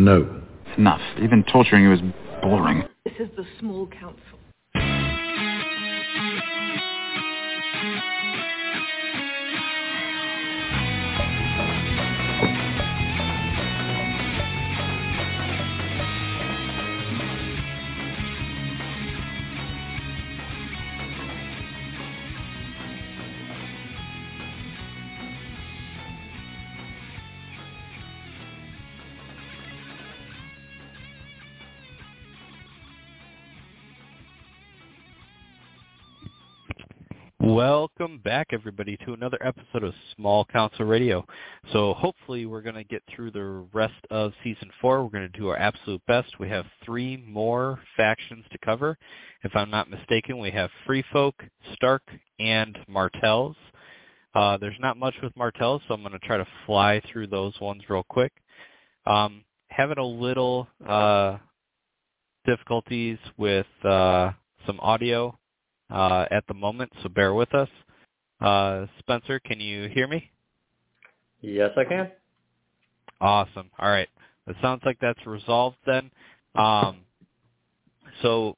[0.00, 0.26] No.
[0.66, 1.02] It's enough.
[1.22, 2.00] Even torturing you is
[2.40, 2.84] boring.
[3.04, 4.38] This is the small council.
[38.00, 41.22] Welcome back, everybody, to another episode of Small Council Radio.
[41.70, 45.04] So hopefully we're going to get through the rest of Season 4.
[45.04, 46.40] We're going to do our absolute best.
[46.40, 48.96] We have three more factions to cover.
[49.44, 51.34] If I'm not mistaken, we have Free Folk,
[51.74, 52.00] Stark,
[52.38, 53.54] and Martells.
[54.34, 57.52] Uh, there's not much with Martells, so I'm going to try to fly through those
[57.60, 58.32] ones real quick.
[59.04, 61.36] Um, having a little uh,
[62.46, 64.30] difficulties with uh,
[64.66, 65.38] some audio
[65.90, 67.68] uh, at the moment, so bear with us.
[68.40, 70.30] Uh, Spencer, can you hear me?
[71.40, 72.10] Yes, I can.
[73.20, 73.70] Awesome.
[73.78, 74.08] All right.
[74.46, 76.10] It sounds like that's resolved then.
[76.54, 76.98] Um,
[78.22, 78.56] so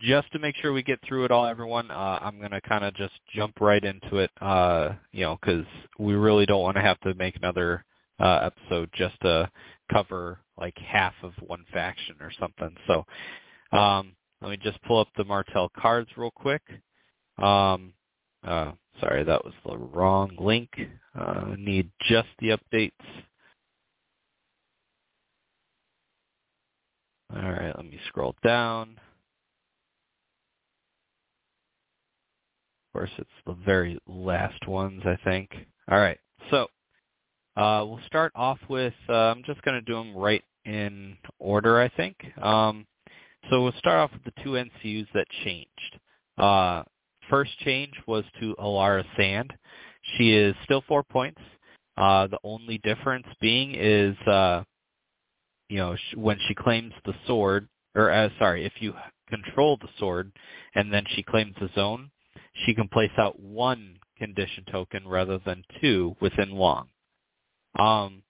[0.00, 2.84] just to make sure we get through it all, everyone, uh, I'm going to kind
[2.84, 5.64] of just jump right into it, uh, you know, because
[5.98, 7.84] we really don't want to have to make another
[8.18, 9.48] uh, episode just to
[9.92, 12.74] cover like half of one faction or something.
[12.86, 13.04] So
[13.76, 16.62] um, let me just pull up the Martell cards real quick.
[17.38, 17.92] Um,
[18.44, 20.70] uh, sorry, that was the wrong link.
[21.18, 22.92] Uh, need just the updates.
[27.34, 29.00] All right, let me scroll down.
[32.88, 35.50] Of course, it's the very last ones, I think.
[35.90, 36.18] All right,
[36.50, 36.68] so
[37.56, 41.80] uh, we'll start off with, uh, I'm just going to do them right in order,
[41.80, 42.16] I think.
[42.40, 42.86] Um,
[43.50, 45.98] so we'll start off with the two NCUs that changed.
[46.38, 46.82] Uh,
[47.30, 49.52] first change was to Ellaria Sand.
[50.16, 51.40] She is still four points.
[51.96, 54.64] Uh, the only difference being is, uh,
[55.68, 58.94] you know, sh- when she claims the sword, or uh, sorry, if you
[59.28, 60.32] control the sword
[60.74, 62.10] and then she claims the zone,
[62.64, 66.88] she can place out one condition token rather than two within long.
[67.78, 68.22] Um,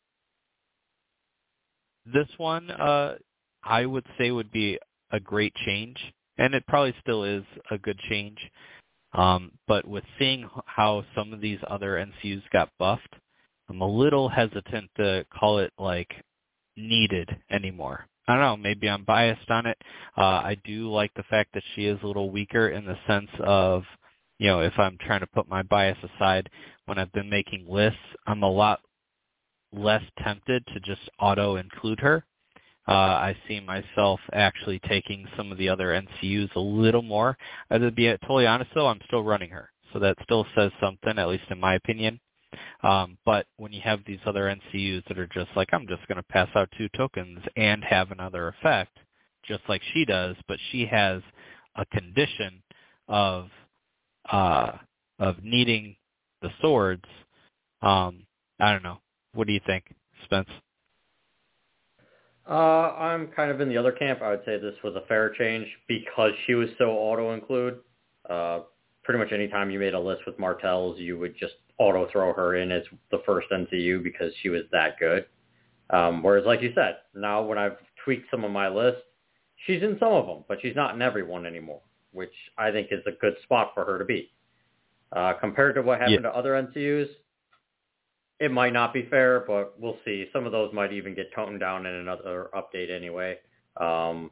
[2.07, 3.17] this one, uh,
[3.63, 4.79] I would say would be
[5.11, 5.97] a great change,
[6.39, 8.39] and it probably still is a good change.
[9.15, 13.15] Um, but with seeing how some of these other NCUs got buffed,
[13.69, 16.11] I'm a little hesitant to call it like
[16.77, 18.07] needed anymore.
[18.29, 19.77] I don't know, maybe I'm biased on it.
[20.17, 23.31] Uh, I do like the fact that she is a little weaker in the sense
[23.41, 23.83] of,
[24.39, 26.49] you know, if I'm trying to put my bias aside,
[26.87, 28.81] when I've been making lists, I'm a lot
[29.73, 32.25] less tempted to just auto include her
[32.89, 37.37] uh, I see myself actually taking some of the other NCUs a little more.
[37.71, 41.19] Uh, to be totally honest, though, I'm still running her, so that still says something,
[41.19, 42.19] at least in my opinion.
[42.83, 46.17] Um, but when you have these other NCUs that are just like, I'm just going
[46.17, 48.99] to pass out two tokens and have another effect,
[49.47, 51.23] just like she does, but she has
[51.77, 52.63] a condition
[53.09, 53.49] of
[54.31, 54.73] uh,
[55.19, 55.97] of needing
[56.43, 57.05] the swords.
[57.81, 58.25] Um,
[58.61, 58.99] I don't know.
[59.35, 59.85] What do you think,
[60.25, 60.49] Spence?
[62.49, 64.21] Uh, I'm kind of in the other camp.
[64.23, 67.79] I would say this was a fair change because she was so auto-include.
[68.29, 68.61] Uh,
[69.05, 72.33] pretty much any time you made a list with Martells, you would just auto throw
[72.33, 75.27] her in as the first NCU because she was that good.
[75.91, 79.03] Um, whereas, like you said, now when I've tweaked some of my lists,
[79.67, 81.83] she's in some of them, but she's not in every one anymore,
[82.13, 84.33] which I think is a good spot for her to be.
[85.13, 86.31] Uh, compared to what happened Yeah.
[86.31, 87.09] to other NCUs,
[88.41, 90.27] it might not be fair, but we'll see.
[90.33, 93.39] Some of those might even get toned down in another update anyway.
[93.77, 94.31] Um.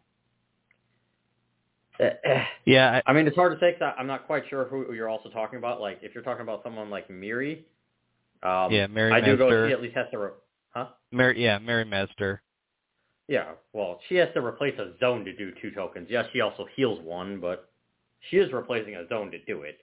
[2.65, 5.09] Yeah, I mean, it's hard to say 'cause I I'm not quite sure who you're
[5.09, 5.81] also talking about.
[5.83, 7.67] Like, if you're talking about someone like Miri,
[8.43, 9.47] um, Yeah, Mary I do go.
[9.51, 9.69] Master.
[9.69, 10.31] She at least has to, re-
[10.71, 10.87] huh?
[11.11, 12.43] Mary, yeah, Mary Master.
[13.29, 13.53] Yeah.
[13.75, 16.09] Well, she has to replace a zone to do two tokens.
[16.11, 17.71] Yes, she also heals one, but
[18.31, 19.79] she is replacing a zone to do it.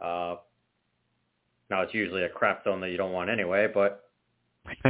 [0.00, 0.36] Uh,
[1.70, 4.04] now it's usually a crap zone that you don't want anyway, but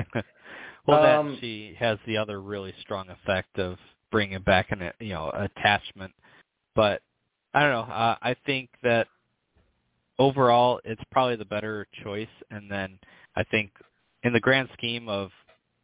[0.86, 3.78] well, Um, that she has the other really strong effect of
[4.10, 6.12] bringing back an you know attachment.
[6.74, 7.02] But
[7.52, 7.92] I don't know.
[7.92, 9.06] Uh, I think that
[10.18, 12.28] overall it's probably the better choice.
[12.50, 12.98] And then
[13.36, 13.70] I think
[14.22, 15.30] in the grand scheme of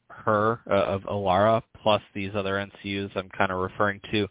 [0.09, 4.27] her uh, of Ellaria plus these other NCUs I'm kind of referring to,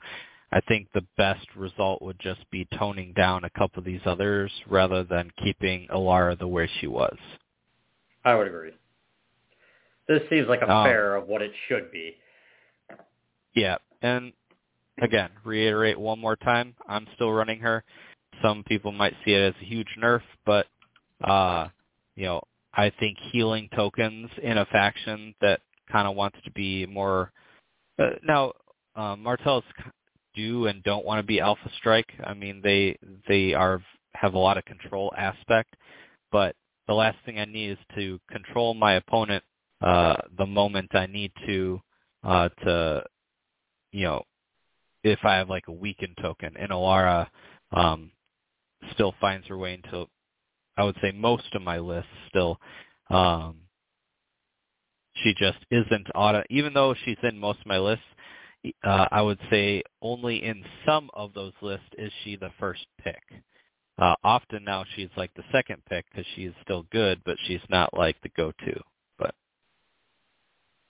[0.52, 4.52] I think the best result would just be toning down a couple of these others
[4.68, 7.16] rather than keeping Ellaria the way she was.
[8.26, 8.72] I would agree.
[10.08, 12.18] This seems like a Um, fair of what it should be.
[13.54, 14.34] Yeah, and
[15.02, 17.84] again, reiterate one more time, I'm still running her.
[18.42, 20.68] Some people might see it as a huge nerf, but
[21.24, 21.68] uh,
[22.16, 22.42] you know,
[22.74, 25.62] I think healing tokens in a faction that
[25.92, 27.32] kind of wants to be more
[28.00, 28.54] uh, now
[28.96, 29.64] uh, Martells
[30.36, 32.12] do and don't want to be Alpha Strike.
[32.24, 32.98] I mean, they
[33.28, 33.82] they are
[34.14, 35.76] have a lot of control aspect,
[36.32, 36.56] but
[36.88, 39.44] the last thing I need is to control my opponent
[39.82, 41.82] uh, the moment I need to
[42.24, 43.04] uh, to
[43.92, 44.24] you know
[45.04, 46.56] if I have like a weakened token.
[46.58, 47.28] And Ellaria
[47.72, 48.12] um,
[48.94, 50.06] still finds her way into
[50.78, 52.60] I would say most of my lists still.
[53.10, 53.58] Um,
[55.24, 58.06] she just isn't auto even though she's in most of my lists
[58.84, 63.22] uh, I would say only in some of those lists is she the first pick.
[63.98, 67.98] Uh, often now she's like the second pick because she's still good, but she's not
[67.98, 68.80] like the go-to.
[69.18, 69.36] But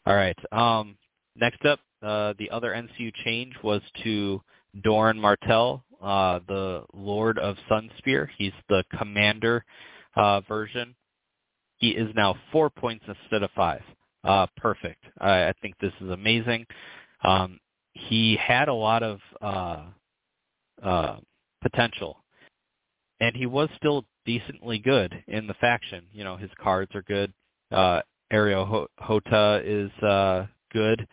[0.06, 0.38] all right.
[0.52, 0.98] Um,
[1.36, 4.42] next up, uh, the other NCU change was to
[4.84, 8.28] Doran Martell, uh, the Lord of Sunspear.
[8.38, 9.66] He's the commander
[10.16, 10.96] uh, version.
[11.78, 13.82] He is now four points instead of five.
[14.24, 15.04] Uh, perfect.
[15.20, 16.66] I, I think this is amazing.
[17.24, 17.60] Um,
[17.94, 19.84] he had a lot of uh,
[20.82, 21.18] uh,
[21.62, 22.18] potential,
[23.20, 26.06] and he was still decently good in the faction.
[26.14, 27.34] You know, his cards are good.
[27.72, 28.02] Uh,
[28.32, 31.08] Areo Hotah is uh, good.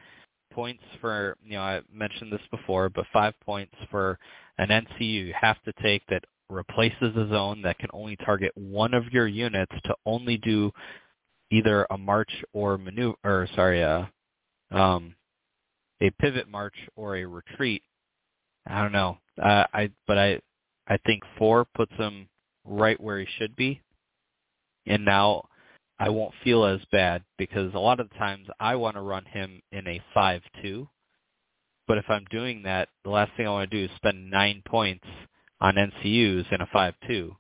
[0.53, 4.19] Points for you know I mentioned this before, but five points for
[4.59, 8.95] an NCU you have to take that replaces a zone that can only target one
[8.95, 10.71] of your units to only do
[11.51, 14.05] either a march or maneuver or sorry uh
[14.71, 15.16] um
[16.01, 17.83] a pivot march or a retreat.
[18.67, 19.19] I don't know.
[19.43, 20.41] Uh, I but I
[20.89, 22.29] I think four puts him
[22.65, 23.81] right where he should be,
[24.87, 25.49] and now
[25.99, 29.25] I won't feel as bad because a lot of the times I want to run
[29.25, 30.89] him in a five-two,
[31.89, 34.63] but if I'm doing that, the last thing I want to do is spend nine
[34.67, 35.07] points
[35.61, 37.35] on NCUs in a five-two.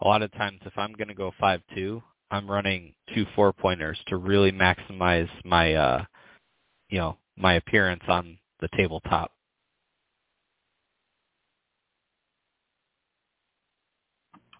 [0.00, 4.16] A lot of times, if I'm going to go five-two, I'm running two four-pointers to
[4.16, 6.04] really maximize my, uh,
[6.88, 9.32] you know, my appearance on the tabletop.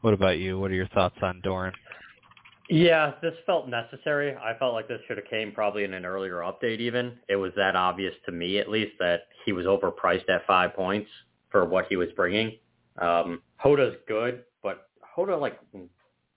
[0.01, 0.59] What about you?
[0.59, 1.73] What are your thoughts on Doran?
[2.71, 4.37] Yeah, this felt necessary.
[4.37, 7.19] I felt like this should have came probably in an earlier update even.
[7.29, 11.11] It was that obvious to me at least that he was overpriced at five points
[11.51, 12.59] for what he was bringing.
[13.01, 15.59] Um, Hotah's good, but Hotah like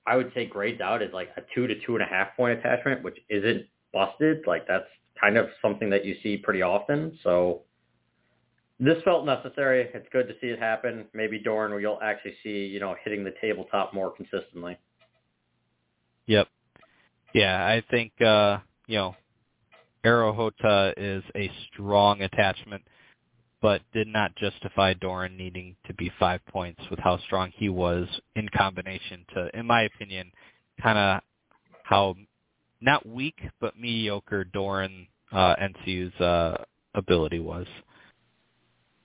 [0.08, 2.58] I would say grades out as like a two to two and a half point
[2.58, 4.48] attachment, which isn't busted.
[4.48, 4.86] Like that's
[5.22, 7.18] kind of something that you see pretty often.
[7.24, 7.62] So
[8.80, 9.90] this felt necessary.
[9.94, 11.06] It's good to see it happen.
[11.14, 14.78] Maybe Doran, you'll actually see, you know, hitting the tabletop more consistently.
[16.26, 16.48] Yep.
[17.34, 18.58] Yeah, I think uh,
[18.88, 19.16] you know,
[20.04, 22.84] Areo Hotah is a strong attachment,
[23.62, 28.08] but did not justify Doran needing to be five points with how strong he was
[28.36, 30.32] in combination to, in my opinion,
[30.82, 31.22] kind of
[31.84, 32.16] how
[32.82, 36.64] not weak but mediocre Doran uh, NCU's uh,
[36.96, 37.68] ability was.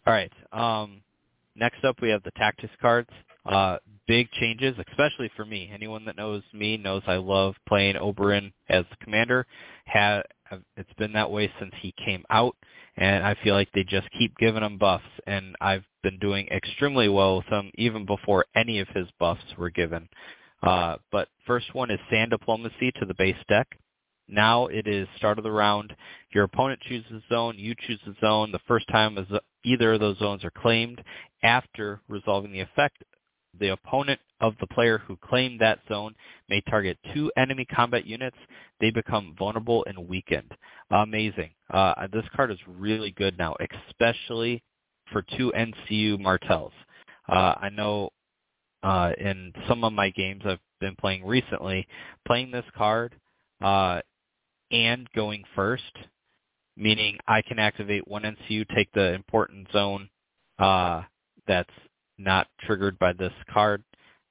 [0.06, 0.32] All right.
[0.52, 1.02] Um,
[1.54, 3.10] next up, we have the Tactics cards.
[3.44, 3.78] Uh,
[4.08, 5.70] big changes, especially for me.
[5.72, 9.46] Anyone that knows me knows I love playing Oberyn as the commander.
[10.76, 12.56] It's been that way since he came out,
[12.96, 17.08] and I feel like they just keep giving him buffs, and I've been doing extremely
[17.08, 20.08] well with him even before any of his buffs were given.
[20.62, 23.66] Uh, but first one is Sand Diplomacy to the base deck.
[24.28, 25.94] Now it is start of the round.
[26.32, 27.54] Your opponent chooses a zone.
[27.58, 28.52] You choose a zone.
[28.52, 29.18] The first time
[29.64, 31.02] either of those zones are claimed.
[31.42, 33.02] After resolving the effect,
[33.58, 36.14] the opponent of the player who claimed that zone
[36.48, 38.36] may target two enemy combat units.
[38.80, 40.52] They become vulnerable and weakened.
[40.90, 41.50] Amazing.
[41.70, 43.56] Uh, this card is really good now,
[43.88, 44.62] especially
[45.12, 46.72] for two NCU Martells.
[47.28, 48.10] Uh, I know
[48.82, 51.86] uh, in some of my games I've been playing recently,
[52.26, 53.14] playing this card
[53.62, 54.00] uh,
[54.70, 55.82] and going first,
[56.76, 60.08] meaning I can activate one NCU, take the important zone
[60.58, 61.02] uh,
[61.46, 61.70] that's
[62.18, 63.82] not triggered by this card.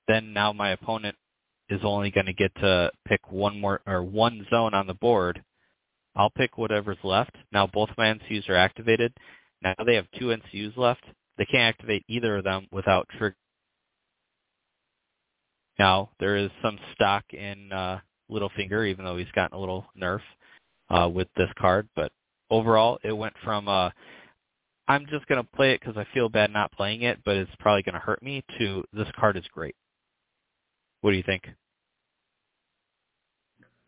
[0.08, 1.15] Then now my opponent
[1.70, 5.44] is only going to get to pick one more or one zone on the board.
[6.15, 7.36] I'll pick whatever's left.
[7.51, 9.13] Now both my NCUs are activated.
[9.62, 11.04] Now they have two NCUs left.
[11.38, 13.36] They can't activate either of them without trigger.
[15.77, 20.22] Now there is some stock in uh, Littlefinger, even though he's gotten a little nerf
[20.89, 21.88] uh, with this card.
[21.96, 22.12] But
[22.50, 23.89] overall, it went from uh,
[24.88, 27.51] I'm just going to play it because I feel bad not playing it, but it's
[27.60, 29.75] probably going to hurt me, to this card is great.
[31.01, 31.48] What do you think?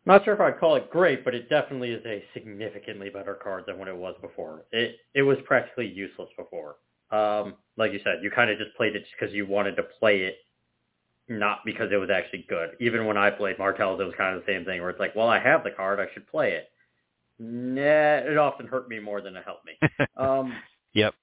[0.06, 3.64] Not sure if I'd call it great, but it definitely is a significantly better card
[3.66, 4.64] than what it was before.
[4.72, 6.76] It it was practically useless before.
[7.10, 10.20] Um, like you said, you kind of just played it because you wanted to play
[10.20, 10.36] it,
[11.28, 12.70] not because it was actually good.
[12.80, 15.14] Even when I played Martells, it was kind of the same thing where it's like,
[15.14, 16.70] well, I have the card, I should play it.
[17.38, 19.78] Nah, it often hurt me more than it helped me.
[20.16, 20.52] Um,
[20.94, 21.14] yep.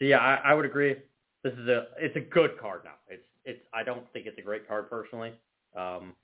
[0.00, 0.96] So yeah, I, I would agree.
[1.44, 2.94] This is a it's a good card now.
[3.08, 5.32] It's it's I don't think it's a great card personally.
[5.76, 6.14] Um,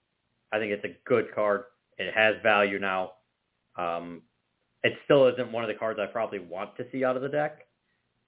[0.52, 1.64] I think it's a good card.
[1.98, 3.12] It has value now.
[3.78, 4.22] Um,
[4.82, 7.28] it still isn't one of the cards I probably want to see out of the
[7.28, 7.60] deck,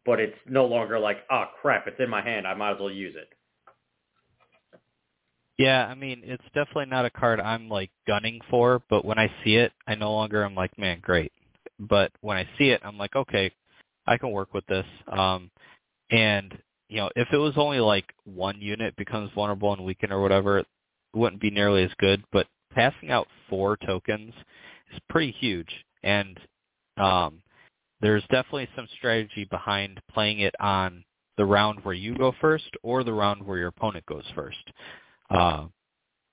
[0.07, 2.47] but it's no longer like, oh crap, it's in my hand.
[2.47, 3.31] I might as well use it.
[5.59, 9.31] Yeah, I mean, it's definitely not a card I'm like gunning for, but when I
[9.45, 11.33] see it, I no longer am like, man, great.
[11.81, 13.51] But when I see it, I'm like, okay,
[14.07, 14.87] I can work with this.
[15.09, 15.51] Um,
[16.11, 16.57] and
[16.89, 20.59] you know, if it was only like one unit becomes vulnerable and weakened or whatever,
[20.59, 20.67] it
[21.15, 22.23] wouldn't be nearly as good.
[22.33, 24.33] But passing out four tokens
[24.93, 25.71] is pretty huge,
[26.05, 26.39] and
[26.99, 27.43] um,
[28.01, 31.05] there's definitely some strategy behind playing it on
[31.37, 34.59] the round where you go first or the round where your opponent goes first.
[35.31, 35.67] Uh,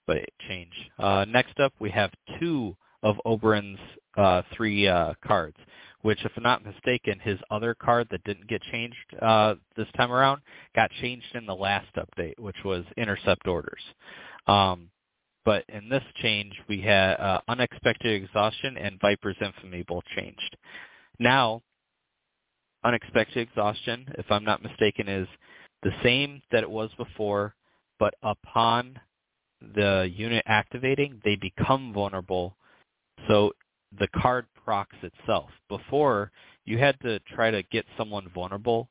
[0.07, 0.73] but it change.
[0.99, 3.79] Uh, next up, we have two of Oberyn's
[4.17, 5.57] uh, three uh, cards,
[6.01, 10.11] which, if I'm not mistaken, his other card that didn't get changed uh, this time
[10.11, 10.41] around
[10.75, 13.81] got changed in the last update, which was Intercept Orders.
[14.47, 14.89] Um,
[15.43, 20.57] but in this change, we had uh, Unexpected Exhaustion and Viper's Infamy both changed.
[21.19, 21.61] Now,
[22.83, 25.27] Unexpected Exhaustion, if I'm not mistaken, is
[25.83, 27.55] the same that it was before,
[27.99, 28.99] but upon
[29.61, 32.55] the unit activating, they become vulnerable.
[33.27, 33.51] So
[33.97, 35.49] the card procs itself.
[35.69, 36.31] Before,
[36.65, 38.89] you had to try to get someone vulnerable,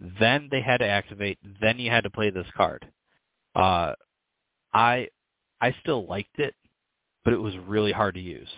[0.00, 2.86] then they had to activate, then you had to play this card.
[3.54, 3.92] Uh,
[4.72, 5.08] I
[5.60, 6.54] I still liked it,
[7.24, 8.48] but it was really hard to use.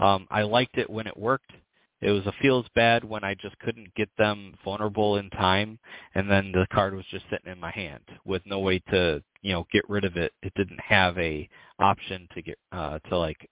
[0.00, 1.52] Um, I liked it when it worked.
[2.00, 5.78] It was a feels bad when I just couldn't get them vulnerable in time,
[6.14, 9.52] and then the card was just sitting in my hand with no way to you
[9.52, 10.32] know get rid of it.
[10.42, 11.48] It didn't have a
[11.80, 13.48] option to get uh, to like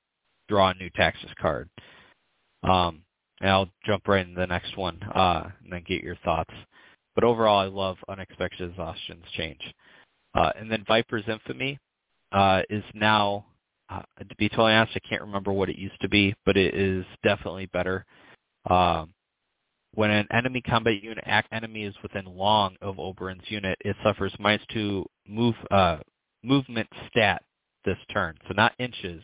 [0.49, 1.69] draw a new Tactics card.
[2.63, 3.03] Um,
[3.41, 6.53] and I'll jump right into the next one uh, and then get your thoughts.
[7.15, 9.61] But overall, I love Unexpected Exhaustion's change.
[10.35, 11.79] Uh, and then Viper's Infamy
[12.33, 13.47] uh, is now,
[13.91, 16.75] uh, to be totally honest, I can't remember what it used to be, but it
[16.75, 18.05] is definitely better.
[18.69, 19.13] Um,
[19.95, 24.63] when an enemy combat unit enemy is within long of Oberyn's unit, it suffers minus
[24.73, 25.99] two move uh,
[26.43, 27.43] movement stat
[27.85, 28.37] this turn.
[28.47, 29.23] So not inches,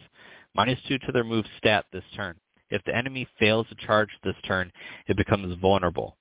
[0.55, 2.37] minus two to their move stat this turn.
[2.71, 4.73] If the enemy fails to charge this turn,
[5.07, 6.17] it becomes vulnerable.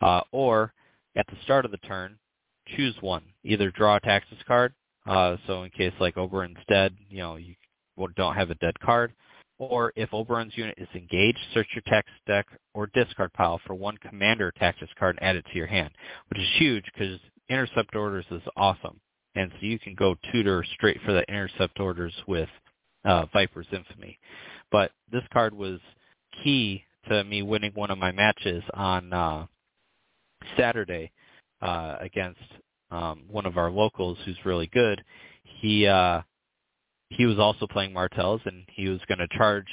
[0.00, 0.72] Uh, or
[1.14, 2.18] at the start of the turn,
[2.76, 3.22] choose one.
[3.44, 4.74] Either draw a Tactics card,
[5.06, 7.54] uh, so in case like Oberyn's dead, you know, you
[8.16, 9.12] don't have a dead card.
[9.58, 13.96] Or if Oberyn's unit is engaged, search your text deck or discard pile for one
[13.98, 15.90] commander Tactics card and add it to your hand,
[16.28, 19.00] which is huge because intercept orders is awesome.
[19.34, 22.48] And so you can go tutor straight for the intercept orders with
[23.04, 24.18] uh, Viper's Infamy.
[24.70, 25.78] But this card was
[26.42, 29.46] key to me winning one of my matches on uh,
[30.56, 31.12] Saturday
[31.62, 32.40] uh, against
[32.90, 35.02] um, one of our locals who's really good.
[35.60, 36.22] He uh,
[37.10, 39.68] he was also playing Martells, and he was going to charge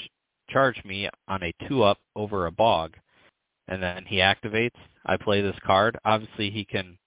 [0.49, 2.95] charge me on a two up over a bog,
[3.67, 4.77] and then he activates.
[5.05, 5.97] I play this card.
[6.05, 6.97] Obviously, he can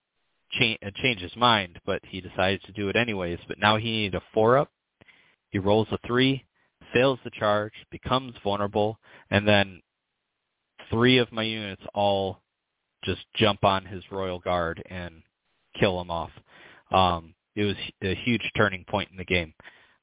[0.52, 3.38] change change his mind, but he decided to do it anyways.
[3.48, 4.70] But now he needed a four up.
[5.50, 6.44] He rolls a three,
[6.92, 8.98] fails the charge, becomes vulnerable,
[9.30, 9.80] and then
[10.90, 12.40] three of my units all
[13.04, 15.22] just jump on his royal guard and
[15.78, 16.30] kill him off.
[16.90, 19.54] Um, it was a huge turning point in the game.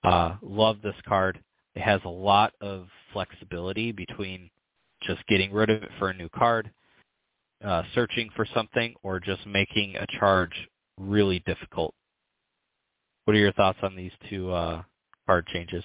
[0.04, 1.40] Uh, love this card.
[1.76, 4.50] It has a lot of flexibility between
[5.02, 6.72] just getting rid of it for a new card,
[7.64, 10.54] uh, searching for something, or just making a charge
[10.98, 11.94] really difficult.
[13.26, 14.84] What are your thoughts on these two uh,
[15.26, 15.84] card changes?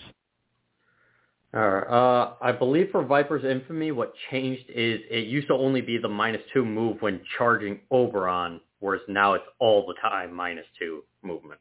[1.54, 1.87] All right.
[1.87, 6.08] Uh, I believe for Viper's Infamy, what changed is it used to only be the
[6.08, 11.60] minus two move when charging Oberyn, whereas now it's all the time minus two movement.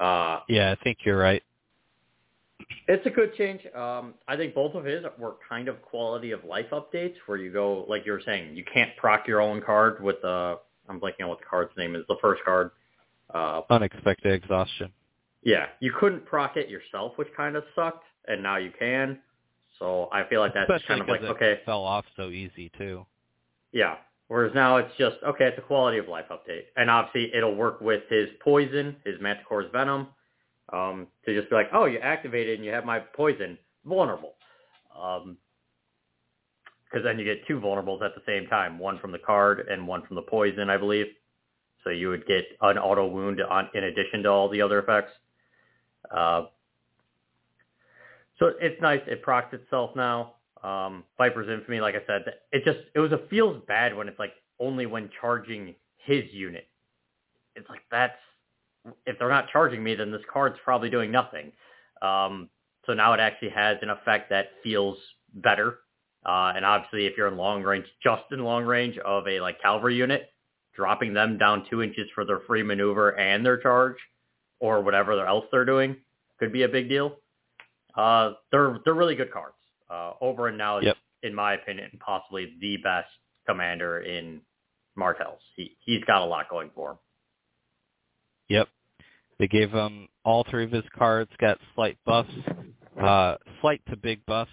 [0.00, 1.42] Uh, yeah, I think you're right.
[2.88, 3.60] It's a good change.
[3.74, 7.52] Um, I think both of his were kind of quality of life updates where you
[7.52, 11.22] go, like you were saying, you can't proc your own card with the, I'm blanking
[11.22, 12.70] on what the card's name is, the first card.
[13.32, 14.92] Uh, Unexpected exhaustion.
[15.42, 19.18] Yeah, you couldn't proc it yourself, which kind of sucked and now you can.
[19.78, 22.70] So I feel like that's Especially kind of like it okay, fell off so easy
[22.78, 23.04] too.
[23.72, 23.96] Yeah.
[24.28, 27.80] Whereas now it's just okay, it's a quality of life update, and obviously it'll work
[27.80, 30.08] with his poison, his Manticore's venom,
[30.72, 34.34] um, to just be like, oh, you activated and you have my poison vulnerable.
[34.98, 35.36] Um,
[36.84, 39.88] because then you get two vulnerables at the same time, one from the card and
[39.88, 41.06] one from the poison, I believe.
[41.82, 45.10] So you would get an auto wound on, in addition to all the other effects.
[46.08, 46.44] Uh,
[48.38, 49.00] so it's nice.
[49.08, 50.34] It procs itself now.
[50.62, 54.18] Um, Viper's Infamy, like I said, it just it was a feels bad when it's
[54.18, 56.66] like only when charging his unit.
[57.54, 58.16] It's like that's
[59.06, 61.52] if they're not charging me, then this card's probably doing nothing.
[62.02, 62.48] Um,
[62.86, 64.98] so now it actually has an effect that feels
[65.32, 65.78] better
[66.24, 69.60] uh, and obviously, if you're in long range, just in long range of a like
[69.60, 70.32] cavalry unit,
[70.74, 73.96] dropping them down two inches for their free maneuver and their charge,
[74.58, 75.96] or whatever else they're doing,
[76.38, 77.16] could be a big deal.
[77.94, 79.56] Uh, they're they're really good cards.
[79.90, 80.96] Uh, Oberyn now is, yep.
[81.22, 83.10] in my opinion, possibly the best
[83.46, 84.40] commander in
[84.96, 85.42] Martell's.
[85.56, 86.98] He he's got a lot going for him.
[88.48, 88.68] Yep.
[89.38, 92.30] They gave him all three of his cards got slight buffs,
[93.00, 94.50] uh, slight to big buffs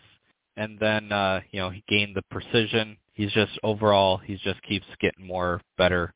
[0.57, 2.97] and then uh, you know he gained the precision.
[3.13, 6.13] He's just overall he just keeps getting more better.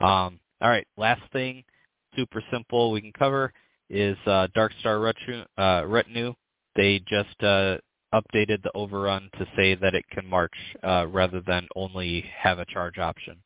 [0.00, 1.64] Um, all right, last thing,
[2.14, 3.52] super simple we can cover
[3.88, 5.44] is uh, Dark Star Retinue.
[5.56, 6.34] Uh, Retinue.
[6.74, 7.78] They just uh,
[8.12, 12.66] updated the overrun to say that it can march uh, rather than only have a
[12.66, 13.38] charge option.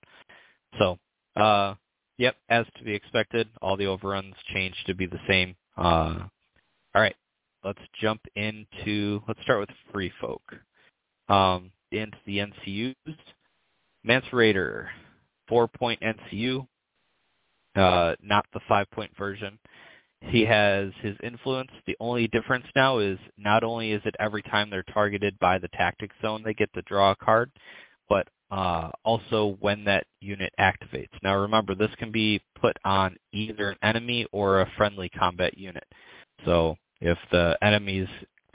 [0.79, 0.99] So,
[1.37, 1.75] uh,
[2.21, 5.57] yep, as to be expected, all the overruns changed to be the same.
[5.77, 6.19] Uh,
[6.95, 7.17] all right,
[7.65, 10.43] let's jump into, let's start with Free Folk.
[11.29, 13.17] Um, into the NCUs.
[14.05, 14.87] Mance Rayder,
[15.49, 16.67] four-point NCU,
[17.77, 19.59] uh, not the five-point version.
[20.23, 21.71] He has his influence.
[21.87, 25.69] The only difference now is not only is it every time they're targeted by the
[25.69, 27.51] tactic zone they get to draw a card,
[28.09, 31.09] but uh, also when that unit activates.
[31.23, 35.85] Now remember, this can be put on either an enemy or a friendly combat unit.
[36.45, 38.09] So if the enemy's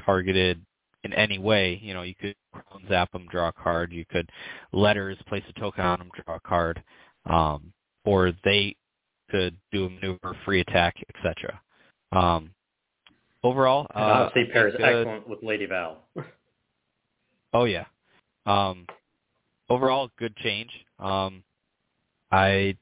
[0.05, 0.62] targeted
[1.03, 2.36] in any way, you know, you could
[2.89, 3.91] zap them, draw a card.
[3.91, 4.29] You could
[4.73, 6.81] letters, place a token on them, draw a card,
[7.25, 7.71] um,
[8.05, 8.75] or they
[9.29, 11.60] could do a maneuver, free attack, etc.
[12.12, 12.51] Um,
[13.43, 15.99] overall, uh, obviously pairs excellent with Lady Val.
[17.53, 17.86] oh yeah.
[18.45, 18.86] Um,
[19.69, 20.71] overall, good change.
[20.99, 21.43] Um,
[22.32, 22.78] I,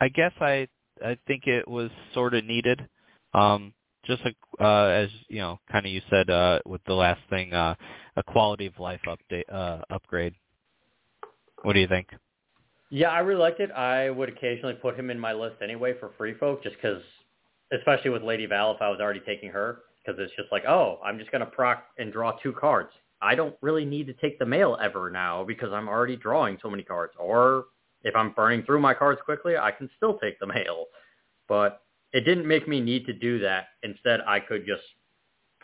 [0.00, 0.68] I guess I,
[1.04, 2.86] I think it was sort of needed.
[3.34, 3.72] Um,
[4.04, 7.52] just a, uh, as you know, kind of you said uh, with the last thing,
[7.52, 7.74] uh,
[8.16, 10.34] a quality of life update uh, upgrade.
[11.62, 12.08] What do you think?
[12.90, 13.72] Yeah, I really liked it.
[13.72, 17.02] I would occasionally put him in my list anyway for free folk, just because,
[17.72, 21.00] especially with Lady Val, if I was already taking her, because it's just like, oh,
[21.04, 22.90] I'm just gonna proc and draw two cards.
[23.26, 26.70] I don't really need to take the mail ever now because I'm already drawing so
[26.70, 27.12] many cards.
[27.18, 27.64] Or
[28.04, 30.86] if I'm burning through my cards quickly, I can still take the mail.
[31.48, 33.66] But it didn't make me need to do that.
[33.82, 34.82] Instead, I could just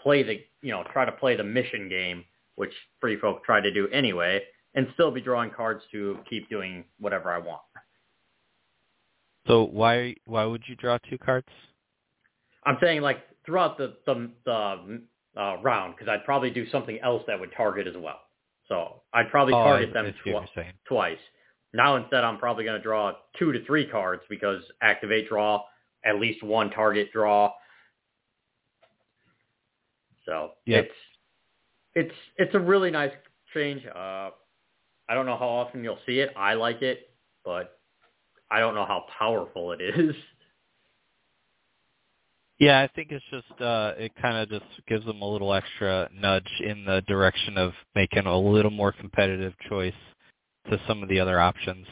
[0.03, 2.25] play the, you know, try to play the mission game,
[2.57, 4.42] which Free Folk try to do anyway,
[4.75, 7.62] and still be drawing cards to keep doing whatever I want.
[9.46, 11.48] So why why would you draw two cards?
[12.64, 15.03] I'm saying like throughout the the, the
[15.37, 18.21] uh, round because I'd probably do something else that would target as well.
[18.68, 21.18] So I'd probably oh, target them tw- twice.
[21.75, 25.62] Now instead, I'm probably going to draw two to three cards because activate draw
[26.05, 27.53] at least one target draw.
[30.27, 30.85] So yep.
[30.85, 30.95] it's
[31.95, 33.12] it's it's a really nice
[33.55, 33.85] change.
[33.87, 34.31] Uh,
[35.09, 36.31] I don't know how often you'll see it.
[36.37, 37.11] I like it,
[37.45, 37.79] but
[38.51, 40.14] I don't know how powerful it is.
[42.62, 46.09] Yeah, I think it's just uh it kind of just gives them a little extra
[46.14, 49.94] nudge in the direction of making a little more competitive choice
[50.70, 51.87] to some of the other options.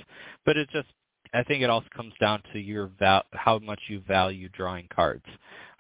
[0.47, 0.89] But it just
[1.35, 5.27] I think it also comes down to your val- how much you value drawing cards.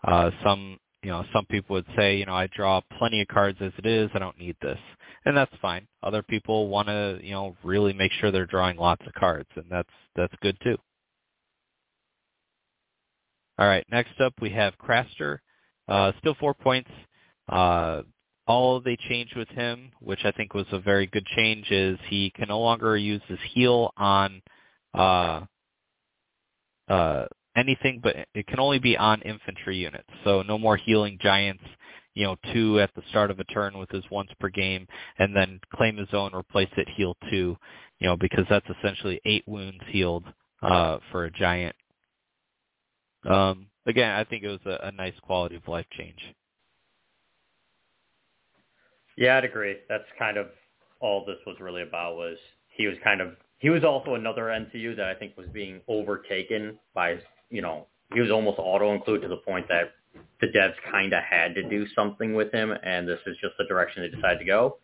[0.04, 3.60] Uh, some you know some people would say you know I draw plenty of cards
[3.62, 4.10] as it is.
[4.14, 4.80] I don't need this,
[5.26, 5.88] and that's fine.
[6.04, 9.66] Other people want to you know really make sure they're drawing lots of cards, and
[9.70, 10.78] that's that's good too.
[13.60, 15.38] All right, next up we have Craster.
[15.86, 16.90] Uh, still four points.
[17.48, 18.02] Uh,
[18.46, 22.30] all they changed with him, which I think was a very good change, is he
[22.30, 24.40] can no longer use his heal on
[24.94, 25.42] uh,
[26.88, 30.08] uh, anything, but it can only be on infantry units.
[30.24, 31.64] So no more healing giants,
[32.14, 34.86] you know, two at the start of a turn with his once per game,
[35.18, 37.56] and then claim his own, replace it, heal two,
[37.98, 40.24] you know, because that's essentially eight wounds healed
[40.62, 41.76] uh, for a giant.
[43.24, 46.18] Um, again, I think it was a, a nice quality of life change.
[49.16, 49.76] Yeah, I'd agree.
[49.88, 50.46] That's kind of
[51.00, 52.38] all this was really about was
[52.76, 56.78] he was kind of he was also another NCU that I think was being overtaken
[56.94, 57.18] by,
[57.50, 59.92] you know, he was almost auto include to the point that
[60.40, 63.64] the devs kind of had to do something with him, and this is just the
[63.66, 64.78] direction they decided to go.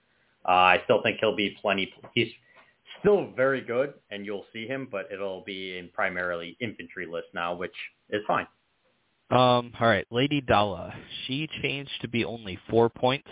[0.46, 1.92] Uh, I still think he'll be plenty.
[2.14, 2.28] He's
[3.00, 7.54] still very good, and you'll see him, but it'll be in primarily infantry list now,
[7.54, 7.74] which
[8.10, 8.46] is fine.
[9.30, 10.94] Um, all right, Lady Dalla.
[11.26, 13.28] She changed to be only four points.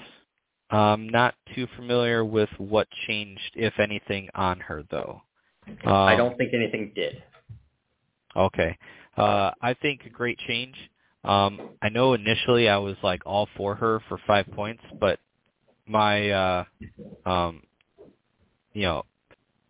[0.71, 5.23] Um, not too familiar with what changed, if anything, on her though.
[5.85, 7.23] Um, I don't think anything did.
[8.37, 8.77] Okay.
[9.17, 10.75] Uh, I think a great change.
[11.23, 15.19] Um, I know initially I was like all for her for five points, but
[15.87, 16.65] my uh,
[17.27, 17.63] um,
[18.73, 19.05] you know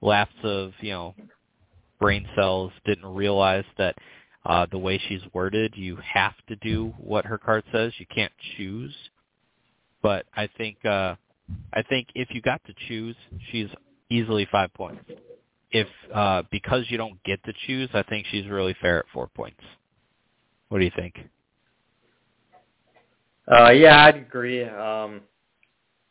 [0.04, 1.14] lapse of you know
[2.00, 3.96] brain cells didn't realize that
[4.46, 7.92] uh, the way she's worded, you have to do what her card says.
[7.98, 8.94] You can't choose.
[10.02, 11.14] But I think uh,
[11.72, 13.16] I think if you got to choose,
[13.50, 13.68] she's
[14.10, 15.02] easily five points.
[15.70, 19.28] If uh, because you don't get to choose, I think she's really fair at four
[19.28, 19.60] points.
[20.68, 21.14] What do you think?
[23.50, 24.64] Uh, yeah, I'd agree.
[24.64, 25.22] Um,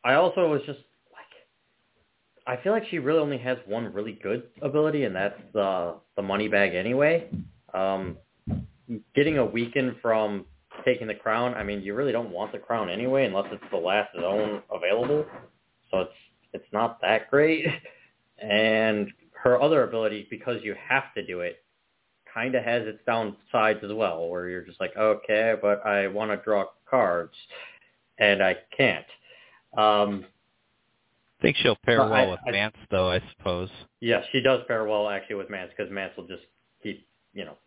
[0.03, 0.79] I also was just
[2.45, 6.21] I feel like she really only has one really good ability, and that's the the
[6.21, 7.29] money bag anyway.
[7.73, 8.17] Um,
[9.15, 10.45] getting a weaken from
[10.83, 13.77] taking the crown, I mean, you really don't want the crown anyway, unless it's the
[13.77, 15.25] last zone available.
[15.89, 16.13] So it's
[16.53, 17.65] it's not that great.
[18.39, 19.09] And
[19.41, 21.63] her other ability, because you have to do it,
[22.33, 26.31] kind of has its downsides as well, where you're just like, okay, but I want
[26.31, 27.33] to draw cards,
[28.17, 29.05] and I can't.
[29.77, 30.25] Um,
[31.43, 33.11] think she'll pair well I, with I, Mance, though.
[33.11, 33.69] I suppose.
[33.99, 36.43] Yes, she does pair well actually with Mance because Mance will just
[36.81, 37.57] keep, you know,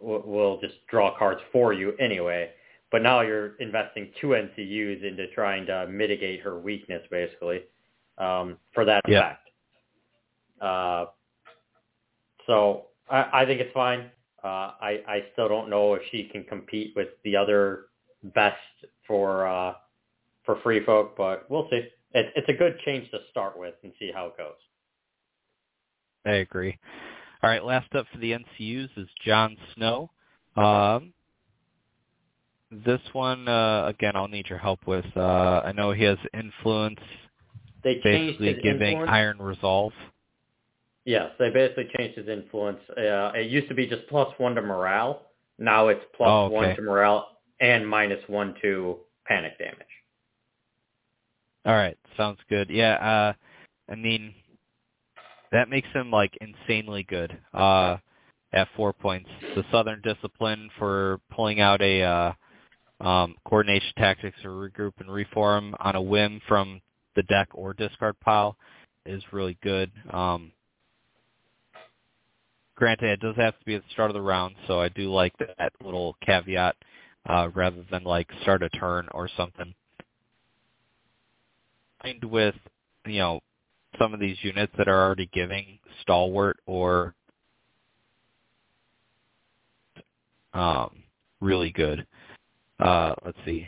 [0.00, 2.50] will just draw cards for you anyway.
[2.92, 7.62] But now you're investing two NCUs into trying to mitigate her weakness, basically,
[8.18, 9.22] um, for that yep.
[9.22, 9.48] fact.
[10.60, 11.04] Uh,
[12.46, 14.10] so I, I think it's fine.
[14.42, 17.86] Uh, I, I still don't know if she can compete with the other
[18.34, 18.56] best
[19.06, 19.74] for uh,
[20.44, 21.88] for free folk, but we'll see.
[22.16, 24.56] It, it's a good change to start with and see how it goes.
[26.24, 26.78] I agree.
[27.42, 30.10] All right, last up for the NCUs is Jon Snow.
[30.56, 31.12] Um,
[32.70, 35.04] this one, uh, again, I'll need your help with.
[35.14, 36.98] Uh, I know he has influence,
[37.84, 39.10] they basically giving influence.
[39.12, 39.92] Iron Resolve.
[41.04, 42.80] Yes, they basically changed his influence.
[42.90, 45.26] Uh, it used to be just plus one to morale.
[45.58, 46.54] Now it's plus oh, okay.
[46.54, 47.28] one to morale
[47.60, 49.86] and minus one to panic damage.
[51.66, 52.70] All right, sounds good.
[52.70, 53.32] Yeah, uh,
[53.90, 54.32] I mean,
[55.50, 57.96] that makes him like insanely good uh,
[58.52, 59.28] at four points.
[59.56, 62.32] The Southern Discipline for pulling out a uh,
[63.04, 66.80] um, coordination tactics or regroup and reform on a whim from
[67.16, 68.56] the deck or discard pile
[69.04, 69.90] is really good.
[70.12, 70.52] Um,
[72.76, 75.12] granted, it does have to be at the start of the round, so I do
[75.12, 76.76] like that little caveat
[77.28, 79.74] uh, rather than like start a turn or something.
[82.06, 82.54] And with
[83.06, 83.40] you know
[83.98, 87.14] some of these units that are already giving stalwart or
[90.54, 91.02] um,
[91.40, 92.06] really good.
[92.78, 93.66] Uh, let's see.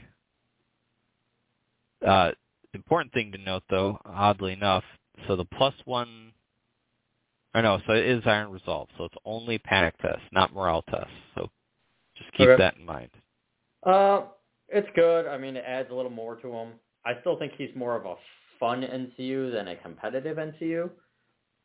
[2.07, 2.31] Uh,
[2.75, 4.85] important thing to note, though, oddly enough,
[5.27, 6.33] so the plus one,
[7.55, 11.11] I know, so it is Iron Resolve, so it's only Panic Test, not Morale Test.
[11.35, 11.51] So
[12.17, 12.63] just keep okay.
[12.63, 13.11] that in mind.
[13.85, 14.23] Uh,
[14.69, 15.27] it's good.
[15.27, 16.69] I mean, it adds a little more to him.
[17.05, 18.15] I still think he's more of a
[18.61, 20.91] fun NCU than a competitive NCU,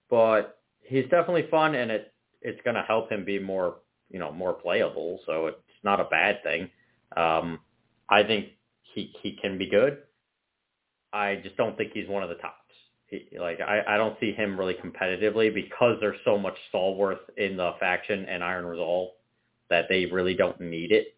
[0.10, 3.78] but he's definitely fun, and it it's going to help him be more
[4.10, 5.20] you know more playable.
[5.26, 6.70] So it's not a bad thing.
[7.16, 7.60] Um,
[8.10, 8.50] I think
[8.94, 10.00] he he can be good.
[11.12, 12.58] I just don't think he's one of the tops.
[13.08, 17.58] He, like I, I don't see him really competitively because there's so much stalwart in
[17.58, 19.10] the faction and Iron Resolve
[19.70, 21.16] that they really don't need it.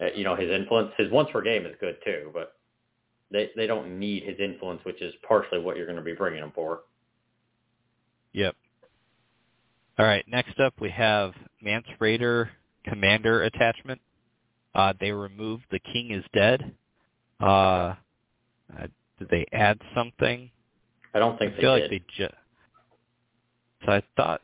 [0.00, 2.54] Uh, you know, his influence, his once per game is good too, but
[3.34, 6.42] they they don't need his influence, which is partially what you're going to be bringing
[6.42, 6.80] him for.
[8.32, 8.54] Yep.
[9.98, 10.24] All right.
[10.26, 12.48] Next up, we have Mance Rayder
[12.84, 14.00] Commander attachment.
[14.74, 16.74] Uh, they removed the King is Dead.
[17.40, 17.94] Uh,
[18.76, 18.86] uh,
[19.18, 20.50] did they add something?
[21.14, 22.02] I don't think I feel they like did.
[22.02, 22.34] they just.
[23.84, 24.40] So I thought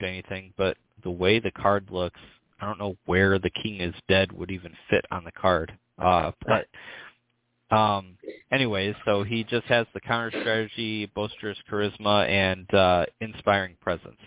[0.00, 2.20] anything, but the way the card looks,
[2.60, 5.76] I don't know where the King is Dead would even fit on the card.
[5.98, 6.66] Uh, but
[7.70, 8.16] um,
[8.50, 14.20] anyways, so he just has the counter strategy, boisterous charisma, and uh, inspiring presence.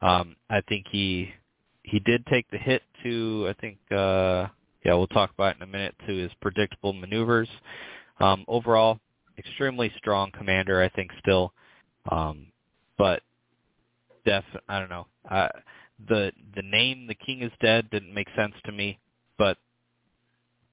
[0.00, 1.30] Um, I think he
[1.84, 4.46] he did take the hit to I think uh,
[4.84, 7.48] yeah we'll talk about in a minute to his predictable maneuvers.
[8.20, 9.00] Um, overall,
[9.38, 11.52] extremely strong commander I think still,
[12.10, 12.46] um,
[12.98, 13.22] but
[14.24, 15.48] def I don't know uh,
[16.08, 18.98] the the name the king is dead didn't make sense to me,
[19.38, 19.58] but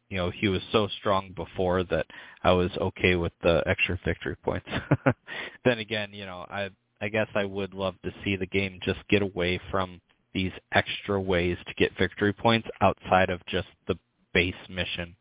[0.09, 2.05] you know he was so strong before that
[2.43, 4.67] I was okay with the extra victory points.
[5.65, 6.69] then again, you know I
[7.01, 10.01] I guess I would love to see the game just get away from
[10.33, 13.95] these extra ways to get victory points outside of just the
[14.33, 15.15] base mission.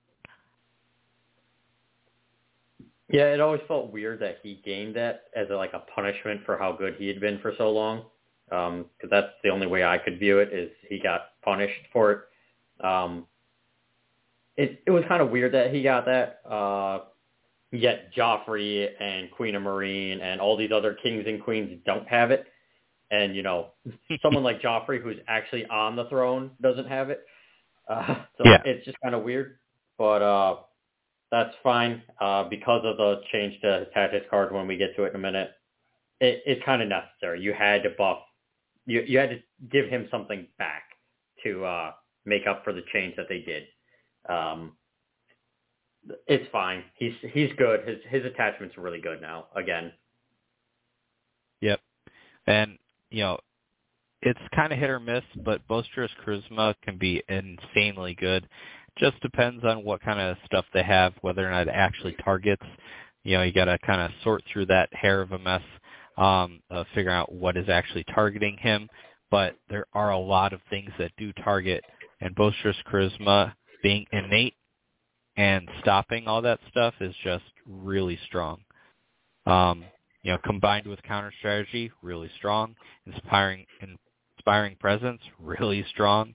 [3.11, 6.59] Yeah, it always felt weird that he gained that as a, like a punishment for
[6.59, 8.05] how good he had been for so long.
[8.51, 12.13] Because um, that's the only way I could view it is he got punished for
[12.13, 12.85] it.
[12.85, 13.27] Um,
[14.59, 16.41] it it was kind of weird that he got that.
[16.47, 17.01] Uh,
[17.71, 22.31] yet Joffrey and Queen of Meereen and all these other kings and queens don't have
[22.31, 22.45] it.
[23.11, 23.69] And you know,
[24.23, 27.25] someone like Joffrey, who's actually on the throne, doesn't have it.
[27.89, 28.59] Uh, so yeah.
[28.65, 29.59] it's just kind of weird.
[29.97, 30.57] But uh,
[31.31, 35.11] that's fine uh, because of the change to tactics card when we get to it
[35.11, 35.53] in a minute.
[36.21, 37.41] It, it's kind of necessary.
[37.41, 38.19] You had to buff.
[38.87, 39.39] You you had to
[39.71, 40.83] give him something back
[41.45, 41.93] to uh,
[42.27, 43.65] make up for the change that they did.
[44.29, 44.73] Um,
[46.27, 46.85] it's fine.
[46.95, 47.87] He's he's good.
[47.87, 49.47] His his attachment's are really good now.
[49.57, 49.93] Again.
[51.61, 51.81] Yep,
[52.47, 52.79] and
[53.11, 53.39] you know,
[54.23, 58.49] it's kind of hit or miss, but Boisterous Charisma can be insanely good.
[58.99, 62.65] Just depends on what kind of stuff they have, whether or not it actually targets.
[63.25, 65.63] You know, you got to kind of sort through that hair of a mess,
[66.17, 68.89] um, uh, figuring out what is actually targeting him.
[69.31, 71.85] But there are a lot of things that do target,
[72.21, 74.55] and Boisterous Charisma being innate
[75.37, 78.59] and stopping all that stuff is just really strong.
[79.47, 79.85] Um,
[80.23, 82.75] you know, combined with counter strategy, really strong.
[83.07, 83.65] Inspiring,
[84.37, 86.35] inspiring presence, really strong.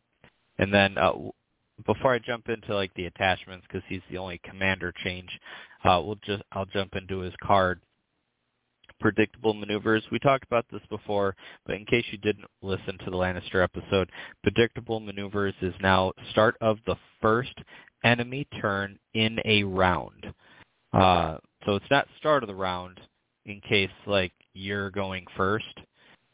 [0.57, 1.11] And then uh,
[1.85, 5.29] before I jump into like the attachments, because he's the only commander change,
[5.83, 7.81] uh, we'll just I'll jump into his card.
[9.03, 10.01] Predictable maneuvers.
[10.13, 11.35] We talked about this before,
[11.65, 14.09] but in case you didn't listen to the Lannister episode,
[14.43, 17.53] predictable maneuvers is now start of the first
[18.05, 20.33] enemy turn in a round.
[20.93, 21.35] Uh,
[21.65, 23.01] so it's not start of the round
[23.45, 25.81] in case like you're going first.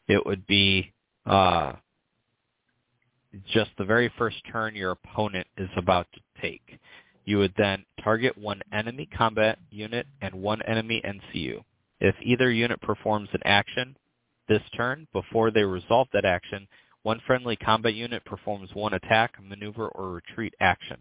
[0.06, 0.92] It would be
[1.26, 1.72] uh,
[3.52, 6.78] just the very first turn your opponent is about to take.
[7.24, 11.64] You would then target one enemy combat unit and one enemy NCU.
[12.00, 13.96] If either unit performs an action
[14.48, 16.66] this turn before they resolve that action,
[17.02, 20.98] one friendly combat unit performs one attack, maneuver, or retreat action.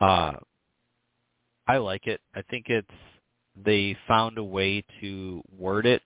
[0.00, 0.34] Uh,
[1.66, 2.20] I like it.
[2.34, 2.88] I think it's
[3.64, 6.02] they found a way to word it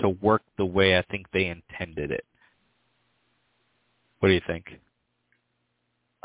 [0.00, 2.24] to work the way I think they intended it.
[4.18, 4.66] What do you think?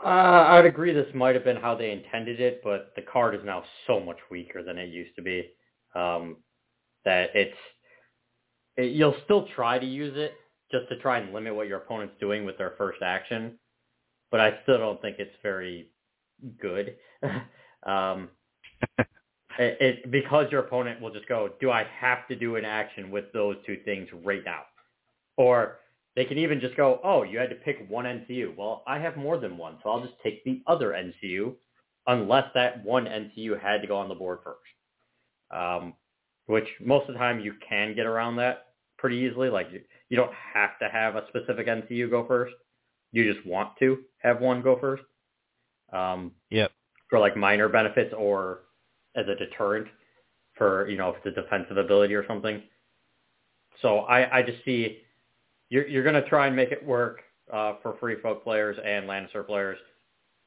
[0.04, 3.42] Uh, I'd agree this might have been how they intended it, but the card is
[3.46, 5.50] now so much weaker than it used to be
[5.94, 6.38] um,
[7.06, 7.58] that it's
[8.78, 10.34] it, you'll still try to use it
[10.72, 13.58] just to try and limit what your opponent's doing with their first action,
[14.32, 15.90] but I still don't think it's very
[16.62, 16.96] good.
[17.84, 18.30] um,
[19.00, 23.12] it, it, because your opponent will just go, do I have to do an action
[23.12, 24.62] with those two things right now?
[25.38, 25.80] Or
[26.16, 28.56] they can even just go, oh, you had to pick one NCU.
[28.56, 31.56] Well, I have more than one, so I'll just take the other NCU
[32.08, 34.60] unless that one NCU had to go on the board first.
[35.52, 35.94] Um,
[36.50, 39.50] which most of the time you can get around that pretty easily.
[39.50, 39.68] Like
[40.10, 42.56] you don't have to have a specific NCU go first.
[43.12, 45.04] You just want to have one go first.
[45.94, 46.72] Um, yep.
[47.08, 48.62] For like minor benefits or
[49.16, 49.88] as a deterrent
[50.56, 52.64] for, you know, if it's a defensive ability or something.
[53.84, 55.02] So I, I just see
[55.70, 57.22] you're, you're going to try and make it work
[57.54, 59.78] uh, for free folk players and Lannister players,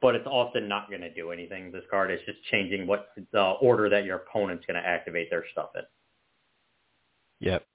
[0.03, 1.71] but it's often not going to do anything.
[1.71, 5.45] This card is just changing what the order that your opponent's going to activate their
[5.53, 5.83] stuff in.
[7.41, 7.67] Yep.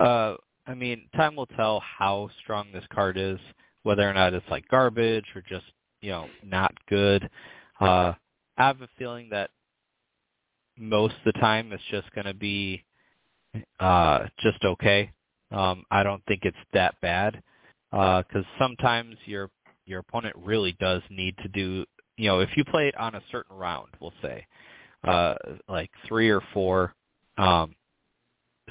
[0.00, 0.34] Uh,
[0.66, 3.38] I mean, time will tell how strong this card is,
[3.82, 5.66] whether or not it's like garbage or just
[6.00, 7.28] you know not good.
[7.80, 8.14] Uh,
[8.56, 9.50] I have a feeling that
[10.78, 12.84] most of the time it's just going to be
[13.78, 15.10] uh, just okay.
[15.50, 17.42] Um, I don't think it's that bad
[17.90, 19.50] because uh, sometimes your
[19.90, 21.84] your opponent really does need to do.
[22.16, 24.46] You know, if you play it on a certain round, we'll say,
[25.04, 25.34] uh,
[25.68, 26.94] like three or four,
[27.38, 27.74] um,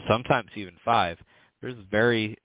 [0.07, 1.17] sometimes even five.
[1.61, 2.37] There's very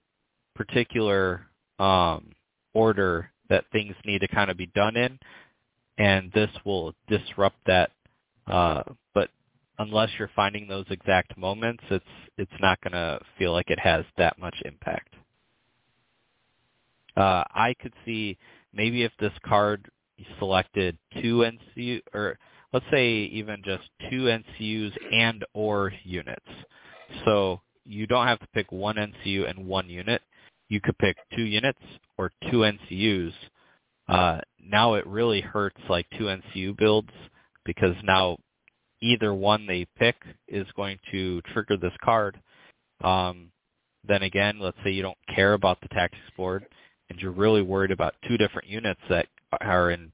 [0.55, 1.47] particular
[1.79, 2.33] um,
[2.73, 5.19] order that things need to kind of be done in,
[5.99, 7.91] and this will disrupt that.
[8.47, 8.83] Uh,
[9.15, 9.31] but
[9.79, 12.05] unless you're finding those exact moments, it's
[12.37, 15.15] it's not going to feel like it has that much impact.
[17.17, 18.37] Uh, I could see
[18.75, 19.89] maybe if this card
[20.39, 21.45] selected two
[21.77, 22.39] NCU or
[22.73, 26.47] let's say even just two NCUs and or units.
[27.25, 30.23] So you don't have to pick one NCU and one unit.
[30.69, 31.81] You could pick two units
[32.19, 33.33] or two NCUs
[34.09, 37.11] uh, now it really hurts like two NCU builds
[37.65, 38.39] because now
[39.01, 40.17] either one they pick
[40.49, 42.39] is going to trigger this card.
[43.03, 43.51] Um,
[44.07, 46.67] then again, let's say you don't care about the tactics board
[47.11, 49.27] and you're really worried about two different units that
[49.61, 50.13] are in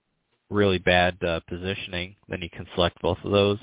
[0.51, 3.59] really bad uh, positioning, then you can select both of those.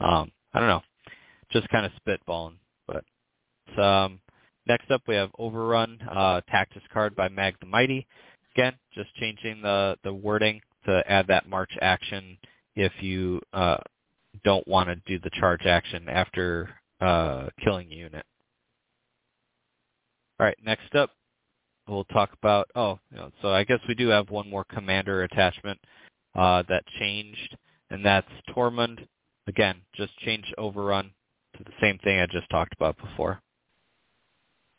[0.00, 0.82] Um, I don't know,
[1.52, 2.54] just kind of spitballing.
[2.86, 3.04] But
[3.82, 4.20] um,
[4.66, 8.06] next up, we have Overrun uh, Tactics card by Mag the Mighty.
[8.54, 12.38] Again, just changing the the wording to add that march action
[12.74, 13.76] if you uh,
[14.44, 18.24] don't want to do the charge action after uh, killing a unit.
[20.40, 21.10] All right, next up,
[21.88, 25.22] we'll talk about, oh, you know, so I guess we do have one more commander
[25.22, 25.78] attachment
[26.34, 27.56] uh, that changed,
[27.90, 29.06] and that's Tormund.
[29.46, 31.10] Again, just change overrun
[31.56, 33.40] to the same thing I just talked about before.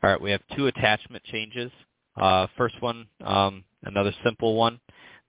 [0.04, 1.72] All right, we have two attachment changes.
[2.16, 4.80] Uh, first one, um, another simple one.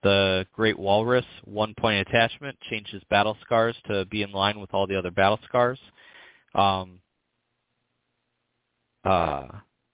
[0.03, 4.97] The Great Walrus one-point attachment changes battle scars to be in line with all the
[4.97, 5.79] other battle scars.
[6.55, 6.99] Um,
[9.03, 9.47] uh,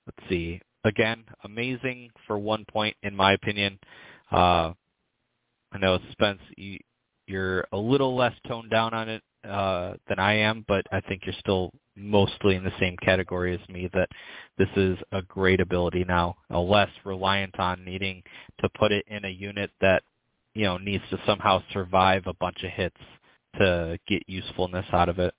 [0.06, 0.62] let's see.
[0.88, 3.78] Again, amazing for one point in my opinion.
[4.32, 4.72] Uh,
[5.74, 6.80] I know Spence, you,
[7.28, 11.24] you're a little less toned down on it uh, than I am, but I think
[11.26, 13.90] you're still mostly in the same category as me.
[13.94, 14.08] That
[14.58, 18.24] this is a great ability now, a less reliant on needing
[18.62, 20.04] to put it in a unit that
[20.54, 22.96] you know needs to somehow survive a bunch of hits
[23.58, 25.34] to get usefulness out of it.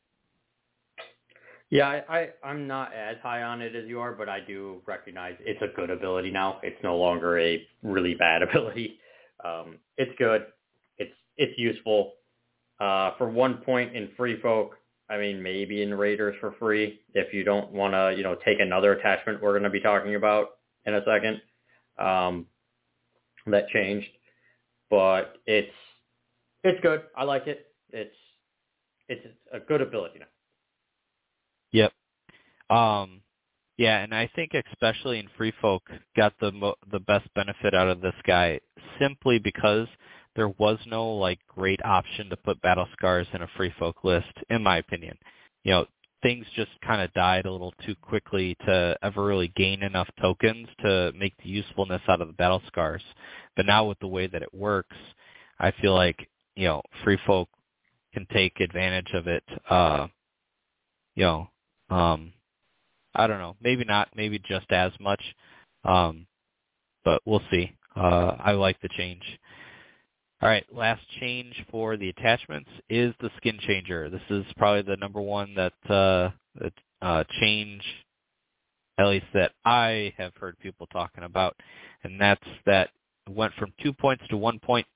[1.71, 4.81] Yeah, I, I I'm not as high on it as you are, but I do
[4.87, 6.61] recognize it's a good ability now.
[6.63, 8.99] It's no longer a really bad ability.
[9.45, 10.47] Um, it's good.
[10.97, 12.15] It's it's useful.
[12.81, 14.77] Uh, for one point in Free Folk,
[15.11, 18.61] I mean maybe in Raiders for free if you don't want to you know take
[18.61, 21.43] another attachment we're going to be talking about in a second.
[21.99, 22.47] Um,
[23.47, 24.09] that changed,
[24.89, 25.73] but it's
[26.65, 27.03] it's good.
[27.15, 27.67] I like it.
[27.91, 28.17] It's
[29.09, 30.27] it's a good ability now.
[32.71, 33.23] Um,
[33.79, 35.83] yeah, and I think especially in Free Folk
[36.17, 38.61] got the mo- the best benefit out of this guy
[39.01, 39.87] simply because
[40.35, 44.33] there was no like great option to put battle scars in a Free Folk list,
[44.51, 45.17] in my opinion.
[45.63, 45.87] You know,
[46.23, 50.69] things just kind of died a little too quickly to ever really gain enough tokens
[50.81, 53.03] to make the usefulness out of the battle scars.
[53.57, 54.97] But now with the way that it works,
[55.61, 57.49] I feel like you know Free Folk
[58.13, 59.45] can take advantage of it.
[59.71, 60.09] Uh,
[61.15, 61.49] you know,
[61.91, 62.33] um,
[63.15, 63.57] I don't know.
[63.61, 64.09] Maybe not.
[64.15, 65.23] Maybe just as much.
[65.85, 66.27] Um,
[67.05, 67.73] but we'll see.
[67.97, 69.23] Uh, I like the change.
[70.41, 74.09] All right, last change for the attachments is the skin changer.
[74.09, 77.83] This is probably the number one that uh, that uh, change,
[78.99, 81.57] at least that I have heard people talking about,
[82.05, 82.91] and that's that
[83.29, 84.87] went from two points to one point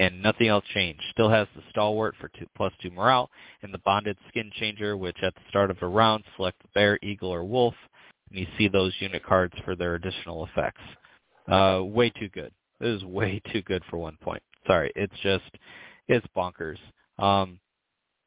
[0.00, 1.02] and nothing else changed.
[1.10, 3.30] Still has the stalwart for two plus two morale
[3.62, 7.28] and the bonded skin changer, which at the start of a round select bear, eagle,
[7.28, 7.74] or wolf,
[8.30, 10.80] and you see those unit cards for their additional effects.
[11.46, 12.50] Uh, way too good.
[12.80, 14.42] This is way too good for one point.
[14.66, 15.44] Sorry, it's just
[16.08, 16.78] it's bonkers.
[17.18, 17.60] Um,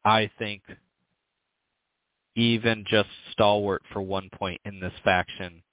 [0.05, 0.61] I think
[2.35, 5.63] even just stalwart for one point in this faction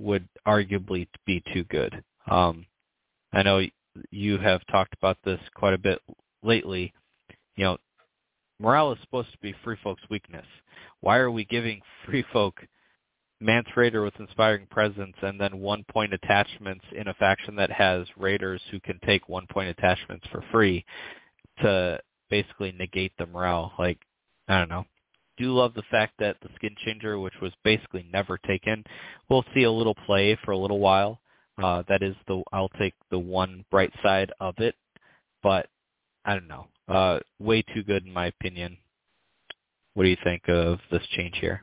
[0.00, 2.02] would arguably be too good.
[2.28, 2.66] Um,
[3.32, 3.62] I know
[4.10, 6.00] you have talked about this quite a bit
[6.42, 6.92] lately.
[7.56, 7.78] You know,
[8.60, 10.46] morale is supposed to be free folks' weakness.
[11.00, 12.54] Why are we giving free folk
[13.40, 18.06] Mance Rayder with inspiring presence and then one point attachments in a faction that has
[18.16, 20.84] raiders who can take one point attachments for free
[21.62, 23.72] to basically negate the morale?
[23.78, 23.98] Like,
[24.48, 24.84] I don't know.
[25.36, 28.82] Do love the fact that the skin changer, which was basically never taken,
[29.28, 31.20] we'll see a little play for a little while.
[31.62, 34.74] Uh, that is the I'll take the one bright side of it,
[35.42, 35.68] but
[36.24, 36.66] I don't know.
[36.88, 38.76] Uh, way too good in my opinion.
[39.94, 41.62] What do you think of this change here?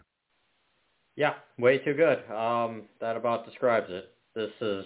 [1.15, 2.29] Yeah, way too good.
[2.29, 4.11] Um, that about describes it.
[4.35, 4.85] This is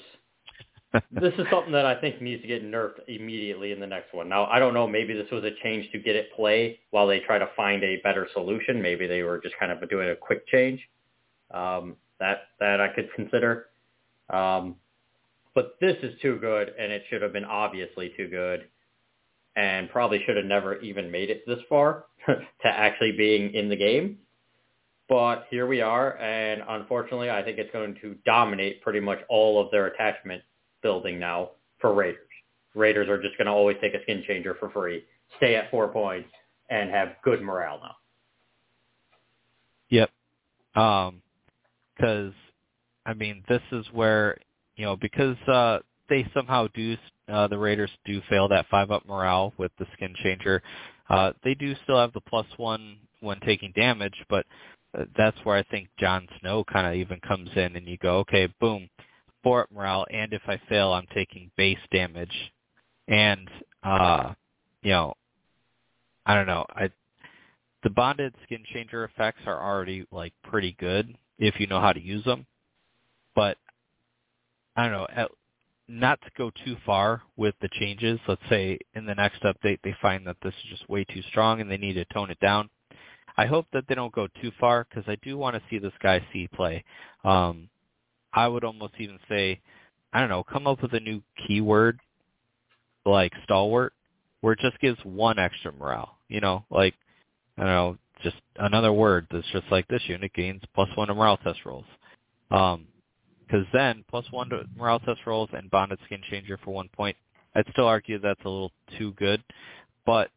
[1.12, 4.30] this is something that I think needs to get nerfed immediately in the next one.
[4.30, 4.88] Now, I don't know.
[4.88, 7.97] Maybe this was a change to get it play while they try to find a
[8.03, 8.82] better solution.
[8.82, 10.82] Maybe they were just kind of doing a quick change.
[11.51, 13.68] Um, that that I could consider.
[14.30, 14.76] Um,
[15.56, 18.66] but this is too good, and it should have been obviously too good,
[19.56, 23.76] and probably should have never even made it this far to actually being in the
[23.76, 24.20] game.
[25.08, 29.60] But here we are, and unfortunately, I think it's going to dominate pretty much all
[29.60, 30.43] of their attachment
[30.84, 32.20] building now for Raiders.
[32.76, 35.04] Raiders are just going to always take a skin changer for free,
[35.38, 36.30] stay at four points,
[36.70, 37.95] and have good morale now.
[39.89, 40.82] Yep.
[40.82, 41.22] Um,
[41.95, 42.34] because
[43.06, 44.38] I mean, this is where
[44.80, 46.96] you know, because uh, they somehow do
[47.28, 50.64] uh, the Raiders do fail that five up morale with the skin changer.
[51.10, 54.46] Uh, they do still have the plus one when taking damage, but
[54.98, 58.20] uh, that's where I think Jon Snow kind of even comes in, and you go,
[58.20, 58.90] okay, boom,
[59.44, 62.54] four up morale, and if I fail, I'm taking base damage,
[63.10, 63.50] and
[63.84, 64.34] uh,
[64.82, 65.14] you know,
[66.26, 66.90] I don't know, I
[67.84, 72.02] the bonded skin changer effects are already like pretty good if you know how to
[72.02, 72.46] use them,
[73.36, 73.58] but
[74.80, 75.30] I don't know, at,
[75.90, 78.18] not to go too far with the changes.
[78.30, 81.60] Let's say in the next update they find that this is just way too strong
[81.60, 82.70] and they need to tone it down.
[83.36, 85.92] I hope that they don't go too far because I do want to see this
[86.02, 86.86] guy see play.
[87.26, 87.68] Um,
[88.32, 89.60] I would almost even say,
[90.14, 92.00] I don't know, come up with a new keyword
[93.06, 93.92] like stalwart
[94.40, 96.16] where it just gives one extra morale.
[96.30, 96.94] You know, like
[97.58, 101.38] I don't know, just another word that's just like this unit gains plus one morale
[101.38, 101.86] test rolls.
[102.50, 102.86] Um,
[103.50, 107.16] because then plus one to morale test rolls and bonded skin changer for one point.
[107.56, 109.43] I'd still argue that's a little too good,
[110.06, 110.30] but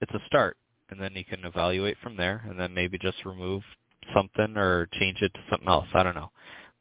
[0.00, 0.56] it's a start,
[0.90, 3.62] and then you can evaluate from there, and then maybe just remove
[4.14, 5.86] something or change it to something else.
[5.94, 6.30] I don't know,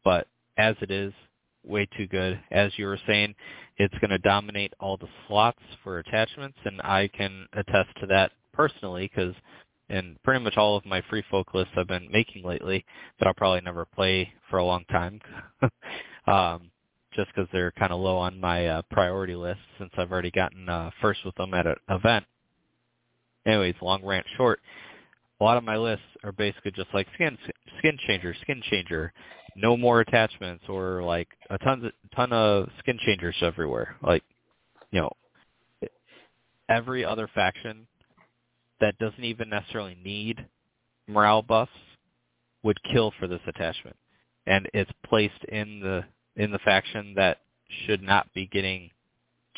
[0.03, 1.13] but as it is,
[1.63, 2.39] way too good.
[2.51, 3.34] As you were saying,
[3.78, 8.32] it's going to dominate all the slots for attachments, and I can attest to that
[8.53, 9.34] personally because
[9.91, 12.85] in pretty much all of my free folk lists I've been making lately
[13.19, 15.19] that I'll probably never play for a long time,
[16.27, 16.71] um,
[17.13, 20.69] just because they're kind of low on my uh, priority list since I've already gotten
[20.69, 22.25] uh, first with them at an event.
[23.45, 24.61] Anyways, long rant short.
[25.39, 27.37] A lot of my lists are basically just like skin
[27.79, 29.11] skin changer, skin changer,
[29.57, 33.97] no more attachments, or like a ton ton of skin changers everywhere.
[34.01, 34.23] Like,
[34.91, 35.11] you know,
[36.69, 37.87] every other faction
[38.82, 40.45] that doesn't even necessarily need
[41.07, 41.71] morale buffs
[42.63, 43.95] would kill for this attachment.
[44.45, 46.03] And it's placed in the
[46.36, 47.39] in the faction that
[47.86, 48.89] should not be getting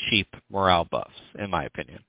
[0.09, 1.99] cheap morale buffs, in my opinion.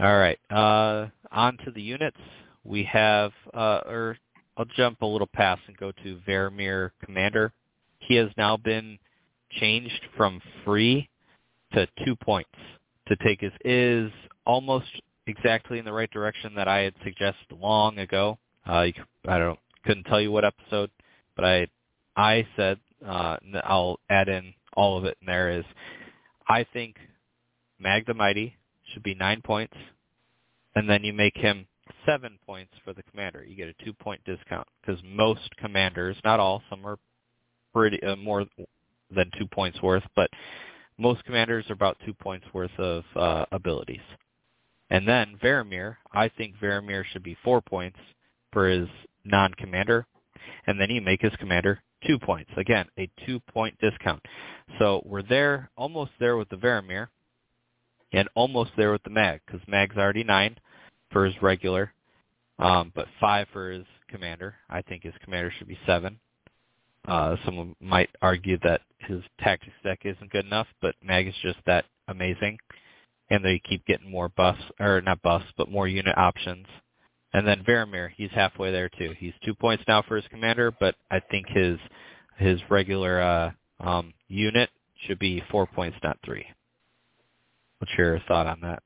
[0.00, 2.16] All right, uh, on to the units.
[2.64, 4.16] We have, uh, or
[4.56, 7.52] I'll jump a little past and go to Varamir Commander.
[7.98, 8.98] He has now been
[9.60, 11.08] changed from free
[11.72, 12.50] to two points
[13.08, 14.10] to take his is
[14.46, 14.86] almost
[15.26, 18.38] exactly in the right direction that I had suggested long ago.
[18.66, 18.86] Uh,
[19.26, 20.90] I don't couldn't tell you what episode,
[21.36, 21.66] but I
[22.16, 25.64] I said uh, I'll add in all of it And there is
[26.48, 26.96] I think
[27.78, 28.56] Mag the Mighty
[28.92, 29.74] should be nine points,
[30.74, 31.66] and then you make him
[32.06, 33.44] seven points for the commander.
[33.44, 36.98] You get a two point discount because most commanders, not all, some are
[37.72, 38.44] pretty uh, more
[39.14, 40.30] than two points worth, but
[40.98, 44.00] most commanders are about two points worth of uh, abilities.
[44.90, 47.98] And then Varamir, I think Varamir should be four points
[48.52, 48.88] for his
[49.24, 50.06] non-commander,
[50.66, 52.50] and then you make his commander two points.
[52.56, 54.22] Again, a two-point discount.
[54.78, 57.08] So we're there, almost there with the Varamir,
[58.12, 60.58] and almost there with the Mag, because Mag's already nine
[61.10, 61.92] for his regular,
[62.58, 64.54] um, but five for his commander.
[64.68, 66.18] I think his commander should be seven.
[67.06, 71.58] Uh, someone might argue that his tactics deck isn't good enough, but Mag is just
[71.66, 72.58] that amazing
[73.32, 76.66] and they keep getting more buffs, or not buffs, but more unit options.
[77.32, 79.14] And then Varamir, he's halfway there too.
[79.18, 81.78] He's two points now for his commander, but I think his
[82.36, 83.50] his regular uh,
[83.80, 84.68] um, unit
[85.06, 86.44] should be four points, not three.
[87.78, 88.82] What's your thought on that?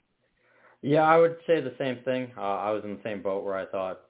[0.80, 2.30] Yeah, I would say the same thing.
[2.38, 4.00] Uh, I was in the same boat where I thought,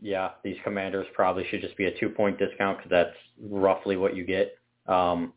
[0.00, 4.24] yeah, these commanders probably should just be a two-point discount because that's roughly what you
[4.24, 4.58] get.
[4.86, 5.32] Um,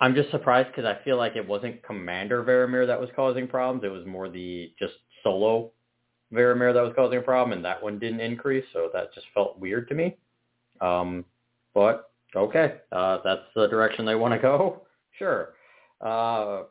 [0.00, 3.84] I'm just surprised because I feel like it wasn't Commander Varamir that was causing problems.
[3.84, 5.72] It was more the just solo
[6.32, 9.58] Varamir that was causing a problem, and that one didn't increase, so that just felt
[9.58, 10.16] weird to me.
[10.80, 11.24] Um,
[11.74, 14.82] but okay, uh, that's the direction they want to go.
[15.18, 15.50] Sure.
[16.00, 16.62] Uh,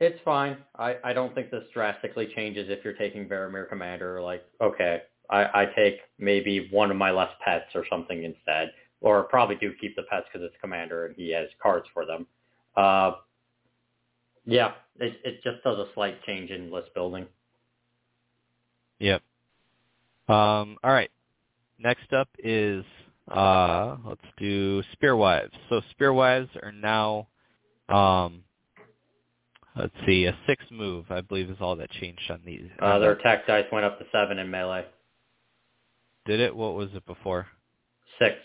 [0.00, 0.58] it's fine.
[0.78, 4.22] I, I don't think this drastically changes if you're taking Varamir Commander.
[4.22, 8.70] Like, okay, I, I take maybe one of my less pets or something instead
[9.00, 12.26] or probably do keep the pets because it's commander and he has cards for them.
[12.76, 13.12] Uh,
[14.44, 17.26] yeah, it, it just does a slight change in list building.
[18.98, 19.22] Yep.
[20.28, 21.10] Um, all right.
[21.78, 22.84] Next up is
[23.30, 25.52] uh, let's do Spearwives.
[25.68, 27.28] So Spearwives are now,
[27.88, 28.42] um,
[29.78, 31.06] let's see, a six move.
[31.10, 32.68] I believe is all that changed on these.
[32.80, 34.84] Uh, their attack dice went up to seven in melee.
[36.26, 36.54] Did it?
[36.54, 37.46] What was it before?
[38.18, 38.36] Six.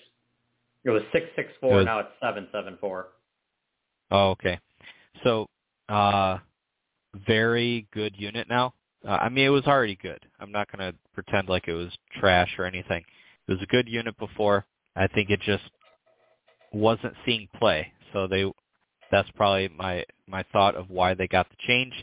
[0.86, 1.78] It was six six four.
[1.78, 3.08] Was, now it's seven seven four.
[4.12, 4.60] Oh, okay.
[5.24, 5.48] So,
[5.90, 6.38] uh,
[7.26, 8.74] very good unit now.
[9.08, 10.20] Uh, I mean, it was already good.
[10.40, 13.04] I'm not going to pretend like it was trash or anything.
[13.48, 14.66] It was a good unit before.
[14.96, 15.64] I think it just
[16.72, 17.92] wasn't seeing play.
[18.14, 18.50] So they
[19.14, 21.93] that's probably my my thought of why they got the change.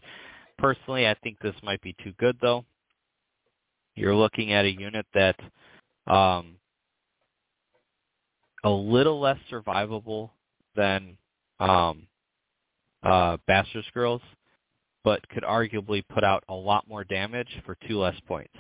[0.59, 2.65] Personally, I think this might be too good though.
[3.97, 5.37] You're looking at a unit that
[6.07, 6.55] um
[8.63, 10.31] a little less survivable
[10.77, 11.17] than
[11.59, 12.07] um
[13.03, 14.23] uh Bastard's Girls,
[15.03, 18.55] but could arguably put out a lot more damage for two less points.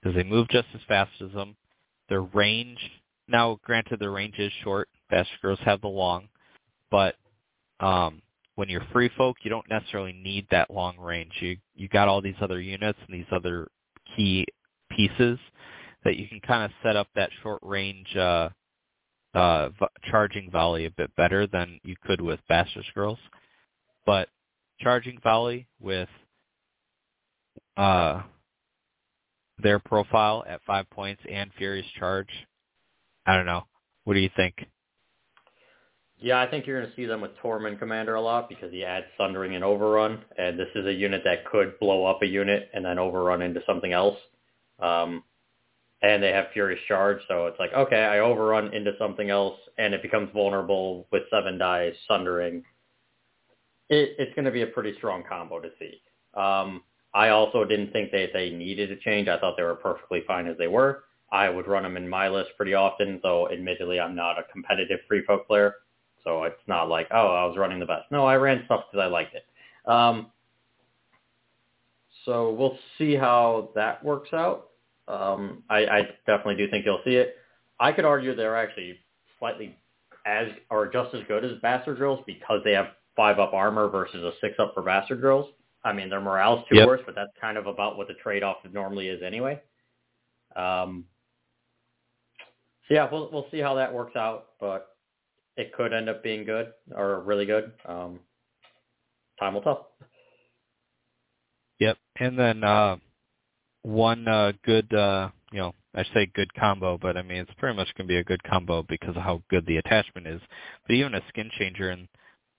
[0.00, 1.54] Because they move just as fast as them.
[2.08, 2.78] Their range
[3.28, 4.88] now granted their range is short.
[5.10, 6.28] Bastard Girls have the long,
[6.90, 7.16] but
[7.80, 8.22] um
[8.56, 11.32] when you're free folk, you don't necessarily need that long range.
[11.40, 13.68] You you got all these other units and these other
[14.16, 14.44] key
[14.90, 15.38] pieces
[16.04, 18.48] that you can kind of set up that short range uh
[19.34, 23.18] uh v- charging volley a bit better than you could with Bastard's Girls.
[24.06, 24.28] But
[24.80, 26.08] charging volley with
[27.76, 28.22] uh
[29.62, 32.28] their profile at five points and Furious Charge,
[33.26, 33.64] I don't know.
[34.04, 34.54] What do you think?
[36.22, 38.84] Yeah, I think you're going to see them with Tormund Commander a lot because he
[38.84, 42.68] adds Sundering and Overrun, and this is a unit that could blow up a unit
[42.74, 44.18] and then overrun into something else.
[44.80, 45.24] Um,
[46.02, 49.94] and they have Furious Charge, so it's like, okay, I overrun into something else, and
[49.94, 52.64] it becomes vulnerable with seven dice, Sundering.
[53.88, 56.02] It, it's going to be a pretty strong combo to see.
[56.34, 56.82] Um,
[57.14, 59.28] I also didn't think that they needed a change.
[59.28, 61.04] I thought they were perfectly fine as they were.
[61.32, 65.00] I would run them in my list pretty often, though admittedly I'm not a competitive
[65.08, 65.74] free folk player.
[66.24, 68.10] So it's not like, oh, I was running the best.
[68.10, 69.44] No, I ran stuff because I liked it.
[69.90, 70.30] Um,
[72.24, 74.68] so we'll see how that works out.
[75.08, 77.36] Um, I, I definitely do think you'll see it.
[77.80, 78.98] I could argue they're actually
[79.38, 79.74] slightly
[80.26, 84.22] as or just as good as Bastard Girls because they have five up armor versus
[84.22, 85.48] a six up for Bastard Girls.
[85.82, 86.86] I mean, their morale's too Yep.
[86.86, 89.60] worse, but that's kind of about what the trade-off normally is anyway.
[90.54, 91.06] Um,
[92.86, 94.89] so yeah, we'll we'll see how that works out, but
[95.56, 97.72] it could end up being good or really good.
[97.86, 98.20] Um,
[99.38, 99.88] time will tell.
[101.78, 101.96] Yep.
[102.18, 102.96] And then uh
[103.82, 107.76] one uh good uh you know, I say good combo, but I mean it's pretty
[107.76, 110.40] much gonna be a good combo because of how good the attachment is.
[110.86, 112.08] But even a skin changer in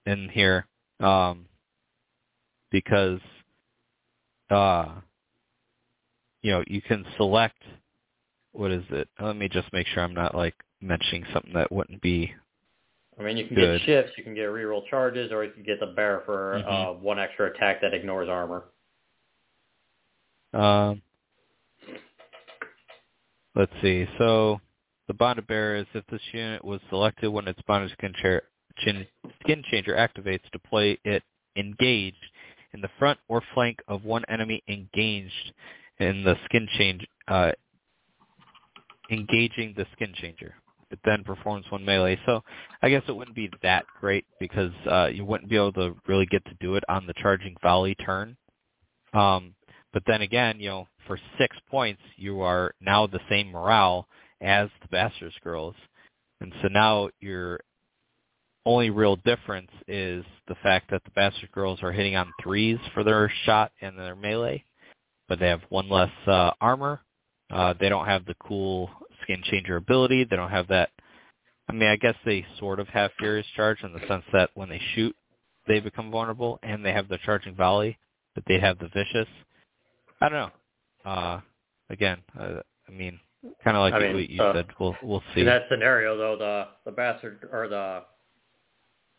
[0.05, 0.67] in here,
[0.99, 1.45] um
[2.71, 3.19] because
[4.49, 4.87] uh
[6.41, 7.61] you know, you can select
[8.53, 9.07] what is it?
[9.21, 12.33] Let me just make sure I'm not like mentioning something that wouldn't be
[13.21, 13.79] I mean, you can Good.
[13.79, 16.67] get shifts, you can get reroll charges, or you can get the bear for Mhm.
[16.67, 18.65] uh, one extra attack that ignores armor.
[20.53, 21.01] Um,
[23.55, 24.07] let's see.
[24.17, 24.59] So
[25.07, 28.43] the bonded bearer is if this unit was selected when its bonded skin, chair,
[28.77, 29.07] chin,
[29.41, 31.23] skin changer activates, deploy it
[31.55, 32.25] engaged
[32.73, 35.53] in the front or flank of one enemy engaged
[35.99, 37.51] in the skin change, uh,
[39.09, 40.55] engaging the skin changer.
[40.91, 42.19] It then performs one melee.
[42.25, 42.43] So
[42.81, 46.25] I guess it wouldn't be that great because uh, you wouldn't be able to really
[46.25, 48.35] get to do it on the charging volley turn.
[49.13, 49.55] Um,
[49.93, 54.07] but then again, you know, for six points, you are now the same morale
[54.41, 55.75] as the Bastards Girls.
[56.39, 57.59] And so now your
[58.65, 63.03] only real difference is the fact that the Bastard Girls are hitting on threes for
[63.03, 64.63] their shot and their melee,
[65.27, 67.01] but they have one less uh, armor.
[67.49, 68.89] Uh, they don't have the cool
[69.31, 70.25] skin changer ability.
[70.25, 70.89] They don't have that.
[71.69, 74.69] I mean, I guess they sort of have Furious Charge in the sense that when
[74.69, 75.15] they shoot,
[75.67, 77.97] they become vulnerable, and they have the charging volley,
[78.35, 79.27] but they have the vicious.
[80.19, 80.39] I don't
[81.05, 81.09] know.
[81.09, 81.41] Uh,
[81.89, 83.19] again, uh, I mean,
[83.63, 84.65] kind of like I mean, what you uh, said.
[84.79, 85.41] We'll we'll see.
[85.41, 88.03] In that scenario, though, the the bastard or the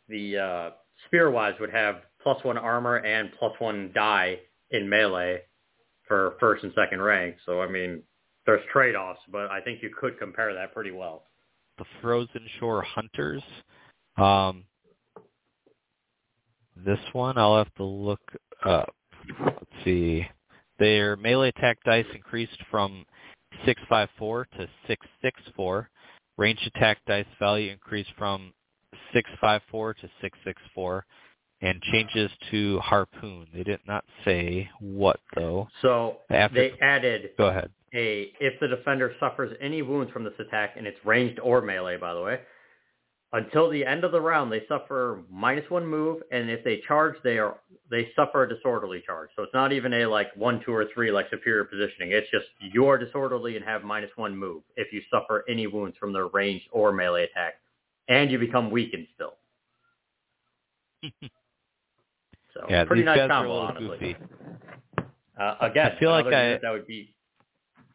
[0.09, 0.71] the uh,
[1.09, 4.39] Spearwives would have plus one armor and plus one die
[4.71, 5.43] in melee
[6.07, 7.37] for first and second rank.
[7.47, 8.03] So I mean,
[8.47, 11.25] there's trade offs, but I think you could compare that pretty well.
[11.79, 13.43] the Frozen Shore Hunters.
[14.17, 14.65] Um,
[16.77, 18.21] this one I'll have to look
[18.65, 18.95] up.
[19.41, 20.27] Let's see.
[20.79, 23.05] Their melee attack dice increased from
[23.65, 25.89] 654 to 664.
[26.39, 28.53] Range attack dice value increased from
[29.13, 31.07] 654 to 664.
[31.61, 33.47] And changes to harpoon.
[33.55, 35.69] They did not say what though.
[35.81, 37.71] So After- they added Go ahead.
[37.95, 41.97] A if the defender suffers any wounds from this attack, and it's ranged or melee,
[41.97, 42.41] by the way,
[43.33, 47.17] until the end of the round, they suffer minus one move, and if they charge,
[47.25, 47.57] they are
[47.91, 49.31] they suffer a disorderly charge.
[49.37, 52.13] So it's not even a like one, two, or three like superior positioning.
[52.13, 56.13] It's just you're disorderly and have minus one move if you suffer any wounds from
[56.13, 57.55] their ranged or melee attack,
[58.09, 59.35] and you become weakened still.
[62.55, 64.15] So Yeah, pretty nice are combo, honestly.
[65.41, 67.15] Uh, again, I feel like I- that would be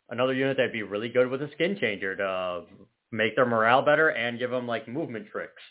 [0.10, 2.64] another unit that'd be really good with a skin changer to
[3.12, 5.62] make their morale better and give them like movement tricks.